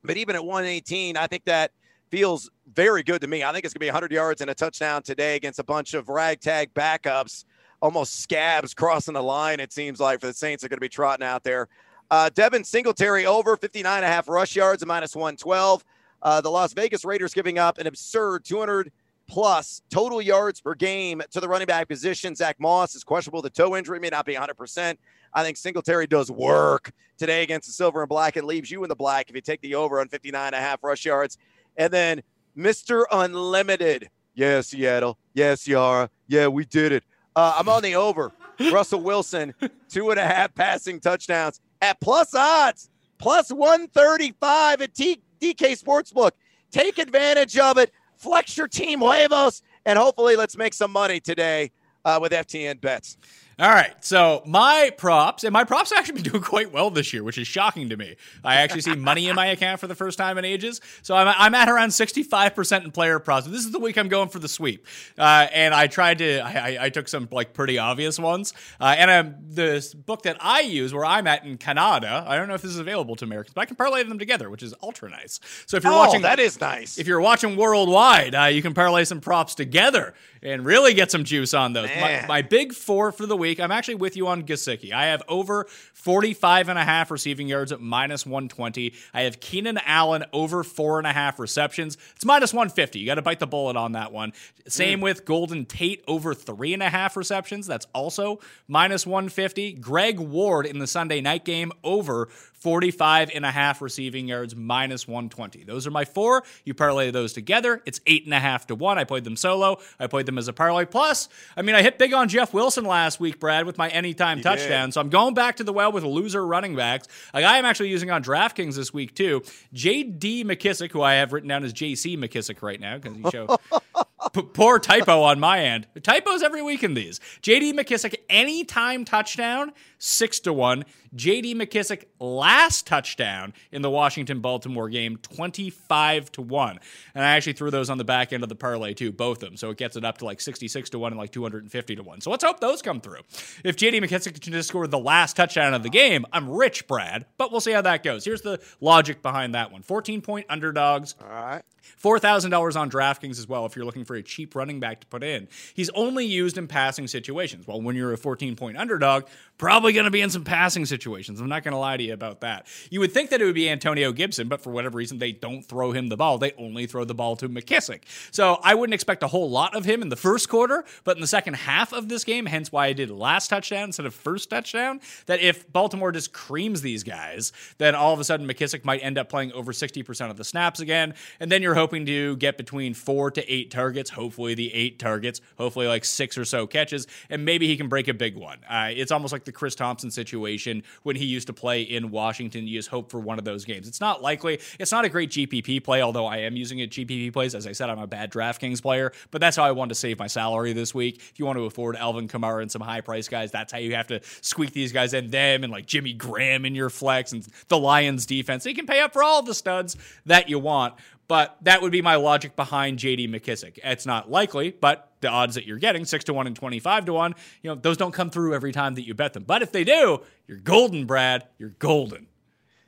But 0.05 0.17
even 0.17 0.37
at 0.37 0.45
118, 0.45 1.17
I 1.17 1.27
think 1.27 1.45
that 1.47 1.73
feels 2.11 2.51
very 2.73 3.03
good 3.03 3.21
to 3.23 3.27
me. 3.27 3.43
I 3.43 3.53
think 3.53 3.65
it's 3.65 3.73
going 3.73 3.81
to 3.81 3.87
be 3.87 3.89
100 3.89 4.13
yards 4.13 4.41
and 4.41 4.51
a 4.51 4.55
touchdown 4.55 5.03
today 5.03 5.37
against 5.37 5.59
a 5.59 5.65
bunch 5.65 5.95
of 5.95 6.09
ragtag 6.09 6.75
backups, 6.75 7.45
almost 7.81 8.21
scabs 8.21 8.75
crossing 8.75 9.15
the 9.15 9.23
line, 9.23 9.61
it 9.61 9.73
seems 9.73 10.01
like, 10.01 10.21
for 10.21 10.27
the 10.27 10.35
Saints 10.35 10.65
are 10.65 10.69
going 10.69 10.77
to 10.77 10.81
be 10.81 10.89
trotting 10.89 11.27
out 11.27 11.45
there. 11.45 11.69
Uh, 12.11 12.29
Devin 12.35 12.65
Singletary 12.65 13.25
over 13.25 13.57
59 13.57 13.97
and 13.97 14.05
a 14.05 14.09
half 14.09 14.29
rush 14.29 14.57
yards, 14.57 14.85
minus 14.85 15.15
112. 15.15 15.85
Uh, 16.23 16.41
the 16.41 16.51
Las 16.51 16.73
Vegas 16.73 17.05
Raiders 17.05 17.33
giving 17.33 17.59
up 17.59 17.79
an 17.79 17.87
absurd 17.87 18.45
200 18.45 18.91
plus 19.29 19.81
total 19.91 20.21
yards 20.21 20.61
per 20.61 20.75
game 20.75 21.23
to 21.31 21.41
the 21.41 21.49
running 21.49 21.67
back 21.67 21.89
position. 21.89 22.35
Zach 22.35 22.59
Moss 22.59 22.97
is 22.97 23.05
questionable. 23.05 23.43
The 23.43 23.51
toe 23.51 23.77
injury 23.77 24.01
may 24.01 24.09
not 24.09 24.27
be 24.27 24.35
100%. 24.35 24.97
I 25.33 25.45
think 25.45 25.57
Singletary 25.57 26.09
does 26.09 26.31
work 26.31 26.91
today 27.17 27.45
against 27.45 27.69
the 27.69 27.73
silver 27.73 28.03
and 28.03 28.09
black 28.09 28.35
and 28.35 28.45
leaves 28.47 28.71
you 28.71 28.83
in 28.83 28.89
the 28.89 28.97
black 28.97 29.31
if 29.31 29.37
you 29.37 29.41
take 29.41 29.61
the 29.61 29.77
over 29.77 30.01
on 30.01 30.09
59 30.09 30.47
and 30.47 30.55
a 30.55 30.59
half 30.59 30.83
rush 30.83 31.05
yards. 31.05 31.39
And 31.77 31.93
then 31.93 32.23
Mr. 32.59 33.05
Unlimited. 33.13 34.11
Yeah, 34.35 34.63
Seattle. 34.63 35.17
Yeah, 35.35 35.55
Ciara. 35.55 36.11
Yeah, 36.27 36.49
we 36.49 36.65
did 36.65 36.91
it. 36.91 37.05
Uh, 37.37 37.55
I'm 37.57 37.69
on 37.69 37.83
the 37.83 37.95
over. 37.95 38.33
Russell 38.73 39.01
Wilson, 39.01 39.55
two 39.89 40.11
and 40.11 40.19
a 40.19 40.27
half 40.27 40.55
passing 40.55 40.99
touchdowns 40.99 41.61
at 41.81 42.01
plus 42.01 42.35
odds, 42.35 42.91
plus 43.19 43.51
135 43.51 44.83
at 44.83 44.95
T- 44.95 45.23
DK 45.41 45.81
Sportsbook. 45.83 46.33
Take 46.71 46.99
advantage 46.99 47.59
of 47.59 47.79
it. 47.79 47.93
Flex 48.17 48.57
your 48.57 48.69
team 48.69 49.01
huevos, 49.01 49.63
and 49.87 49.99
hopefully 49.99 50.37
let's 50.37 50.57
make 50.57 50.75
some 50.75 50.93
money 50.93 51.21
today 51.21 51.71
uh, 52.05 52.19
with 52.21 52.33
FTN 52.33 52.81
bets. 52.81 53.17
All 53.61 53.69
right, 53.69 53.93
so 54.01 54.43
my 54.47 54.91
props, 54.97 55.45
and 55.45 55.53
my 55.53 55.65
props 55.65 55.91
have 55.91 55.99
actually 55.99 56.23
been 56.23 56.33
doing 56.33 56.43
quite 56.43 56.73
well 56.73 56.89
this 56.89 57.13
year, 57.13 57.23
which 57.23 57.37
is 57.37 57.47
shocking 57.47 57.91
to 57.91 57.97
me. 57.99 58.17
I 58.43 58.57
actually 58.57 58.81
see 58.81 58.95
money 58.95 59.29
in 59.29 59.37
my 59.37 59.49
account 59.49 59.81
for 59.81 59.87
the 59.87 59.95
first 59.95 60.17
time 60.17 60.39
in 60.39 60.47
ages. 60.47 60.81
So 61.03 61.15
I'm, 61.15 61.29
I'm 61.29 61.55
at 61.55 61.69
around 61.69 61.91
65% 61.91 62.85
in 62.85 62.91
player 62.91 63.19
props. 63.19 63.47
This 63.47 63.67
is 63.67 63.71
the 63.71 63.79
week 63.79 63.99
I'm 63.99 64.09
going 64.09 64.31
for 64.31 64.39
the 64.39 64.49
sweep. 64.49 64.87
Uh, 65.19 65.47
and 65.53 65.75
I 65.75 65.89
tried 65.89 66.19
to, 66.19 66.39
I, 66.39 66.87
I, 66.87 66.89
took 66.89 67.07
some 67.07 67.29
like 67.31 67.53
pretty 67.53 67.77
obvious 67.77 68.19
ones. 68.19 68.55
Uh, 68.81 68.95
and 68.97 69.11
um, 69.11 69.35
the 69.51 69.95
book 70.07 70.23
that 70.23 70.39
I 70.41 70.61
use, 70.61 70.95
where 70.95 71.05
I'm 71.05 71.27
at 71.27 71.45
in 71.45 71.59
Canada, 71.59 72.25
I 72.27 72.37
don't 72.39 72.49
know 72.49 72.55
if 72.55 72.63
this 72.63 72.71
is 72.71 72.79
available 72.79 73.15
to 73.17 73.27
Americans, 73.27 73.53
but 73.53 73.61
I 73.61 73.67
can 73.67 73.77
parlay 73.77 74.03
them 74.05 74.19
together, 74.19 74.49
which 74.49 74.63
is 74.63 74.73
ultra 74.83 75.11
nice. 75.11 75.39
So 75.67 75.77
if 75.77 75.85
you're 75.85 75.93
oh, 75.93 75.99
watching, 75.99 76.23
that 76.23 76.41
is 76.41 76.59
nice. 76.63 76.99
If 76.99 77.07
you're 77.07 77.21
watching 77.21 77.57
worldwide, 77.57 78.35
uh, 78.35 78.45
you 78.45 78.63
can 78.63 78.73
parlay 78.73 79.05
some 79.05 79.21
props 79.21 79.55
together 79.55 80.15
and 80.43 80.65
really 80.65 80.95
get 80.95 81.11
some 81.11 81.25
juice 81.25 81.53
on 81.53 81.73
those. 81.73 81.91
My, 82.01 82.25
my, 82.27 82.43
big 82.43 82.73
four 82.73 83.13
for 83.13 83.27
the 83.27 83.37
week, 83.37 83.50
I'm 83.59 83.73
actually 83.73 83.97
with 83.97 84.17
you 84.17 84.29
on 84.29 84.45
Gesicki. 84.45 84.93
I 84.93 85.07
have 85.07 85.23
over 85.29 85.67
45 85.95 86.69
and 86.69 86.79
a 86.79 86.85
half 86.85 87.11
receiving 87.11 87.49
yards 87.49 87.73
at 87.73 87.81
minus 87.81 88.27
120. 88.27 88.95
I 89.15 89.23
have 89.23 89.41
Keenan 89.41 89.79
Allen 89.85 90.25
over 90.33 90.63
four 90.63 90.99
and 90.99 91.07
a 91.07 91.13
half 91.13 91.39
receptions. 91.39 91.97
It's 92.15 92.25
minus 92.25 92.53
150. 92.53 92.99
You 92.99 93.07
got 93.07 93.15
to 93.17 93.23
bite 93.23 93.41
the 93.41 93.47
bullet 93.47 93.77
on 93.77 93.93
that 93.93 94.13
one. 94.13 94.33
Same 94.69 95.01
mm. 95.01 95.03
with 95.03 95.25
Golden 95.25 95.65
Tate 95.65 96.05
over 96.07 96.35
three 96.35 96.75
and 96.75 96.83
a 96.83 96.91
half 96.91 97.17
receptions. 97.17 97.67
That's 97.67 97.87
also 97.95 98.41
minus 98.69 99.07
150. 99.07 99.73
Greg 99.75 100.21
Ward 100.21 100.67
in 100.67 100.79
the 100.79 100.87
Sunday 100.87 101.21
night 101.21 101.45
game 101.45 101.73
over 101.83 102.29
45 102.61 103.31
and 103.35 103.45
a 103.45 103.51
half 103.51 103.81
receiving 103.81 104.29
yards, 104.29 104.55
minus 104.55 105.09
120. 105.09 105.65
Those 105.65 105.87
are 105.87 105.91
my 105.91 106.05
four. 106.05 106.43
You 106.65 106.75
parlay 106.75 107.11
those 107.11 107.33
together. 107.33 107.83
It's 107.87 108.01
eight 108.07 108.25
and 108.25 108.35
a 108.35 108.39
half 108.39 108.67
to 108.69 108.75
one. 108.75 108.99
I 108.99 109.05
played 109.05 109.25
them 109.25 109.37
solo. 109.37 109.79
I 109.99 110.07
played 110.07 110.27
them 110.27 110.39
as 110.39 110.47
a 110.49 110.53
parlay. 110.53 110.85
Plus, 110.85 111.29
I 111.57 111.63
mean, 111.63 111.75
I 111.75 111.83
hit 111.83 111.99
big 111.99 112.13
on 112.13 112.29
Jeff 112.29 112.53
Wilson 112.53 112.85
last 112.85 113.19
week, 113.19 113.41
Brad, 113.41 113.67
with 113.67 113.79
my 113.79 113.89
anytime 113.89 114.39
you 114.39 114.45
touchdown. 114.45 114.89
Did. 114.89 114.95
So 114.95 115.01
I'm 115.01 115.09
going 115.11 115.35
back 115.35 115.57
to 115.57 115.65
the 115.65 115.73
well 115.73 115.91
with 115.91 116.05
loser 116.05 116.47
running 116.47 116.77
backs. 116.77 117.09
A 117.33 117.41
guy 117.41 117.59
I'm 117.59 117.65
actually 117.65 117.89
using 117.89 118.11
on 118.11 118.23
DraftKings 118.23 118.77
this 118.77 118.93
week, 118.93 119.15
too. 119.15 119.43
J.D. 119.73 120.45
McKissic, 120.45 120.93
who 120.93 121.03
I 121.03 121.15
have 121.15 121.33
written 121.33 121.49
down 121.49 121.65
as 121.65 121.73
J.C. 121.73 122.17
McKissic 122.17 122.63
right 122.63 122.81
now 122.81 122.99
because 122.99 123.17
he 123.17 123.31
showed. 123.31 123.51
P- 124.33 124.43
poor 124.43 124.79
typo 124.79 125.23
on 125.23 125.41
my 125.41 125.61
end. 125.65 125.87
Typos 126.03 126.43
every 126.43 126.63
week 126.63 126.83
in 126.83 126.95
these. 126.95 127.21
JD 127.43 127.73
McKissic, 127.73 128.15
anytime 128.29 129.05
touchdown, 129.05 129.73
six 130.01 130.41
to 130.41 130.53
one. 130.53 130.85
JD 131.15 131.55
McKissic 131.55 132.05
last 132.19 132.87
touchdown 132.87 133.53
in 133.71 133.83
the 133.83 133.91
Washington 133.91 134.41
Baltimore 134.41 134.89
game, 134.89 135.17
25 135.19 136.33
to 136.33 136.43
one. 136.43 136.79
And 137.15 137.25
I 137.25 137.37
actually 137.37 137.53
threw 137.53 137.71
those 137.71 137.91
on 137.91 137.99
the 137.99 138.05
back 138.05 138.33
end 138.33 138.43
of 138.43 138.49
the 138.49 138.55
parlay 138.55 138.95
too, 138.95 139.13
both 139.13 139.43
of 139.43 139.49
them. 139.51 139.57
So 139.57 139.71
it 139.71 139.77
gets 139.77 139.97
it 139.97 140.05
up 140.05 140.19
to 140.19 140.25
like 140.25 140.41
66 140.41 140.91
to 140.91 140.99
one 140.99 141.13
and 141.13 141.19
like 141.19 141.33
250 141.33 141.97
to 141.97 142.03
one. 142.03 142.21
So 142.21 142.31
let's 142.31 142.45
hope 142.45 142.61
those 142.61 142.81
come 142.83 143.01
through. 143.01 143.21
If 143.65 143.77
JD 143.77 144.03
McKissic 144.03 144.41
can 144.41 144.53
just 144.53 144.69
score 144.69 144.87
the 144.87 144.99
last 144.99 145.37
touchdown 145.37 145.75
of 145.75 145.83
the 145.83 145.91
game, 145.91 146.25
I'm 146.33 146.49
rich, 146.49 146.87
Brad. 146.87 147.27
But 147.37 147.51
we'll 147.51 147.61
see 147.61 147.73
how 147.73 147.83
that 147.83 148.03
goes. 148.03 148.25
Here's 148.25 148.43
the 148.43 148.61
logic 148.81 149.23
behind 149.23 149.55
that 149.55 149.71
one 149.73 149.83
14 149.83 150.23
point 150.23 150.47
underdogs. 150.49 151.15
All 151.21 151.29
right. 151.29 151.63
$4,000 152.03 152.81
on 152.81 152.91
DraftKings 152.91 153.39
as 153.39 153.49
well 153.49 153.67
if 153.67 153.77
you're 153.77 153.85
looking 153.85 154.05
for 154.05 154.15
a 154.15 154.23
cheap 154.23 154.55
running 154.55 154.81
back 154.81 155.01
to 155.01 155.07
put 155.07 155.23
in. 155.23 155.49
He's 155.75 155.91
only 155.91 156.25
used 156.25 156.57
in 156.59 156.67
passing 156.67 157.07
situations. 157.09 157.67
Well, 157.67 157.81
when 157.81 157.97
you're 157.97 158.13
a 158.13 158.19
14 158.19 158.57
point 158.57 158.77
underdog, 158.77 159.25
probably 159.59 159.90
going 159.93 160.05
to 160.05 160.11
be 160.11 160.21
in 160.21 160.31
some 160.31 160.45
passing 160.45 160.87
situations. 160.87 161.41
I'm 161.41 161.49
not 161.49 161.63
going 161.63 161.73
to 161.73 161.79
lie 161.79 161.97
to 161.97 162.03
you 162.03 162.13
about 162.13 162.41
that. 162.41 162.67
You 162.91 163.01
would 163.01 163.13
think 163.13 163.31
that 163.31 163.41
it 163.41 163.45
would 163.45 163.55
be 163.55 163.69
Antonio 163.69 164.13
Gibson, 164.13 164.49
but 164.49 164.61
for 164.61 164.71
whatever 164.71 164.99
reason, 164.99 165.19
they 165.19 165.33
don't 165.33 165.63
throw 165.63 165.93
him 165.93 166.09
the 166.09 166.17
ball. 166.17 166.39
They 166.39 166.53
only 166.53 166.87
throw 166.87 167.05
the 167.05 167.15
ball 167.15 167.37
to 167.37 167.49
McKissic. 167.49 168.03
So 168.31 168.59
I 168.63 168.75
wouldn't 168.75 168.95
expect 168.95 169.23
a 169.23 169.29
whole 169.29 169.51
lot 169.51 169.77
of 169.77 169.85
him 169.85 170.03
in 170.03 170.09
the 170.09 170.17
first 170.17 170.49
quarter, 170.49 170.85
but 171.05 171.17
in 171.17 171.21
the 171.21 171.27
second 171.27 171.55
half 171.55 171.93
of 171.93 172.09
this 172.09 172.25
game, 172.25 172.47
hence 172.47 172.73
why 172.73 172.87
I 172.87 172.93
did 172.93 173.11
last 173.11 173.49
touchdown 173.49 173.85
instead 173.85 174.07
of 174.07 174.15
first 174.15 174.51
touchdown, 174.51 175.01
that 175.27 175.41
if 175.41 175.71
Baltimore 175.73 176.13
just 176.13 176.33
creams 176.33 176.83
these 176.83 177.03
guys, 177.03 177.53
then 177.79 177.95
all 177.95 178.13
of 178.13 178.21
a 178.21 178.25
sudden 178.25 178.47
McKissic 178.47 178.85
might 178.85 179.03
end 179.03 179.19
up 179.19 179.29
playing 179.29 179.53
over 179.53 179.73
60% 179.73 180.31
of 180.31 180.37
the 180.37 180.45
snaps 180.45 180.81
again. 180.81 181.15
And 181.39 181.51
then 181.51 181.63
you're 181.63 181.75
hoping 181.75 182.07
to 182.07 182.37
get 182.37 182.57
between 182.57 182.95
four 182.95 183.31
to 183.31 183.53
eight 183.53 183.71
targets, 183.71 184.11
hopefully 184.11 184.55
the 184.55 184.73
eight 184.75 184.99
targets, 184.99 185.41
hopefully 185.59 185.87
like 185.87 186.05
six 186.05 186.37
or 186.37 186.45
so 186.45 186.67
catches, 186.67 187.07
and 187.29 187.45
maybe 187.45 187.67
he 187.67 187.77
can 187.77 187.89
break 187.89 188.09
a 188.09 188.15
big 188.15 188.37
one. 188.37 188.59
Uh, 188.69 188.91
it's 188.91 189.13
almost 189.13 189.33
like 189.33 189.45
the 189.45 189.53
Chris 189.53 189.75
Thompson 189.81 190.11
situation 190.11 190.83
when 191.05 191.17
he 191.17 191.25
used 191.25 191.47
to 191.47 191.55
play 191.55 191.81
in 191.81 192.11
Washington. 192.11 192.67
You 192.67 192.79
just 192.79 192.91
hope 192.91 193.11
for 193.11 193.19
one 193.19 193.39
of 193.39 193.47
those 193.47 193.65
games. 193.65 193.89
It's 193.89 194.01
not 194.01 194.21
likely. 194.21 194.61
It's 194.79 194.93
not 194.93 195.07
a 195.07 195.09
great 195.09 195.31
GPP 195.31 195.83
play, 195.83 196.03
although 196.03 196.27
I 196.27 196.39
am 196.39 196.55
using 196.55 196.81
it 196.81 196.91
GPP 196.91 197.33
plays. 197.33 197.55
As 197.55 197.67
I 197.67 197.73
said, 197.73 197.89
I'm 197.89 197.99
a 197.99 198.07
bad 198.07 198.31
DraftKings 198.31 198.83
player, 198.83 199.11
but 199.31 199.41
that's 199.41 199.57
how 199.57 199.65
I 199.65 199.73
wanted 199.73 199.91
to 199.91 199.95
save 199.95 200.19
my 200.19 200.27
salary 200.27 200.75
this 200.75 200.95
week. 200.95 201.17
If 201.17 201.39
you 201.39 201.47
want 201.47 201.59
to 201.59 201.65
afford 201.65 201.97
Alvin 201.97 202.29
Kamara 202.29 202.61
and 202.61 202.71
some 202.71 202.83
high 202.83 203.01
price 203.01 203.27
guys, 203.27 203.51
that's 203.51 203.73
how 203.73 203.79
you 203.79 203.95
have 203.95 204.09
to 204.09 204.21
squeak 204.43 204.73
these 204.73 204.93
guys 204.93 205.15
in. 205.15 205.31
Them 205.31 205.65
and 205.65 205.73
like 205.73 205.87
Jimmy 205.87 206.13
Graham 206.13 206.67
in 206.67 206.75
your 206.75 206.91
flex 206.91 207.33
and 207.33 207.47
the 207.69 207.79
Lions 207.79 208.27
defense. 208.27 208.67
You 208.67 208.75
can 208.75 208.87
pay 208.87 209.01
up 209.01 209.15
for 209.15 209.23
all 209.23 209.43
the 209.43 209.55
studs 209.55 209.97
that 210.27 210.51
you 210.51 210.59
want. 210.59 210.95
But 211.31 211.57
that 211.63 211.81
would 211.81 211.93
be 211.93 212.03
my 212.03 212.17
logic 212.17 212.57
behind 212.57 212.99
JD 212.99 213.31
McKissic. 213.31 213.79
It's 213.85 214.05
not 214.05 214.29
likely, 214.29 214.73
but 214.73 215.10
the 215.21 215.29
odds 215.29 215.55
that 215.55 215.67
you're 215.67 215.79
getting, 215.79 216.05
six 216.05 216.25
to 216.25 216.35
one 216.35 216.47
and 216.47 216.57
25 216.57 217.07
to 217.07 217.13
one, 217.13 217.35
you 217.63 217.71
know, 217.71 217.75
those 217.75 217.97
don't 217.97 218.13
come 218.13 218.31
through 218.31 218.55
every 218.55 218.73
time 218.73 218.95
that 218.95 219.07
you 219.07 219.15
bet 219.15 219.33
them. 219.33 219.45
But 219.45 219.63
if 219.63 219.73
they 219.73 219.85
do, 219.85 220.21
you're 220.47 220.59
golden, 220.59 221.07
Brad. 221.07 221.47
You're 221.59 221.75
golden. 221.79 222.27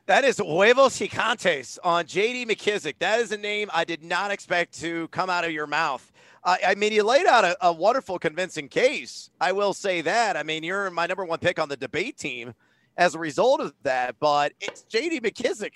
That 0.06 0.24
is 0.24 0.38
huevos 0.38 0.98
gigantes 0.98 1.78
on 1.84 2.06
JD 2.06 2.46
McKissic. 2.46 2.94
That 2.98 3.20
is 3.20 3.30
a 3.30 3.36
name 3.36 3.70
I 3.72 3.84
did 3.84 4.02
not 4.02 4.30
expect 4.30 4.78
to 4.80 5.08
come 5.08 5.30
out 5.30 5.44
of 5.44 5.52
your 5.52 5.66
mouth. 5.66 6.10
Uh, 6.44 6.56
I 6.66 6.74
mean, 6.74 6.92
you 6.92 7.04
laid 7.04 7.26
out 7.26 7.44
a, 7.44 7.56
a, 7.64 7.72
wonderful, 7.72 8.18
convincing 8.18 8.68
case. 8.68 9.30
I 9.40 9.52
will 9.52 9.72
say 9.72 10.00
that. 10.00 10.36
I 10.36 10.42
mean, 10.42 10.64
you're 10.64 10.90
my 10.90 11.06
number 11.06 11.24
one 11.24 11.38
pick 11.38 11.60
on 11.60 11.68
the 11.68 11.76
debate 11.76 12.18
team 12.18 12.52
as 12.96 13.14
a 13.14 13.18
result 13.18 13.60
of 13.60 13.72
that, 13.84 14.16
but 14.18 14.52
it's 14.60 14.84
JD 14.90 15.20
McKissic. 15.20 15.74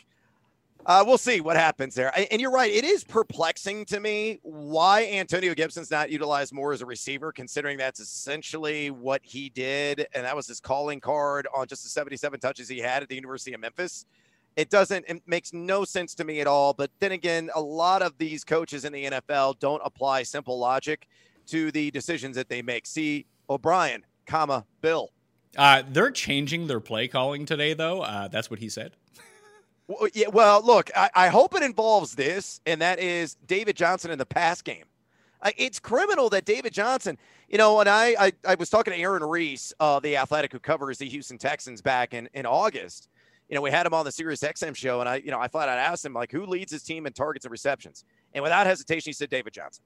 Uh, 0.86 1.02
we'll 1.04 1.18
see 1.18 1.40
what 1.40 1.56
happens 1.56 1.96
there. 1.96 2.12
And 2.30 2.40
you're 2.40 2.52
right. 2.52 2.72
It 2.72 2.84
is 2.84 3.02
perplexing 3.02 3.86
to 3.86 3.98
me 3.98 4.38
why 4.42 5.06
Antonio 5.06 5.52
Gibson's 5.52 5.90
not 5.90 6.10
utilized 6.10 6.52
more 6.52 6.72
as 6.72 6.80
a 6.80 6.86
receiver, 6.86 7.32
considering 7.32 7.76
that's 7.76 7.98
essentially 7.98 8.92
what 8.92 9.20
he 9.24 9.48
did. 9.48 10.06
And 10.14 10.24
that 10.24 10.36
was 10.36 10.46
his 10.46 10.60
calling 10.60 11.00
card 11.00 11.48
on 11.56 11.66
just 11.66 11.82
the 11.82 11.88
77 11.88 12.38
touches 12.38 12.68
he 12.68 12.78
had 12.78 13.02
at 13.02 13.08
the 13.08 13.16
University 13.16 13.52
of 13.52 13.60
Memphis. 13.60 14.06
It 14.54 14.70
doesn't, 14.70 15.04
it 15.08 15.22
makes 15.26 15.52
no 15.52 15.84
sense 15.84 16.14
to 16.14 16.24
me 16.24 16.40
at 16.40 16.46
all. 16.46 16.72
But 16.72 16.92
then 17.00 17.10
again, 17.10 17.50
a 17.56 17.60
lot 17.60 18.00
of 18.00 18.16
these 18.16 18.44
coaches 18.44 18.84
in 18.84 18.92
the 18.92 19.06
NFL 19.06 19.58
don't 19.58 19.82
apply 19.84 20.22
simple 20.22 20.56
logic 20.56 21.08
to 21.48 21.72
the 21.72 21.90
decisions 21.90 22.36
that 22.36 22.48
they 22.48 22.62
make. 22.62 22.86
See, 22.86 23.26
O'Brien, 23.50 24.04
comma, 24.24 24.64
Bill. 24.82 25.10
Uh, 25.56 25.82
they're 25.90 26.12
changing 26.12 26.68
their 26.68 26.80
play 26.80 27.08
calling 27.08 27.44
today, 27.44 27.74
though. 27.74 28.02
Uh, 28.02 28.28
that's 28.28 28.50
what 28.50 28.60
he 28.60 28.68
said. 28.68 28.92
Well, 29.88 30.08
yeah, 30.14 30.28
well 30.28 30.62
look, 30.64 30.90
I, 30.96 31.10
I, 31.14 31.28
hope 31.28 31.54
it 31.54 31.62
involves 31.62 32.14
this, 32.14 32.60
and 32.66 32.80
that 32.80 32.98
is 32.98 33.36
David 33.46 33.76
Johnson 33.76 34.10
in 34.10 34.18
the 34.18 34.26
pass 34.26 34.60
game. 34.60 34.84
it's 35.56 35.78
criminal 35.78 36.28
that 36.30 36.44
David 36.44 36.72
Johnson, 36.72 37.16
you 37.48 37.56
know, 37.56 37.78
and 37.78 37.88
I, 37.88 38.16
I, 38.18 38.32
I 38.44 38.54
was 38.56 38.68
talking 38.68 38.92
to 38.92 38.98
Aaron 38.98 39.22
Reiss, 39.22 39.72
uh, 39.78 40.00
the 40.00 40.16
athletic 40.16 40.52
who 40.52 40.58
covers 40.58 40.98
the 40.98 41.08
Houston 41.08 41.38
Texans 41.38 41.80
back 41.80 42.14
in, 42.14 42.28
in 42.34 42.46
August. 42.46 43.08
You 43.48 43.54
know, 43.54 43.60
we 43.60 43.70
had 43.70 43.86
him 43.86 43.94
on 43.94 44.04
the 44.04 44.10
Sirius 44.10 44.40
XM 44.40 44.74
show, 44.74 44.98
and 44.98 45.08
I, 45.08 45.16
you 45.16 45.30
know, 45.30 45.38
I 45.38 45.46
flat 45.46 45.68
out 45.68 45.78
asked 45.78 46.04
him, 46.04 46.14
like, 46.14 46.32
who 46.32 46.46
leads 46.46 46.72
his 46.72 46.82
team 46.82 47.06
in 47.06 47.12
targets 47.12 47.44
and 47.44 47.52
receptions? 47.52 48.04
And 48.34 48.42
without 48.42 48.66
hesitation, 48.66 49.10
he 49.10 49.12
said 49.12 49.30
David 49.30 49.52
Johnson. 49.52 49.84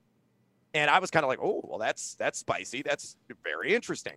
And 0.73 0.89
I 0.89 0.99
was 0.99 1.11
kind 1.11 1.25
of 1.25 1.29
like, 1.29 1.41
oh, 1.43 1.61
well, 1.65 1.79
that's 1.79 2.15
that's 2.15 2.39
spicy. 2.39 2.83
That's 2.83 3.17
very 3.43 3.75
interesting. 3.75 4.15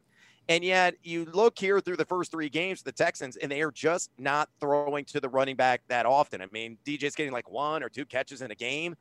And 0.49 0.63
yet 0.63 0.95
you 1.03 1.25
look 1.25 1.57
here 1.57 1.79
through 1.79 1.97
the 1.97 2.05
first 2.05 2.31
three 2.31 2.49
games 2.49 2.81
the 2.81 2.91
Texans, 2.91 3.37
and 3.37 3.51
they 3.51 3.61
are 3.61 3.71
just 3.71 4.11
not 4.17 4.49
throwing 4.59 5.05
to 5.05 5.19
the 5.19 5.29
running 5.29 5.55
back 5.55 5.81
that 5.87 6.05
often. 6.05 6.41
I 6.41 6.47
mean, 6.51 6.77
DJ's 6.85 7.15
getting 7.15 7.31
like 7.31 7.49
one 7.49 7.81
or 7.81 7.89
two 7.89 8.05
catches 8.05 8.41
in 8.41 8.51
a 8.51 8.55
game. 8.55 8.95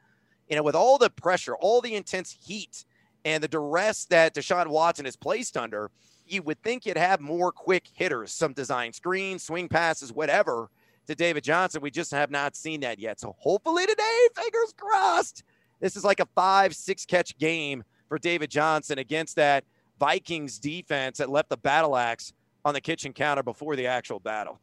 You 0.49 0.57
know, 0.57 0.63
with 0.63 0.77
all 0.77 0.99
the 0.99 1.11
pressure, 1.11 1.57
all 1.57 1.81
the 1.81 1.95
intense 1.95 2.37
heat, 2.45 2.85
and 3.25 3.43
the 3.43 3.49
duress 3.49 4.05
that 4.07 4.35
Deshaun 4.35 4.69
Watson 4.69 5.07
is 5.07 5.17
placed 5.17 5.57
under, 5.57 5.91
you 6.27 6.43
would 6.43 6.63
think 6.63 6.87
you'd 6.87 6.97
have 6.97 7.21
more 7.21 7.53
quick 7.53 7.85
hitters, 7.93 8.33
some 8.33 8.53
design 8.53 8.93
screens, 8.93 9.45
swing 9.45 9.69
passes, 9.69 10.13
whatever, 10.13 10.71
to 11.07 11.15
David 11.15 11.45
Johnson. 11.45 11.83
We 11.83 11.91
just 11.91 12.11
have 12.13 12.31
not 12.31 12.57
seen 12.57 12.81
that 12.81 12.99
yet. 12.99 13.21
So 13.21 13.35
hopefully 13.39 13.87
today, 13.87 14.29
fingers 14.35 14.75
crossed, 14.77 15.45
this 15.81 15.97
is 15.97 16.05
like 16.05 16.21
a 16.21 16.29
five, 16.35 16.75
six 16.75 17.05
catch 17.05 17.37
game 17.39 17.83
for 18.09 18.19
David 18.19 18.51
Johnson 18.51 18.99
against 18.99 19.37
that 19.37 19.65
Vikings 19.99 20.59
defense 20.59 21.19
that 21.19 21.31
left 21.31 21.49
the 21.49 21.57
battle 21.57 21.97
axe 21.97 22.33
on 22.65 22.75
the 22.75 22.81
kitchen 22.81 23.13
counter 23.13 23.43
before 23.43 23.77
the 23.77 23.87
actual 23.87 24.21
battle. 24.21 24.61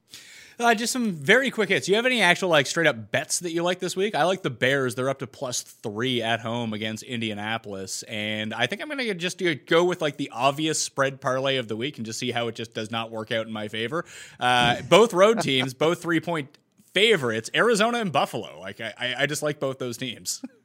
Uh, 0.60 0.76
just 0.76 0.92
some 0.92 1.14
very 1.14 1.52
quick 1.52 1.70
hits. 1.70 1.86
Do 1.86 1.94
you 1.94 1.96
have 1.96 2.06
any 2.06 2.22
actual 2.22 2.50
like 2.50 2.68
straight 2.68 2.88
up 2.88 3.12
bets 3.12 3.40
that 3.40 3.52
you 3.52 3.64
like 3.64 3.80
this 3.80 3.96
week? 3.96 4.14
I 4.14 4.24
like 4.24 4.42
the 4.42 4.50
Bears. 4.50 4.94
They're 4.96 5.10
up 5.10 5.20
to 5.20 5.28
plus 5.28 5.62
three 5.62 6.22
at 6.22 6.42
home 6.42 6.74
against 6.74 7.04
Indianapolis, 7.04 8.04
and 8.04 8.54
I 8.54 8.68
think 8.68 8.82
I'm 8.82 8.90
gonna 8.90 9.14
just 9.14 9.42
go 9.68 9.86
with 9.86 10.02
like 10.02 10.18
the 10.18 10.30
obvious 10.34 10.82
spread 10.82 11.22
parlay 11.22 11.58
of 11.58 11.70
the 11.70 11.78
week 11.78 11.98
and 11.98 12.06
just 12.06 12.20
see 12.20 12.32
how 12.32 12.50
it 12.50 12.56
just 12.56 12.74
does 12.74 12.92
not 12.92 13.10
work 13.10 13.32
out 13.32 13.48
in 13.48 13.54
my 13.54 13.70
favor. 13.70 14.04
Uh, 14.38 14.82
both 14.82 15.14
road 15.14 15.40
teams, 15.42 15.74
both 15.74 16.02
three 16.02 16.20
point 16.20 16.58
favorites, 16.94 17.50
Arizona 17.56 18.00
and 18.00 18.12
Buffalo. 18.12 18.60
Like 18.60 18.82
I, 18.82 19.16
I 19.20 19.26
just 19.28 19.42
like 19.42 19.62
both 19.62 19.80
those 19.80 19.98
teams. 19.98 20.42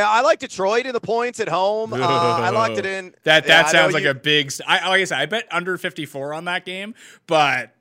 I 0.00 0.22
like 0.22 0.40
Detroit 0.40 0.86
in 0.86 0.92
the 0.92 1.00
points 1.00 1.40
at 1.40 1.48
home. 1.48 1.92
Uh, 1.92 1.98
I 1.98 2.50
locked 2.50 2.78
it 2.78 2.86
in. 2.86 3.14
That 3.24 3.46
that 3.46 3.66
yeah, 3.66 3.70
sounds 3.70 3.94
like 3.94 4.04
you, 4.04 4.10
a 4.10 4.14
big. 4.14 4.52
I, 4.66 4.88
like 4.88 5.00
I 5.00 5.04
said, 5.04 5.18
I 5.18 5.26
bet 5.26 5.46
under 5.50 5.78
54 5.78 6.34
on 6.34 6.46
that 6.46 6.64
game, 6.64 6.94
but 7.26 7.74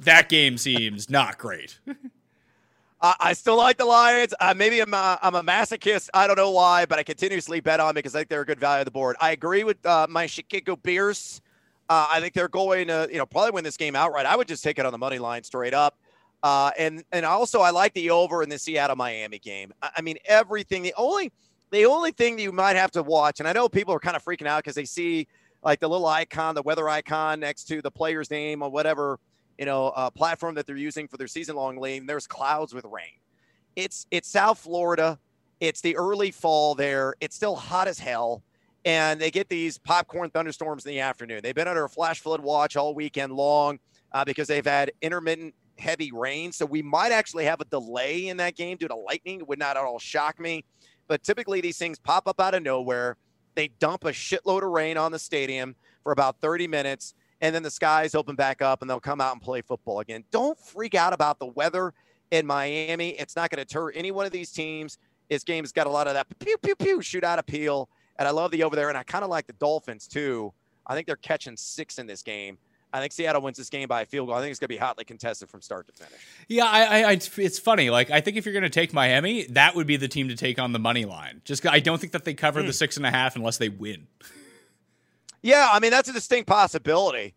that 0.00 0.28
game 0.28 0.58
seems 0.58 1.08
not 1.08 1.38
great. 1.38 1.78
uh, 3.00 3.14
I 3.20 3.32
still 3.34 3.56
like 3.56 3.76
the 3.76 3.84
Lions. 3.84 4.34
Uh, 4.40 4.54
maybe 4.56 4.80
I'm 4.80 4.92
a, 4.92 5.18
I'm 5.22 5.34
a 5.34 5.42
masochist. 5.42 6.08
I 6.12 6.26
don't 6.26 6.36
know 6.36 6.50
why, 6.50 6.86
but 6.86 6.98
I 6.98 7.02
continuously 7.02 7.60
bet 7.60 7.80
on 7.80 7.88
them 7.88 7.94
because 7.96 8.14
I 8.14 8.20
think 8.20 8.30
they're 8.30 8.42
a 8.42 8.46
good 8.46 8.60
value 8.60 8.80
of 8.80 8.86
the 8.86 8.90
board. 8.90 9.16
I 9.20 9.30
agree 9.30 9.64
with 9.64 9.84
uh, 9.86 10.06
my 10.10 10.26
Chicago 10.26 10.76
Bears. 10.76 11.40
Uh, 11.88 12.08
I 12.10 12.20
think 12.20 12.34
they're 12.34 12.48
going 12.48 12.88
to, 12.88 13.08
you 13.10 13.18
know, 13.18 13.26
probably 13.26 13.50
win 13.50 13.64
this 13.64 13.76
game 13.76 13.96
outright. 13.96 14.26
I 14.26 14.36
would 14.36 14.48
just 14.48 14.62
take 14.62 14.78
it 14.78 14.86
on 14.86 14.92
the 14.92 14.98
money 14.98 15.18
line 15.18 15.42
straight 15.42 15.74
up. 15.74 15.98
Uh, 16.42 16.70
and 16.78 17.04
and 17.12 17.26
also 17.26 17.60
I 17.60 17.70
like 17.70 17.92
the 17.92 18.10
over 18.10 18.42
in 18.42 18.48
the 18.48 18.58
Seattle 18.58 18.96
Miami 18.96 19.38
game. 19.38 19.74
I, 19.82 19.90
I 19.96 20.00
mean 20.00 20.16
everything. 20.24 20.82
The 20.82 20.94
only 20.96 21.32
the 21.70 21.86
only 21.86 22.12
thing 22.12 22.36
that 22.36 22.42
you 22.42 22.52
might 22.52 22.76
have 22.76 22.90
to 22.92 23.02
watch, 23.02 23.40
and 23.40 23.48
I 23.48 23.52
know 23.52 23.68
people 23.68 23.94
are 23.94 24.00
kind 24.00 24.16
of 24.16 24.24
freaking 24.24 24.46
out 24.46 24.64
because 24.64 24.74
they 24.74 24.84
see 24.84 25.28
like 25.62 25.80
the 25.80 25.88
little 25.88 26.06
icon, 26.06 26.54
the 26.54 26.62
weather 26.62 26.88
icon 26.88 27.40
next 27.40 27.64
to 27.64 27.82
the 27.82 27.90
player's 27.90 28.30
name 28.30 28.62
or 28.62 28.70
whatever, 28.70 29.18
you 29.58 29.66
know, 29.66 29.88
uh, 29.88 30.10
platform 30.10 30.54
that 30.54 30.66
they're 30.66 30.76
using 30.76 31.06
for 31.06 31.16
their 31.16 31.26
season 31.26 31.56
long 31.56 31.76
league. 31.78 32.06
There's 32.06 32.26
clouds 32.26 32.74
with 32.74 32.84
rain. 32.84 33.20
It's 33.76 34.06
it's 34.10 34.28
South 34.28 34.58
Florida. 34.58 35.18
It's 35.60 35.80
the 35.80 35.96
early 35.96 36.30
fall 36.30 36.74
there. 36.74 37.14
It's 37.20 37.36
still 37.36 37.54
hot 37.56 37.86
as 37.86 37.98
hell. 37.98 38.42
And 38.86 39.20
they 39.20 39.30
get 39.30 39.50
these 39.50 39.76
popcorn 39.76 40.30
thunderstorms 40.30 40.86
in 40.86 40.90
the 40.90 41.00
afternoon. 41.00 41.40
They've 41.42 41.54
been 41.54 41.68
under 41.68 41.84
a 41.84 41.88
flash 41.88 42.20
flood 42.20 42.40
watch 42.40 42.76
all 42.76 42.94
weekend 42.94 43.34
long 43.34 43.78
uh, 44.12 44.24
because 44.24 44.48
they've 44.48 44.64
had 44.64 44.90
intermittent 45.02 45.54
heavy 45.78 46.12
rain. 46.12 46.50
So 46.52 46.64
we 46.64 46.80
might 46.80 47.12
actually 47.12 47.44
have 47.44 47.60
a 47.60 47.66
delay 47.66 48.28
in 48.28 48.38
that 48.38 48.56
game 48.56 48.78
due 48.78 48.88
to 48.88 48.96
lightning. 48.96 49.40
It 49.40 49.48
would 49.48 49.58
not 49.58 49.76
at 49.76 49.84
all 49.84 49.98
shock 49.98 50.40
me. 50.40 50.64
But 51.10 51.24
typically, 51.24 51.60
these 51.60 51.76
things 51.76 51.98
pop 51.98 52.28
up 52.28 52.40
out 52.40 52.54
of 52.54 52.62
nowhere. 52.62 53.16
They 53.56 53.66
dump 53.80 54.04
a 54.04 54.12
shitload 54.12 54.62
of 54.62 54.70
rain 54.70 54.96
on 54.96 55.10
the 55.10 55.18
stadium 55.18 55.74
for 56.04 56.12
about 56.12 56.40
30 56.40 56.68
minutes, 56.68 57.14
and 57.40 57.52
then 57.52 57.64
the 57.64 57.70
skies 57.70 58.14
open 58.14 58.36
back 58.36 58.62
up 58.62 58.80
and 58.80 58.88
they'll 58.88 59.00
come 59.00 59.20
out 59.20 59.32
and 59.32 59.42
play 59.42 59.60
football 59.60 59.98
again. 59.98 60.22
Don't 60.30 60.56
freak 60.56 60.94
out 60.94 61.12
about 61.12 61.40
the 61.40 61.46
weather 61.46 61.94
in 62.30 62.46
Miami. 62.46 63.08
It's 63.18 63.34
not 63.34 63.50
going 63.50 63.58
to 63.58 63.64
deter 63.64 63.90
any 63.90 64.12
one 64.12 64.24
of 64.24 64.30
these 64.30 64.52
teams. 64.52 64.98
This 65.28 65.42
game's 65.42 65.72
got 65.72 65.88
a 65.88 65.90
lot 65.90 66.06
of 66.06 66.14
that 66.14 66.28
pew, 66.38 66.56
pew, 66.62 66.76
pew, 66.76 67.02
shoot 67.02 67.24
out 67.24 67.40
appeal. 67.40 67.88
And 68.16 68.28
I 68.28 68.30
love 68.30 68.52
the 68.52 68.62
over 68.62 68.76
there. 68.76 68.88
And 68.88 68.96
I 68.96 69.02
kind 69.02 69.24
of 69.24 69.30
like 69.30 69.48
the 69.48 69.52
Dolphins 69.54 70.06
too. 70.06 70.52
I 70.86 70.94
think 70.94 71.08
they're 71.08 71.16
catching 71.16 71.56
six 71.56 71.98
in 71.98 72.06
this 72.06 72.22
game. 72.22 72.56
I 72.92 73.00
think 73.00 73.12
Seattle 73.12 73.42
wins 73.42 73.56
this 73.56 73.70
game 73.70 73.86
by 73.88 74.02
a 74.02 74.06
field 74.06 74.28
goal. 74.28 74.36
I 74.36 74.40
think 74.40 74.50
it's 74.50 74.58
going 74.58 74.66
to 74.66 74.74
be 74.74 74.76
hotly 74.76 75.04
contested 75.04 75.48
from 75.48 75.62
start 75.62 75.86
to 75.86 75.92
finish. 75.92 76.20
Yeah, 76.48 76.64
I, 76.66 77.02
I, 77.02 77.12
it's 77.12 77.58
funny. 77.58 77.90
Like, 77.90 78.10
I 78.10 78.20
think 78.20 78.36
if 78.36 78.44
you're 78.44 78.52
going 78.52 78.64
to 78.64 78.70
take 78.70 78.92
Miami, 78.92 79.44
that 79.50 79.74
would 79.76 79.86
be 79.86 79.96
the 79.96 80.08
team 80.08 80.28
to 80.28 80.36
take 80.36 80.58
on 80.58 80.72
the 80.72 80.78
money 80.78 81.04
line. 81.04 81.40
Just, 81.44 81.66
I 81.66 81.80
don't 81.80 82.00
think 82.00 82.12
that 82.12 82.24
they 82.24 82.34
cover 82.34 82.60
mm. 82.60 82.64
the 82.64 82.68
hmm. 82.68 82.72
six 82.72 82.96
and 82.96 83.06
a 83.06 83.10
half 83.10 83.36
unless 83.36 83.58
they 83.58 83.68
win. 83.68 84.08
yeah, 85.42 85.68
I 85.72 85.78
mean 85.80 85.90
that's 85.90 86.08
a 86.08 86.12
distinct 86.12 86.48
possibility. 86.48 87.34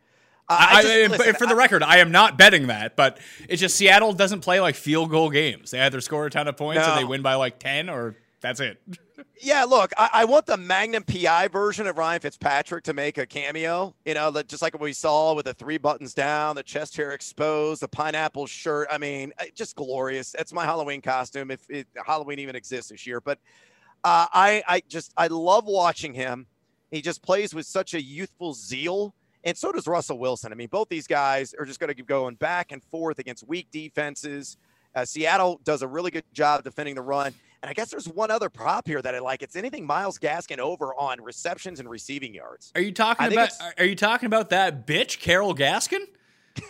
Uh, 0.50 0.58
I, 0.60 0.80
I 0.80 0.82
just, 0.82 1.12
listen, 1.12 1.36
for 1.36 1.48
the 1.48 1.56
record, 1.56 1.84
I 1.84 1.98
am 1.98 2.12
not 2.12 2.38
betting 2.38 2.68
that, 2.68 2.98
but 2.98 3.18
it's 3.48 3.62
just 3.62 3.76
Seattle 3.78 4.12
doesn't 4.12 4.42
play 4.42 4.60
like 4.60 4.76
field 4.76 5.10
goal 5.10 5.30
games. 5.30 5.72
They 5.72 5.80
either 5.80 6.02
score 6.02 6.26
a 6.26 6.30
ton 6.30 6.50
of 6.50 6.58
points 6.58 6.86
no. 6.86 6.94
or 6.94 6.98
they 6.98 7.06
win 7.06 7.22
by 7.22 7.36
like 7.36 7.60
ten, 7.60 7.90
or 7.90 8.16
that's 8.44 8.60
it. 8.60 8.78
Yeah, 9.42 9.64
look, 9.64 9.94
I, 9.98 10.10
I, 10.12 10.26
want 10.26 10.46
the 10.46 10.58
Magnum 10.58 11.04
PI 11.04 11.48
version 11.48 11.88
of 11.88 11.98
Ryan 11.98 12.20
Fitzpatrick 12.20 12.84
to 12.84 12.94
make 12.94 13.18
a 13.18 13.26
cameo. 13.26 13.96
You 14.06 14.16
know, 14.16 14.34
just 14.44 14.62
like 14.62 14.74
what 14.74 14.84
we 14.84 14.92
saw 14.92 15.34
with 15.34 15.46
the 15.46 15.54
three 15.54 15.78
buttons 15.78 16.14
down, 16.14 16.58
the 16.58 16.64
chest 16.64 16.98
hair 16.98 17.14
exposed, 17.14 17.82
the 17.82 17.88
pineapple 17.88 18.46
shirt. 18.46 18.90
I 18.92 18.98
mean, 18.98 19.32
just 19.56 19.78
glorious. 19.78 20.32
That's 20.32 20.52
my 20.52 20.66
Halloween 20.66 21.02
costume 21.02 21.52
if, 21.52 21.62
if 21.70 21.86
Halloween 22.06 22.38
even 22.40 22.58
exists 22.58 22.92
this 22.92 23.08
year. 23.08 23.22
But 23.22 23.40
uh, 24.04 24.28
I, 24.34 24.62
I 24.68 24.84
just, 24.90 25.14
I 25.16 25.28
love 25.28 25.64
watching 25.66 26.14
him. 26.14 26.46
He 26.92 27.02
just 27.02 27.24
plays 27.24 27.56
with 27.56 27.66
such 27.66 27.94
a 27.94 28.04
youthful 28.04 28.54
zeal. 28.54 29.16
And 29.46 29.58
so 29.58 29.72
does 29.72 29.88
Russell 29.88 30.20
Wilson. 30.20 30.52
I 30.52 30.56
mean, 30.56 30.68
both 30.68 30.90
these 30.90 31.08
guys 31.08 31.54
are 31.58 31.64
just 31.64 31.80
going 31.80 31.88
to 31.88 31.94
keep 31.94 32.08
going 32.08 32.36
back 32.36 32.74
and 32.74 32.84
forth 32.84 33.20
against 33.20 33.48
weak 33.48 33.68
defenses. 33.72 34.58
Uh, 34.94 35.06
Seattle 35.06 35.62
does 35.64 35.82
a 35.82 35.88
really 35.88 36.12
good 36.12 36.26
job 36.34 36.62
defending 36.66 36.96
the 36.96 37.02
run. 37.02 37.34
And 37.64 37.70
I 37.70 37.74
guess 37.74 37.90
there's 37.90 38.10
one 38.10 38.30
other 38.30 38.50
prop 38.50 38.90
here 38.90 39.02
that 39.02 39.16
I 39.16 39.20
like. 39.20 39.42
It's 39.42 39.56
anything 39.56 39.86
Myles 39.86 40.20
Gaskin 40.20 40.58
over 40.58 40.94
on 40.96 41.22
receptions 41.22 41.80
and 41.80 41.90
receiving 41.90 42.34
yards. 42.34 42.74
Are 42.76 42.82
you 42.82 42.92
talking 42.92 43.32
about? 43.32 43.52
Are 43.78 43.86
you 43.86 43.96
talking 43.96 44.28
about 44.28 44.50
that 44.50 44.86
bitch, 44.86 45.22
Carol 45.22 45.56
Gaskin? 45.56 46.02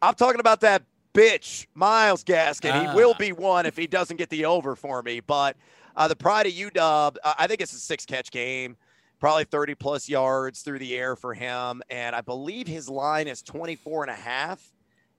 I'm 0.00 0.14
talking 0.14 0.40
about 0.40 0.62
that 0.62 0.82
bitch, 1.12 1.66
Myles 1.74 2.24
Gaskin. 2.24 2.72
Ah. 2.72 2.90
He 2.90 2.96
will 2.96 3.12
be 3.12 3.32
one 3.32 3.66
if 3.66 3.76
he 3.76 3.86
doesn't 3.86 4.16
get 4.16 4.30
the 4.30 4.46
over 4.46 4.74
for 4.74 5.02
me. 5.02 5.20
But 5.20 5.58
uh, 5.94 6.08
the 6.08 6.16
pride 6.16 6.46
of 6.46 6.54
UW, 6.54 7.16
uh, 7.22 7.34
I 7.38 7.46
think 7.48 7.60
it's 7.60 7.74
a 7.74 7.78
six 7.78 8.06
catch 8.06 8.30
game, 8.30 8.78
probably 9.20 9.44
30 9.44 9.74
plus 9.74 10.08
yards 10.08 10.62
through 10.62 10.78
the 10.78 10.96
air 10.96 11.16
for 11.16 11.34
him. 11.34 11.82
And 11.90 12.16
I 12.16 12.22
believe 12.22 12.66
his 12.66 12.88
line 12.88 13.28
is 13.28 13.42
24 13.42 14.04
and 14.04 14.10
a 14.10 14.14
half 14.14 14.72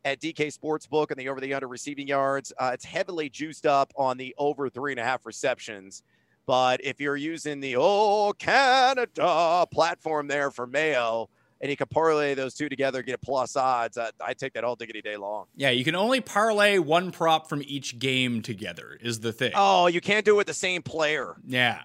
at 0.07 0.21
DK 0.21 0.57
Sportsbook 0.57 1.11
and 1.11 1.19
the 1.19 1.27
over 1.29 1.41
the 1.41 1.53
under 1.53 1.67
receiving 1.67 2.07
yards. 2.07 2.53
Uh, 2.57 2.71
it's 2.73 2.85
heavily 2.85 3.29
juiced 3.29 3.65
up 3.65 3.91
on 3.97 4.17
the 4.17 4.33
over 4.37 4.69
three 4.69 4.93
and 4.93 4.99
a 4.99 5.03
half 5.03 5.25
receptions. 5.25 6.01
But 6.45 6.79
if 6.83 7.01
you're 7.01 7.17
using 7.17 7.59
the 7.59 7.75
Oh 7.77 8.33
Canada 8.37 9.67
platform 9.71 10.27
there 10.27 10.49
for 10.49 10.65
Mayo, 10.65 11.29
and 11.59 11.69
you 11.71 11.75
can 11.75 11.87
parlay 11.87 12.35
those 12.35 12.53
two 12.53 12.69
together, 12.69 13.01
get 13.01 13.19
plus 13.21 13.55
odds. 13.55 13.97
I, 13.97 14.11
I 14.23 14.33
take 14.33 14.53
that 14.53 14.63
all 14.63 14.75
diggity 14.75 15.01
day 15.01 15.17
long. 15.17 15.45
Yeah, 15.55 15.71
you 15.71 15.83
can 15.83 15.95
only 15.95 16.21
parlay 16.21 16.77
one 16.77 17.11
prop 17.11 17.49
from 17.49 17.63
each 17.65 17.97
game 17.99 18.41
together. 18.43 18.97
Is 19.01 19.19
the 19.19 19.33
thing. 19.33 19.51
Oh, 19.55 19.87
you 19.87 19.99
can't 19.99 20.23
do 20.23 20.35
it 20.35 20.37
with 20.37 20.47
the 20.47 20.53
same 20.53 20.83
player. 20.83 21.35
Yeah. 21.45 21.81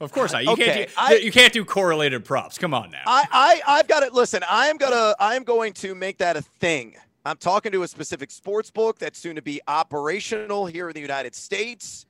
Of 0.00 0.10
course 0.10 0.32
not. 0.32 0.42
You 0.44 0.50
Okay, 0.52 0.64
can't 0.64 0.88
do 0.88 0.94
I- 0.96 1.14
you 1.22 1.30
can't 1.30 1.52
do 1.52 1.64
correlated 1.64 2.24
props. 2.24 2.58
Come 2.58 2.74
on 2.74 2.90
now. 2.90 3.02
I, 3.06 3.24
I 3.30 3.78
I've 3.78 3.86
got 3.86 4.02
it. 4.02 4.12
Listen, 4.14 4.42
I 4.50 4.66
am 4.68 4.78
gonna 4.78 5.14
I 5.20 5.36
am 5.36 5.44
going 5.44 5.74
to 5.74 5.94
make 5.94 6.18
that 6.18 6.36
a 6.36 6.42
thing. 6.42 6.94
I'm 7.24 7.36
talking 7.36 7.70
to 7.72 7.84
a 7.84 7.88
specific 7.88 8.32
sports 8.32 8.70
book 8.70 8.98
that's 8.98 9.18
soon 9.18 9.36
to 9.36 9.42
be 9.42 9.60
operational 9.68 10.66
here 10.66 10.88
in 10.88 10.94
the 10.94 11.00
United 11.00 11.36
States. 11.36 12.04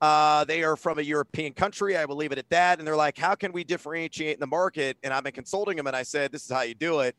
Uh, 0.00 0.44
they 0.44 0.62
are 0.62 0.76
from 0.76 0.98
a 0.98 1.02
European 1.02 1.54
country. 1.54 1.96
I 1.96 2.04
will 2.04 2.16
leave 2.16 2.32
it 2.32 2.38
at 2.38 2.48
that. 2.50 2.78
And 2.78 2.86
they're 2.86 2.94
like, 2.94 3.16
how 3.16 3.34
can 3.34 3.52
we 3.52 3.64
differentiate 3.64 4.34
in 4.34 4.40
the 4.40 4.46
market? 4.46 4.98
And 5.02 5.12
I've 5.12 5.24
been 5.24 5.32
consulting 5.32 5.76
them, 5.76 5.86
and 5.86 5.96
I 5.96 6.02
said, 6.02 6.32
this 6.32 6.44
is 6.44 6.50
how 6.50 6.62
you 6.62 6.74
do 6.74 7.00
it. 7.00 7.16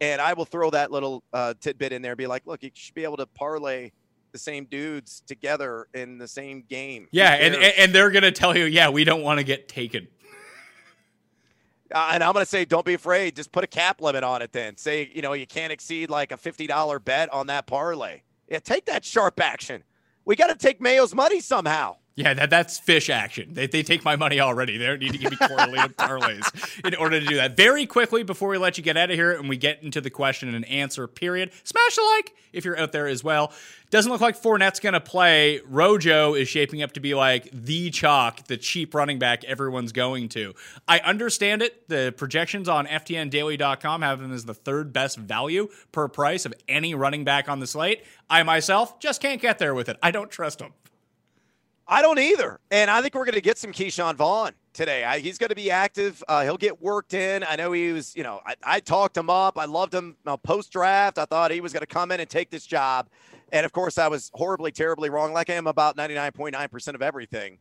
And 0.00 0.20
I 0.20 0.32
will 0.32 0.46
throw 0.46 0.70
that 0.70 0.90
little 0.90 1.22
uh, 1.32 1.54
tidbit 1.60 1.92
in 1.92 2.00
there 2.00 2.12
and 2.12 2.18
be 2.18 2.26
like, 2.26 2.46
look, 2.46 2.62
you 2.62 2.70
should 2.72 2.94
be 2.94 3.04
able 3.04 3.18
to 3.18 3.26
parlay 3.26 3.90
the 4.32 4.38
same 4.38 4.64
dudes 4.64 5.22
together 5.26 5.88
in 5.94 6.18
the 6.18 6.28
same 6.28 6.64
game. 6.68 7.08
Yeah, 7.10 7.32
and, 7.32 7.54
and 7.54 7.94
they're 7.94 8.10
gonna 8.10 8.32
tell 8.32 8.56
you, 8.56 8.64
yeah, 8.64 8.90
we 8.90 9.04
don't 9.04 9.22
want 9.22 9.38
to 9.38 9.44
get 9.44 9.68
taken. 9.68 10.08
Uh, 11.94 12.10
and 12.12 12.22
I'm 12.22 12.32
going 12.32 12.44
to 12.44 12.48
say, 12.48 12.64
don't 12.64 12.84
be 12.84 12.94
afraid. 12.94 13.36
Just 13.36 13.52
put 13.52 13.64
a 13.64 13.68
cap 13.68 14.00
limit 14.00 14.24
on 14.24 14.42
it 14.42 14.52
then. 14.52 14.76
Say, 14.76 15.10
you 15.14 15.22
know, 15.22 15.32
you 15.34 15.46
can't 15.46 15.72
exceed 15.72 16.10
like 16.10 16.32
a 16.32 16.36
$50 16.36 17.04
bet 17.04 17.32
on 17.32 17.46
that 17.46 17.66
parlay. 17.66 18.22
Yeah, 18.48 18.58
take 18.58 18.86
that 18.86 19.04
sharp 19.04 19.40
action. 19.40 19.84
We 20.24 20.36
got 20.36 20.48
to 20.48 20.56
take 20.56 20.80
Mayo's 20.80 21.14
money 21.14 21.40
somehow. 21.40 21.96
Yeah, 22.16 22.32
that 22.32 22.48
that's 22.48 22.78
fish 22.78 23.10
action. 23.10 23.52
They, 23.52 23.66
they 23.66 23.82
take 23.82 24.02
my 24.02 24.16
money 24.16 24.40
already. 24.40 24.78
They 24.78 24.86
don't 24.86 25.00
need 25.00 25.12
to 25.12 25.18
give 25.18 25.32
me 25.32 25.36
correlated 25.36 25.96
parlays 25.98 26.50
in 26.82 26.94
order 26.94 27.20
to 27.20 27.26
do 27.26 27.36
that. 27.36 27.58
Very 27.58 27.84
quickly 27.84 28.22
before 28.22 28.48
we 28.48 28.56
let 28.56 28.78
you 28.78 28.82
get 28.82 28.96
out 28.96 29.10
of 29.10 29.16
here 29.16 29.32
and 29.32 29.50
we 29.50 29.58
get 29.58 29.82
into 29.82 30.00
the 30.00 30.08
question 30.08 30.54
and 30.54 30.64
answer 30.64 31.06
period, 31.06 31.52
smash 31.62 31.98
a 31.98 32.00
like 32.00 32.34
if 32.54 32.64
you're 32.64 32.78
out 32.78 32.92
there 32.92 33.06
as 33.06 33.22
well. 33.22 33.52
Doesn't 33.90 34.10
look 34.10 34.22
like 34.22 34.40
Fournette's 34.40 34.80
going 34.80 34.94
to 34.94 35.00
play. 35.00 35.60
Rojo 35.66 36.32
is 36.32 36.48
shaping 36.48 36.82
up 36.82 36.92
to 36.92 37.00
be 37.00 37.14
like 37.14 37.50
the 37.52 37.90
chalk, 37.90 38.46
the 38.46 38.56
cheap 38.56 38.94
running 38.94 39.18
back 39.18 39.44
everyone's 39.44 39.92
going 39.92 40.30
to. 40.30 40.54
I 40.88 41.00
understand 41.00 41.60
it. 41.60 41.86
The 41.90 42.14
projections 42.16 42.66
on 42.66 42.86
FTNDaily.com 42.86 44.00
have 44.00 44.22
him 44.22 44.32
as 44.32 44.46
the 44.46 44.54
third 44.54 44.90
best 44.90 45.18
value 45.18 45.68
per 45.92 46.08
price 46.08 46.46
of 46.46 46.54
any 46.66 46.94
running 46.94 47.24
back 47.24 47.46
on 47.50 47.60
the 47.60 47.66
slate. 47.66 48.04
I 48.30 48.42
myself 48.42 48.98
just 49.00 49.20
can't 49.20 49.40
get 49.40 49.58
there 49.58 49.74
with 49.74 49.90
it. 49.90 49.98
I 50.02 50.10
don't 50.10 50.30
trust 50.30 50.62
him. 50.62 50.72
I 51.88 52.02
don't 52.02 52.18
either. 52.18 52.58
And 52.70 52.90
I 52.90 53.00
think 53.00 53.14
we're 53.14 53.24
going 53.24 53.34
to 53.34 53.40
get 53.40 53.58
some 53.58 53.72
Ke'Shawn 53.72 54.16
Vaughn 54.16 54.52
today. 54.72 55.04
I, 55.04 55.20
he's 55.20 55.38
going 55.38 55.50
to 55.50 55.54
be 55.54 55.70
active. 55.70 56.22
Uh, 56.26 56.42
he'll 56.42 56.56
get 56.56 56.82
worked 56.82 57.14
in. 57.14 57.44
I 57.44 57.56
know 57.56 57.72
he 57.72 57.92
was, 57.92 58.14
you 58.16 58.24
know, 58.24 58.40
I, 58.44 58.54
I 58.64 58.80
talked 58.80 59.16
him 59.16 59.30
up. 59.30 59.56
I 59.56 59.66
loved 59.66 59.94
him 59.94 60.16
uh, 60.26 60.36
post 60.36 60.72
draft. 60.72 61.18
I 61.18 61.24
thought 61.26 61.50
he 61.52 61.60
was 61.60 61.72
going 61.72 61.82
to 61.82 61.86
come 61.86 62.10
in 62.10 62.20
and 62.20 62.28
take 62.28 62.50
this 62.50 62.66
job. 62.66 63.08
And 63.52 63.64
of 63.64 63.72
course, 63.72 63.98
I 63.98 64.08
was 64.08 64.32
horribly, 64.34 64.72
terribly 64.72 65.10
wrong, 65.10 65.32
like 65.32 65.48
I 65.48 65.54
am 65.54 65.68
about 65.68 65.96
99.9% 65.96 66.94
of 66.94 67.02
everything 67.02 67.58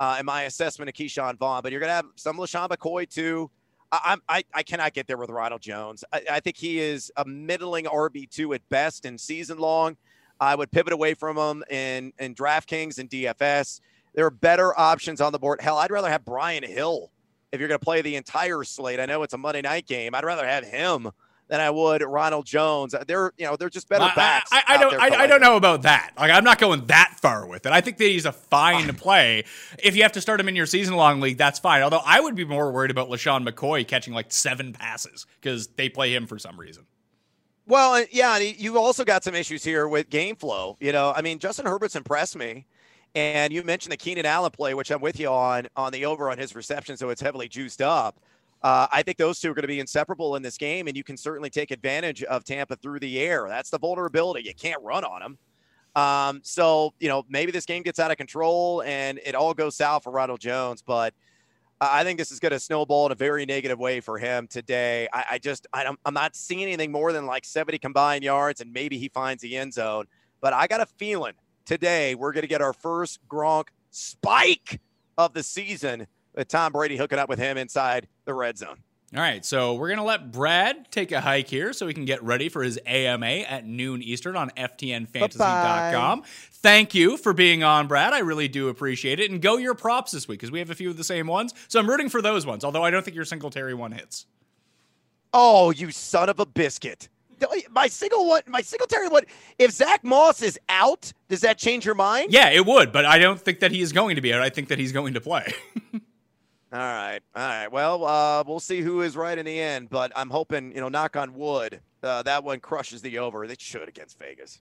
uh, 0.00 0.16
in 0.18 0.26
my 0.26 0.42
assessment 0.42 0.88
of 0.88 0.94
Ke'Shawn 0.94 1.38
Vaughn. 1.38 1.62
But 1.62 1.70
you're 1.70 1.80
going 1.80 1.90
to 1.90 1.94
have 1.94 2.06
some 2.16 2.36
LeSean 2.36 2.68
McCoy 2.68 3.08
too. 3.08 3.48
I, 3.90 4.16
I, 4.28 4.44
I 4.52 4.62
cannot 4.64 4.92
get 4.92 5.06
there 5.06 5.16
with 5.16 5.30
Ronald 5.30 5.62
Jones. 5.62 6.04
I, 6.12 6.22
I 6.32 6.40
think 6.40 6.56
he 6.56 6.78
is 6.78 7.10
a 7.16 7.24
middling 7.24 7.86
RB2 7.86 8.56
at 8.56 8.68
best 8.68 9.06
in 9.06 9.16
season 9.16 9.58
long. 9.58 9.96
I 10.40 10.54
would 10.54 10.70
pivot 10.70 10.92
away 10.92 11.14
from 11.14 11.36
him 11.36 11.64
in, 11.70 12.12
in 12.18 12.34
DraftKings 12.34 12.98
and 12.98 13.10
DFS. 13.10 13.80
There 14.14 14.26
are 14.26 14.30
better 14.30 14.78
options 14.78 15.20
on 15.20 15.32
the 15.32 15.38
board. 15.38 15.60
Hell, 15.60 15.78
I'd 15.78 15.90
rather 15.90 16.10
have 16.10 16.24
Brian 16.24 16.62
Hill 16.62 17.10
if 17.52 17.60
you're 17.60 17.68
going 17.68 17.78
to 17.78 17.84
play 17.84 18.02
the 18.02 18.16
entire 18.16 18.64
slate. 18.64 19.00
I 19.00 19.06
know 19.06 19.22
it's 19.22 19.34
a 19.34 19.38
Monday 19.38 19.62
night 19.62 19.86
game. 19.86 20.14
I'd 20.14 20.24
rather 20.24 20.46
have 20.46 20.64
him 20.64 21.10
than 21.48 21.60
I 21.60 21.70
would 21.70 22.02
Ronald 22.02 22.46
Jones. 22.46 22.94
They're 23.06 23.32
you 23.36 23.46
know 23.46 23.56
they're 23.56 23.70
just 23.70 23.88
better 23.88 24.10
backs. 24.14 24.50
I, 24.52 24.62
I, 24.66 24.74
I 24.74 24.78
don't. 24.78 24.94
I, 24.94 25.06
I 25.22 25.26
don't 25.26 25.40
know 25.40 25.56
about 25.56 25.82
that. 25.82 26.12
Like, 26.18 26.30
I'm 26.30 26.44
not 26.44 26.58
going 26.58 26.86
that 26.86 27.18
far 27.20 27.46
with 27.46 27.66
it. 27.66 27.72
I 27.72 27.80
think 27.80 27.96
that 27.98 28.04
he's 28.04 28.26
a 28.26 28.32
fine 28.32 28.94
play. 28.94 29.44
If 29.82 29.96
you 29.96 30.02
have 30.02 30.12
to 30.12 30.20
start 30.20 30.40
him 30.40 30.48
in 30.48 30.56
your 30.56 30.66
season 30.66 30.94
long 30.94 31.20
league, 31.20 31.38
that's 31.38 31.58
fine. 31.58 31.82
Although 31.82 32.02
I 32.04 32.20
would 32.20 32.34
be 32.34 32.44
more 32.44 32.70
worried 32.70 32.90
about 32.90 33.08
LeSean 33.08 33.48
McCoy 33.48 33.86
catching 33.86 34.12
like 34.12 34.30
seven 34.30 34.72
passes 34.72 35.26
because 35.40 35.68
they 35.68 35.88
play 35.88 36.14
him 36.14 36.26
for 36.26 36.38
some 36.38 36.58
reason. 36.58 36.84
Well, 37.68 38.02
yeah, 38.10 38.38
you 38.38 38.78
also 38.78 39.04
got 39.04 39.22
some 39.22 39.34
issues 39.34 39.62
here 39.62 39.88
with 39.88 40.08
game 40.08 40.36
flow. 40.36 40.78
You 40.80 40.90
know, 40.90 41.12
I 41.14 41.20
mean, 41.20 41.38
Justin 41.38 41.66
Herbert's 41.66 41.96
impressed 41.96 42.34
me, 42.34 42.64
and 43.14 43.52
you 43.52 43.62
mentioned 43.62 43.92
the 43.92 43.98
Keenan 43.98 44.24
Allen 44.24 44.50
play, 44.50 44.72
which 44.72 44.90
I'm 44.90 45.02
with 45.02 45.20
you 45.20 45.28
on 45.28 45.68
on 45.76 45.92
the 45.92 46.06
over 46.06 46.30
on 46.30 46.38
his 46.38 46.54
reception, 46.54 46.96
so 46.96 47.10
it's 47.10 47.20
heavily 47.20 47.46
juiced 47.46 47.82
up. 47.82 48.16
Uh, 48.62 48.86
I 48.90 49.02
think 49.02 49.18
those 49.18 49.38
two 49.38 49.50
are 49.50 49.54
going 49.54 49.64
to 49.64 49.68
be 49.68 49.80
inseparable 49.80 50.36
in 50.36 50.42
this 50.42 50.56
game, 50.56 50.88
and 50.88 50.96
you 50.96 51.04
can 51.04 51.18
certainly 51.18 51.50
take 51.50 51.70
advantage 51.70 52.22
of 52.24 52.42
Tampa 52.42 52.74
through 52.76 53.00
the 53.00 53.20
air. 53.20 53.44
That's 53.48 53.68
the 53.68 53.78
vulnerability. 53.78 54.48
You 54.48 54.54
can't 54.54 54.82
run 54.82 55.04
on 55.04 55.20
them. 55.20 55.38
Um, 55.94 56.40
so, 56.42 56.94
you 57.00 57.08
know, 57.08 57.24
maybe 57.28 57.52
this 57.52 57.66
game 57.66 57.82
gets 57.82 57.98
out 57.98 58.10
of 58.10 58.16
control 58.16 58.82
and 58.82 59.20
it 59.24 59.34
all 59.34 59.52
goes 59.52 59.76
south 59.76 60.04
for 60.04 60.12
Ronald 60.12 60.40
Jones, 60.40 60.80
but 60.80 61.12
I 61.80 62.02
think 62.02 62.18
this 62.18 62.32
is 62.32 62.40
going 62.40 62.52
to 62.52 62.58
snowball 62.58 63.06
in 63.06 63.12
a 63.12 63.14
very 63.14 63.46
negative 63.46 63.78
way 63.78 64.00
for 64.00 64.18
him 64.18 64.48
today. 64.48 65.08
I, 65.12 65.24
I 65.32 65.38
just, 65.38 65.66
I 65.72 65.90
I'm 66.04 66.14
not 66.14 66.34
seeing 66.34 66.62
anything 66.62 66.90
more 66.90 67.12
than 67.12 67.26
like 67.26 67.44
70 67.44 67.78
combined 67.78 68.24
yards, 68.24 68.60
and 68.60 68.72
maybe 68.72 68.98
he 68.98 69.08
finds 69.08 69.42
the 69.42 69.56
end 69.56 69.74
zone. 69.74 70.06
But 70.40 70.52
I 70.52 70.66
got 70.66 70.80
a 70.80 70.86
feeling 70.86 71.34
today 71.64 72.14
we're 72.14 72.32
going 72.32 72.42
to 72.42 72.48
get 72.48 72.62
our 72.62 72.72
first 72.72 73.20
Gronk 73.28 73.68
spike 73.90 74.80
of 75.16 75.34
the 75.34 75.42
season 75.42 76.06
with 76.34 76.48
Tom 76.48 76.72
Brady 76.72 76.96
hooking 76.96 77.18
up 77.18 77.28
with 77.28 77.38
him 77.38 77.56
inside 77.56 78.08
the 78.24 78.34
red 78.34 78.58
zone. 78.58 78.78
All 79.14 79.22
right, 79.22 79.42
so 79.42 79.72
we're 79.72 79.88
gonna 79.88 80.04
let 80.04 80.30
Brad 80.32 80.90
take 80.90 81.12
a 81.12 81.20
hike 81.22 81.48
here 81.48 81.72
so 81.72 81.86
he 81.86 81.94
can 81.94 82.04
get 82.04 82.22
ready 82.22 82.50
for 82.50 82.62
his 82.62 82.78
AMA 82.84 83.26
at 83.26 83.64
noon 83.64 84.02
Eastern 84.02 84.36
on 84.36 84.50
FTNFantasy.com. 84.50 86.24
Thank 86.52 86.94
you 86.94 87.16
for 87.16 87.32
being 87.32 87.62
on, 87.62 87.86
Brad. 87.86 88.12
I 88.12 88.18
really 88.18 88.48
do 88.48 88.68
appreciate 88.68 89.18
it. 89.18 89.30
And 89.30 89.40
go 89.40 89.56
your 89.56 89.74
props 89.74 90.12
this 90.12 90.28
week 90.28 90.40
because 90.40 90.50
we 90.50 90.58
have 90.58 90.68
a 90.68 90.74
few 90.74 90.90
of 90.90 90.98
the 90.98 91.04
same 91.04 91.26
ones. 91.26 91.54
So 91.68 91.78
I'm 91.78 91.88
rooting 91.88 92.10
for 92.10 92.20
those 92.20 92.44
ones. 92.44 92.64
Although 92.64 92.82
I 92.82 92.90
don't 92.90 93.02
think 93.02 93.14
your 93.14 93.24
Singletary 93.24 93.72
one 93.72 93.92
hits. 93.92 94.26
Oh, 95.32 95.70
you 95.70 95.90
son 95.90 96.28
of 96.28 96.38
a 96.40 96.46
biscuit. 96.46 97.08
My 97.70 97.86
single 97.86 98.26
one, 98.28 98.42
my 98.46 98.60
Singletary 98.60 99.08
one. 99.08 99.22
If 99.58 99.70
Zack 99.70 100.04
Moss 100.04 100.42
is 100.42 100.58
out, 100.68 101.12
does 101.28 101.40
that 101.42 101.56
change 101.56 101.86
your 101.86 101.94
mind? 101.94 102.32
Yeah, 102.32 102.50
it 102.50 102.66
would, 102.66 102.92
but 102.92 103.06
I 103.06 103.18
don't 103.18 103.40
think 103.40 103.60
that 103.60 103.70
he 103.70 103.80
is 103.80 103.92
going 103.92 104.16
to 104.16 104.20
be 104.20 104.34
out. 104.34 104.42
I 104.42 104.50
think 104.50 104.68
that 104.68 104.78
he's 104.78 104.92
going 104.92 105.14
to 105.14 105.20
play. 105.20 105.54
All 106.70 106.78
right, 106.78 107.20
all 107.34 107.48
right. 107.48 107.72
Well, 107.72 108.04
uh, 108.04 108.44
we'll 108.46 108.60
see 108.60 108.82
who 108.82 109.00
is 109.00 109.16
right 109.16 109.38
in 109.38 109.46
the 109.46 109.58
end, 109.58 109.88
but 109.88 110.12
I'm 110.14 110.28
hoping, 110.28 110.74
you 110.74 110.80
know, 110.82 110.90
knock 110.90 111.16
on 111.16 111.34
wood, 111.34 111.80
uh, 112.02 112.22
that 112.24 112.44
one 112.44 112.60
crushes 112.60 113.00
the 113.00 113.18
over. 113.18 113.46
They 113.46 113.56
should 113.58 113.88
against 113.88 114.18
Vegas. 114.18 114.60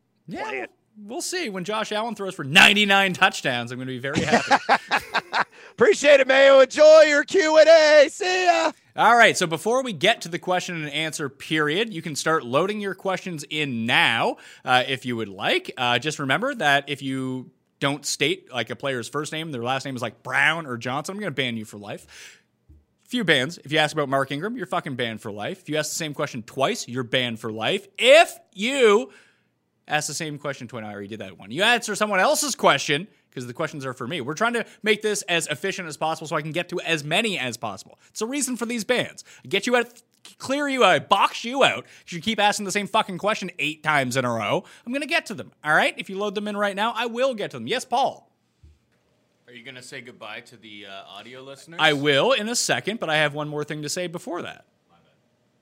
It. 0.64 0.72
We'll 1.05 1.22
see. 1.22 1.49
When 1.49 1.64
Josh 1.64 1.91
Allen 1.91 2.16
throws 2.16 2.34
for 2.34 2.43
99 2.43 3.14
touchdowns, 3.14 3.72
I'm 3.72 3.78
going 3.78 3.88
to 3.88 3.93
be 3.93 3.99
very 3.99 4.22
happy. 4.22 4.55
Appreciate 5.72 6.20
it, 6.20 6.28
Mayo. 6.28 6.60
Enjoy 6.60 7.01
your 7.01 7.24
Q 7.24 7.60
and 7.60 7.70
A. 7.70 8.10
See 8.10 8.45
ya. 8.45 8.72
All 8.95 9.16
right, 9.16 9.38
so 9.38 9.45
before 9.45 9.84
we 9.84 9.93
get 9.93 10.22
to 10.22 10.30
the 10.30 10.39
question 10.39 10.76
and 10.76 10.91
answer 10.91 11.30
period, 11.30 11.93
you 11.93 12.01
can 12.01 12.16
start 12.16 12.43
loading 12.43 12.82
your 12.82 12.95
questions 12.95 13.45
in 13.47 13.86
now 13.86 14.38
uh, 14.66 14.84
if 14.88 15.05
you 15.05 15.16
would 15.16 15.30
like. 15.30 15.72
Uh, 15.78 15.99
just 15.99 16.18
remember 16.18 16.55
that 16.55 16.86
if 16.88 17.03
you 17.03 17.51
don't 17.80 18.05
state 18.05 18.51
like 18.51 18.69
a 18.69 18.75
player's 18.75 19.07
first 19.07 19.32
name, 19.32 19.51
their 19.51 19.63
last 19.63 19.86
name 19.86 19.95
is 19.95 20.01
like 20.01 20.23
Brown 20.23 20.65
or 20.65 20.78
Johnson, 20.78 21.13
I'm 21.13 21.19
going 21.19 21.32
to 21.32 21.36
ban 21.36 21.57
you 21.57 21.65
for 21.65 21.78
life. 21.78 22.43
Few 23.03 23.23
bans. 23.23 23.57
If 23.59 23.71
you 23.71 23.78
ask 23.78 23.93
about 23.95 24.09
Mark 24.09 24.32
Ingram, 24.32 24.57
you're 24.57 24.65
fucking 24.65 24.95
banned 24.95 25.21
for 25.21 25.32
life. 25.32 25.61
If 25.61 25.69
you 25.69 25.78
ask 25.78 25.91
the 25.91 25.95
same 25.95 26.13
question 26.13 26.43
twice, 26.43 26.88
you're 26.88 27.03
banned 27.03 27.39
for 27.39 27.51
life. 27.51 27.88
If 27.97 28.38
you 28.53 29.11
ask 29.88 30.07
the 30.07 30.13
same 30.13 30.38
question 30.38 30.67
twice, 30.67 30.84
I 30.84 30.91
already 30.91 31.07
did 31.07 31.19
that 31.19 31.38
one. 31.38 31.49
You 31.51 31.63
answer 31.63 31.95
someone 31.95 32.19
else's 32.19 32.53
question 32.53 33.07
because 33.30 33.47
the 33.47 33.53
questions 33.53 33.86
are 33.86 33.93
for 33.93 34.07
me. 34.07 34.19
We're 34.19 34.34
trying 34.34 34.53
to 34.53 34.65
make 34.84 35.01
this 35.01 35.21
as 35.23 35.47
efficient 35.47 35.88
as 35.88 35.95
possible 35.95 36.28
so 36.28 36.36
I 36.36 36.41
can 36.41 36.51
get 36.51 36.69
to 36.69 36.82
as 36.82 37.03
many 37.03 37.39
as 37.39 37.55
possible. 37.55 37.99
It's 38.09 38.21
a 38.21 38.25
reason 38.25 38.57
for 38.57 38.65
these 38.65 38.84
bans. 38.84 39.23
I 39.45 39.47
get 39.47 39.67
you 39.67 39.75
out, 39.75 40.01
clear 40.38 40.67
you 40.67 40.84
out, 40.84 41.09
box 41.09 41.43
you 41.43 41.63
out 41.63 41.86
you 42.07 42.21
keep 42.21 42.39
asking 42.39 42.65
the 42.65 42.71
same 42.71 42.88
fucking 42.88 43.17
question 43.17 43.51
eight 43.59 43.84
times 43.84 44.17
in 44.17 44.25
a 44.25 44.30
row. 44.30 44.63
I'm 44.86 44.91
going 44.91 45.01
to 45.01 45.07
get 45.07 45.25
to 45.28 45.34
them. 45.34 45.51
All 45.63 45.73
right? 45.73 45.93
If 45.97 46.09
you 46.09 46.17
load 46.17 46.36
them 46.36 46.47
in 46.47 46.57
right 46.57 46.75
now, 46.75 46.93
I 46.95 47.05
will 47.05 47.34
get 47.34 47.51
to 47.51 47.57
them. 47.57 47.67
Yes, 47.67 47.86
Paul. 47.86 48.32
Are 49.47 49.53
you 49.53 49.63
going 49.63 49.75
to 49.75 49.82
say 49.82 50.01
goodbye 50.01 50.41
to 50.41 50.57
the 50.57 50.88
uh, 50.88 51.03
audio 51.07 51.41
listeners? 51.41 51.80
I 51.82 51.93
will 51.93 52.34
in 52.34 52.49
a 52.49 52.55
second, 52.55 52.99
but 52.99 53.09
I 53.09 53.17
have 53.17 53.34
one 53.34 53.47
more 53.47 53.63
thing 53.63 53.82
to 53.84 53.89
say 53.89 54.07
before 54.07 54.41
that. 54.41 54.65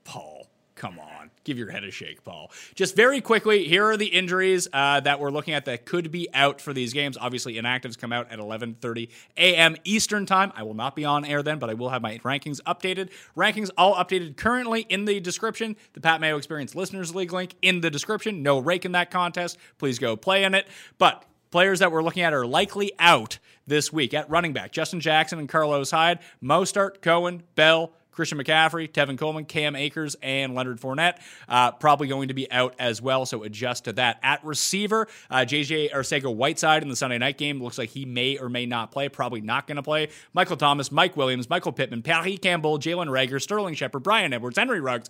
Paul. 0.04 0.48
Come 0.76 0.98
on, 0.98 1.30
give 1.44 1.56
your 1.56 1.70
head 1.70 1.84
a 1.84 1.90
shake, 1.90 2.22
Paul. 2.22 2.50
Just 2.74 2.94
very 2.94 3.22
quickly, 3.22 3.66
here 3.66 3.86
are 3.86 3.96
the 3.96 4.06
injuries 4.06 4.68
uh, 4.74 5.00
that 5.00 5.18
we're 5.18 5.30
looking 5.30 5.54
at 5.54 5.64
that 5.64 5.86
could 5.86 6.10
be 6.10 6.28
out 6.34 6.60
for 6.60 6.74
these 6.74 6.92
games. 6.92 7.16
Obviously, 7.18 7.54
inactives 7.54 7.96
come 7.96 8.12
out 8.12 8.30
at 8.30 8.38
11:30 8.38 9.08
a.m. 9.38 9.76
Eastern 9.84 10.26
time. 10.26 10.52
I 10.54 10.64
will 10.64 10.74
not 10.74 10.94
be 10.94 11.06
on 11.06 11.24
air 11.24 11.42
then, 11.42 11.58
but 11.58 11.70
I 11.70 11.74
will 11.74 11.88
have 11.88 12.02
my 12.02 12.18
rankings 12.18 12.60
updated. 12.66 13.08
Rankings 13.34 13.70
all 13.78 13.94
updated 13.94 14.36
currently 14.36 14.82
in 14.82 15.06
the 15.06 15.18
description. 15.18 15.76
The 15.94 16.02
Pat 16.02 16.20
Mayo 16.20 16.36
Experience 16.36 16.74
Listeners 16.74 17.14
League 17.14 17.32
link 17.32 17.54
in 17.62 17.80
the 17.80 17.90
description. 17.90 18.42
No 18.42 18.58
rake 18.58 18.84
in 18.84 18.92
that 18.92 19.10
contest. 19.10 19.56
Please 19.78 19.98
go 19.98 20.14
play 20.14 20.44
in 20.44 20.54
it. 20.54 20.68
But 20.98 21.24
Players 21.50 21.78
that 21.78 21.92
we're 21.92 22.02
looking 22.02 22.22
at 22.22 22.34
are 22.34 22.44
likely 22.44 22.92
out 22.98 23.38
this 23.66 23.92
week 23.92 24.12
at 24.14 24.28
running 24.28 24.52
back. 24.52 24.72
Justin 24.72 25.00
Jackson 25.00 25.38
and 25.38 25.48
Carlos 25.48 25.90
Hyde, 25.90 26.18
Mostert, 26.42 27.00
Cohen, 27.00 27.44
Bell, 27.54 27.92
Christian 28.16 28.38
McCaffrey, 28.38 28.90
Tevin 28.90 29.18
Coleman, 29.18 29.44
Cam 29.44 29.76
Akers, 29.76 30.16
and 30.22 30.54
Leonard 30.54 30.80
Fournette 30.80 31.18
uh, 31.48 31.72
probably 31.72 32.08
going 32.08 32.28
to 32.28 32.34
be 32.34 32.50
out 32.50 32.74
as 32.78 33.00
well. 33.00 33.26
So 33.26 33.42
adjust 33.42 33.84
to 33.84 33.92
that. 33.92 34.18
At 34.22 34.44
receiver, 34.44 35.06
uh, 35.30 35.38
JJ 35.38 35.92
Arcega 35.92 36.34
Whiteside 36.34 36.82
in 36.82 36.88
the 36.88 36.96
Sunday 36.96 37.18
night 37.18 37.38
game 37.38 37.62
looks 37.62 37.78
like 37.78 37.90
he 37.90 38.04
may 38.04 38.38
or 38.38 38.48
may 38.48 38.66
not 38.66 38.90
play. 38.90 39.08
Probably 39.08 39.40
not 39.40 39.66
going 39.66 39.76
to 39.76 39.82
play. 39.82 40.08
Michael 40.32 40.56
Thomas, 40.56 40.90
Mike 40.90 41.16
Williams, 41.16 41.48
Michael 41.48 41.72
Pittman, 41.72 42.02
Parris 42.02 42.38
Campbell, 42.40 42.78
Jalen 42.78 43.08
Reagor, 43.08 43.40
Sterling 43.40 43.74
Shepard, 43.74 44.02
Bryan 44.02 44.32
Edwards, 44.32 44.58
Henry 44.58 44.80
Ruggs. 44.80 45.08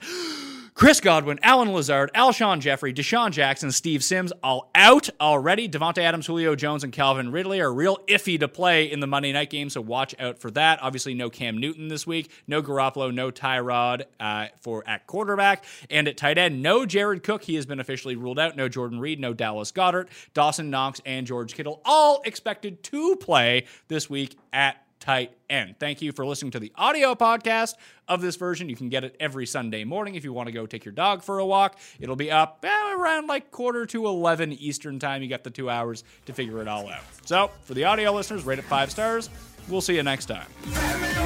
Chris 0.77 1.01
Godwin, 1.01 1.39
Allen 1.43 1.73
Lazard, 1.73 2.11
Alshon 2.15 2.61
Jeffery, 2.61 2.93
DeSean 2.93 3.31
Jackson, 3.31 3.73
Steve 3.73 4.05
Sims 4.05 4.31
all 4.43 4.71
out 4.75 5.09
already. 5.19 5.71
Davante 5.71 6.03
Adams, 6.03 6.27
Julio 6.27 6.55
Jones, 6.55 6.85
and 6.85 6.93
Calvin 6.93 7.33
Ridley 7.33 7.63
are 7.63 7.73
real 7.73 7.97
iffy 8.09 8.39
to 8.39 8.47
play 8.47 8.93
in 8.93 9.01
the 9.01 9.07
Monday 9.07 9.33
night 9.33 9.49
game, 9.49 9.71
so 9.71 9.81
watch 9.81 10.15
out 10.21 10.39
for 10.39 10.51
that. 10.51 10.83
Obviously, 10.83 11.15
no 11.15 11.31
Cam 11.31 11.57
Newton 11.57 11.89
this 11.89 12.07
week, 12.07 12.31
no 12.47 12.61
Garoppolo, 12.61 13.11
no 13.11 13.31
Tyrod 13.31 14.03
uh, 14.21 14.49
for 14.61 14.87
at 14.87 15.07
quarterback, 15.07 15.65
and 15.89 16.09
at 16.09 16.19
tight 16.19 16.37
end, 16.37 16.63
no 16.63 16.85
Jared 16.85 17.23
Cook. 17.23 17.43
He 17.45 17.55
has 17.55 17.65
been 17.65 17.81
officially 17.81 18.15
ruled 18.15 18.39
out. 18.39 18.55
No 18.55 18.69
Jordan 18.69 19.01
Reed, 19.01 19.19
no 19.19 19.33
Dallas 19.33 19.73
Goedert, 19.73 20.09
Dawson 20.35 20.69
Knox, 20.69 21.01
and 21.07 21.27
George 21.27 21.55
Kittle 21.55 21.81
all 21.87 22.21
expected 22.27 22.83
to 22.83 23.17
play 23.17 23.65
this 23.89 24.11
week 24.11 24.37
at 24.53 24.86
tight 25.01 25.37
end. 25.49 25.77
Thank 25.79 26.03
you 26.03 26.13
for 26.13 26.27
listening 26.27 26.53
to 26.53 26.61
the 26.61 26.73
audio 26.77 27.15
podcast 27.15 27.75
of 28.09 28.21
this 28.21 28.37
version. 28.37 28.69
You 28.69 28.77
can 28.77 28.89
get 28.89 29.05
it 29.05 29.17
every 29.21 29.47
Sunday 29.47 29.85
morning 29.85 30.15
if 30.15 30.25
you 30.25 30.33
want 30.33 30.47
to 30.47 30.53
go 30.53 30.67
take 30.67 30.85
your 30.85 30.93
dog 30.93 31.23
for 31.23 31.39
a 31.39 31.47
walk. 31.47 31.79
It'll 32.01 32.17
be 32.17 32.31
up 32.31 32.65
eh, 32.65 32.95
around 32.95 33.27
like 33.27 33.51
quarter 33.51 33.87
to 33.87 34.07
11 34.07 34.53
Eastern 34.55 34.99
time. 34.99 35.23
You 35.23 35.29
got 35.29 35.45
the 35.45 35.51
two 35.51 35.71
hours 35.71 36.05
to 36.27 36.33
figure 36.33 36.61
it 36.61 36.69
all 36.69 36.89
out. 36.89 37.03
So, 37.25 37.51
for 37.63 37.75
the 37.75 37.85
audio 37.85 38.13
listeners, 38.13 38.45
rate 38.45 38.59
it 38.59 38.65
five 38.65 38.91
stars. 38.91 39.31
We'll 39.69 39.81
see 39.81 39.97
you 39.97 40.03
next 40.03 40.27
time. 40.27 40.47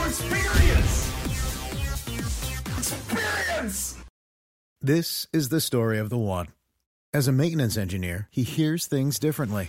Experience. 0.06 1.12
Experience. 2.78 3.96
This 4.80 5.26
is 5.32 5.50
the 5.50 5.60
story 5.60 5.98
of 5.98 6.08
the 6.08 6.16
one. 6.16 6.48
As 7.12 7.28
a 7.28 7.32
maintenance 7.32 7.76
engineer, 7.76 8.28
he 8.30 8.44
hears 8.44 8.86
things 8.86 9.18
differently. 9.18 9.68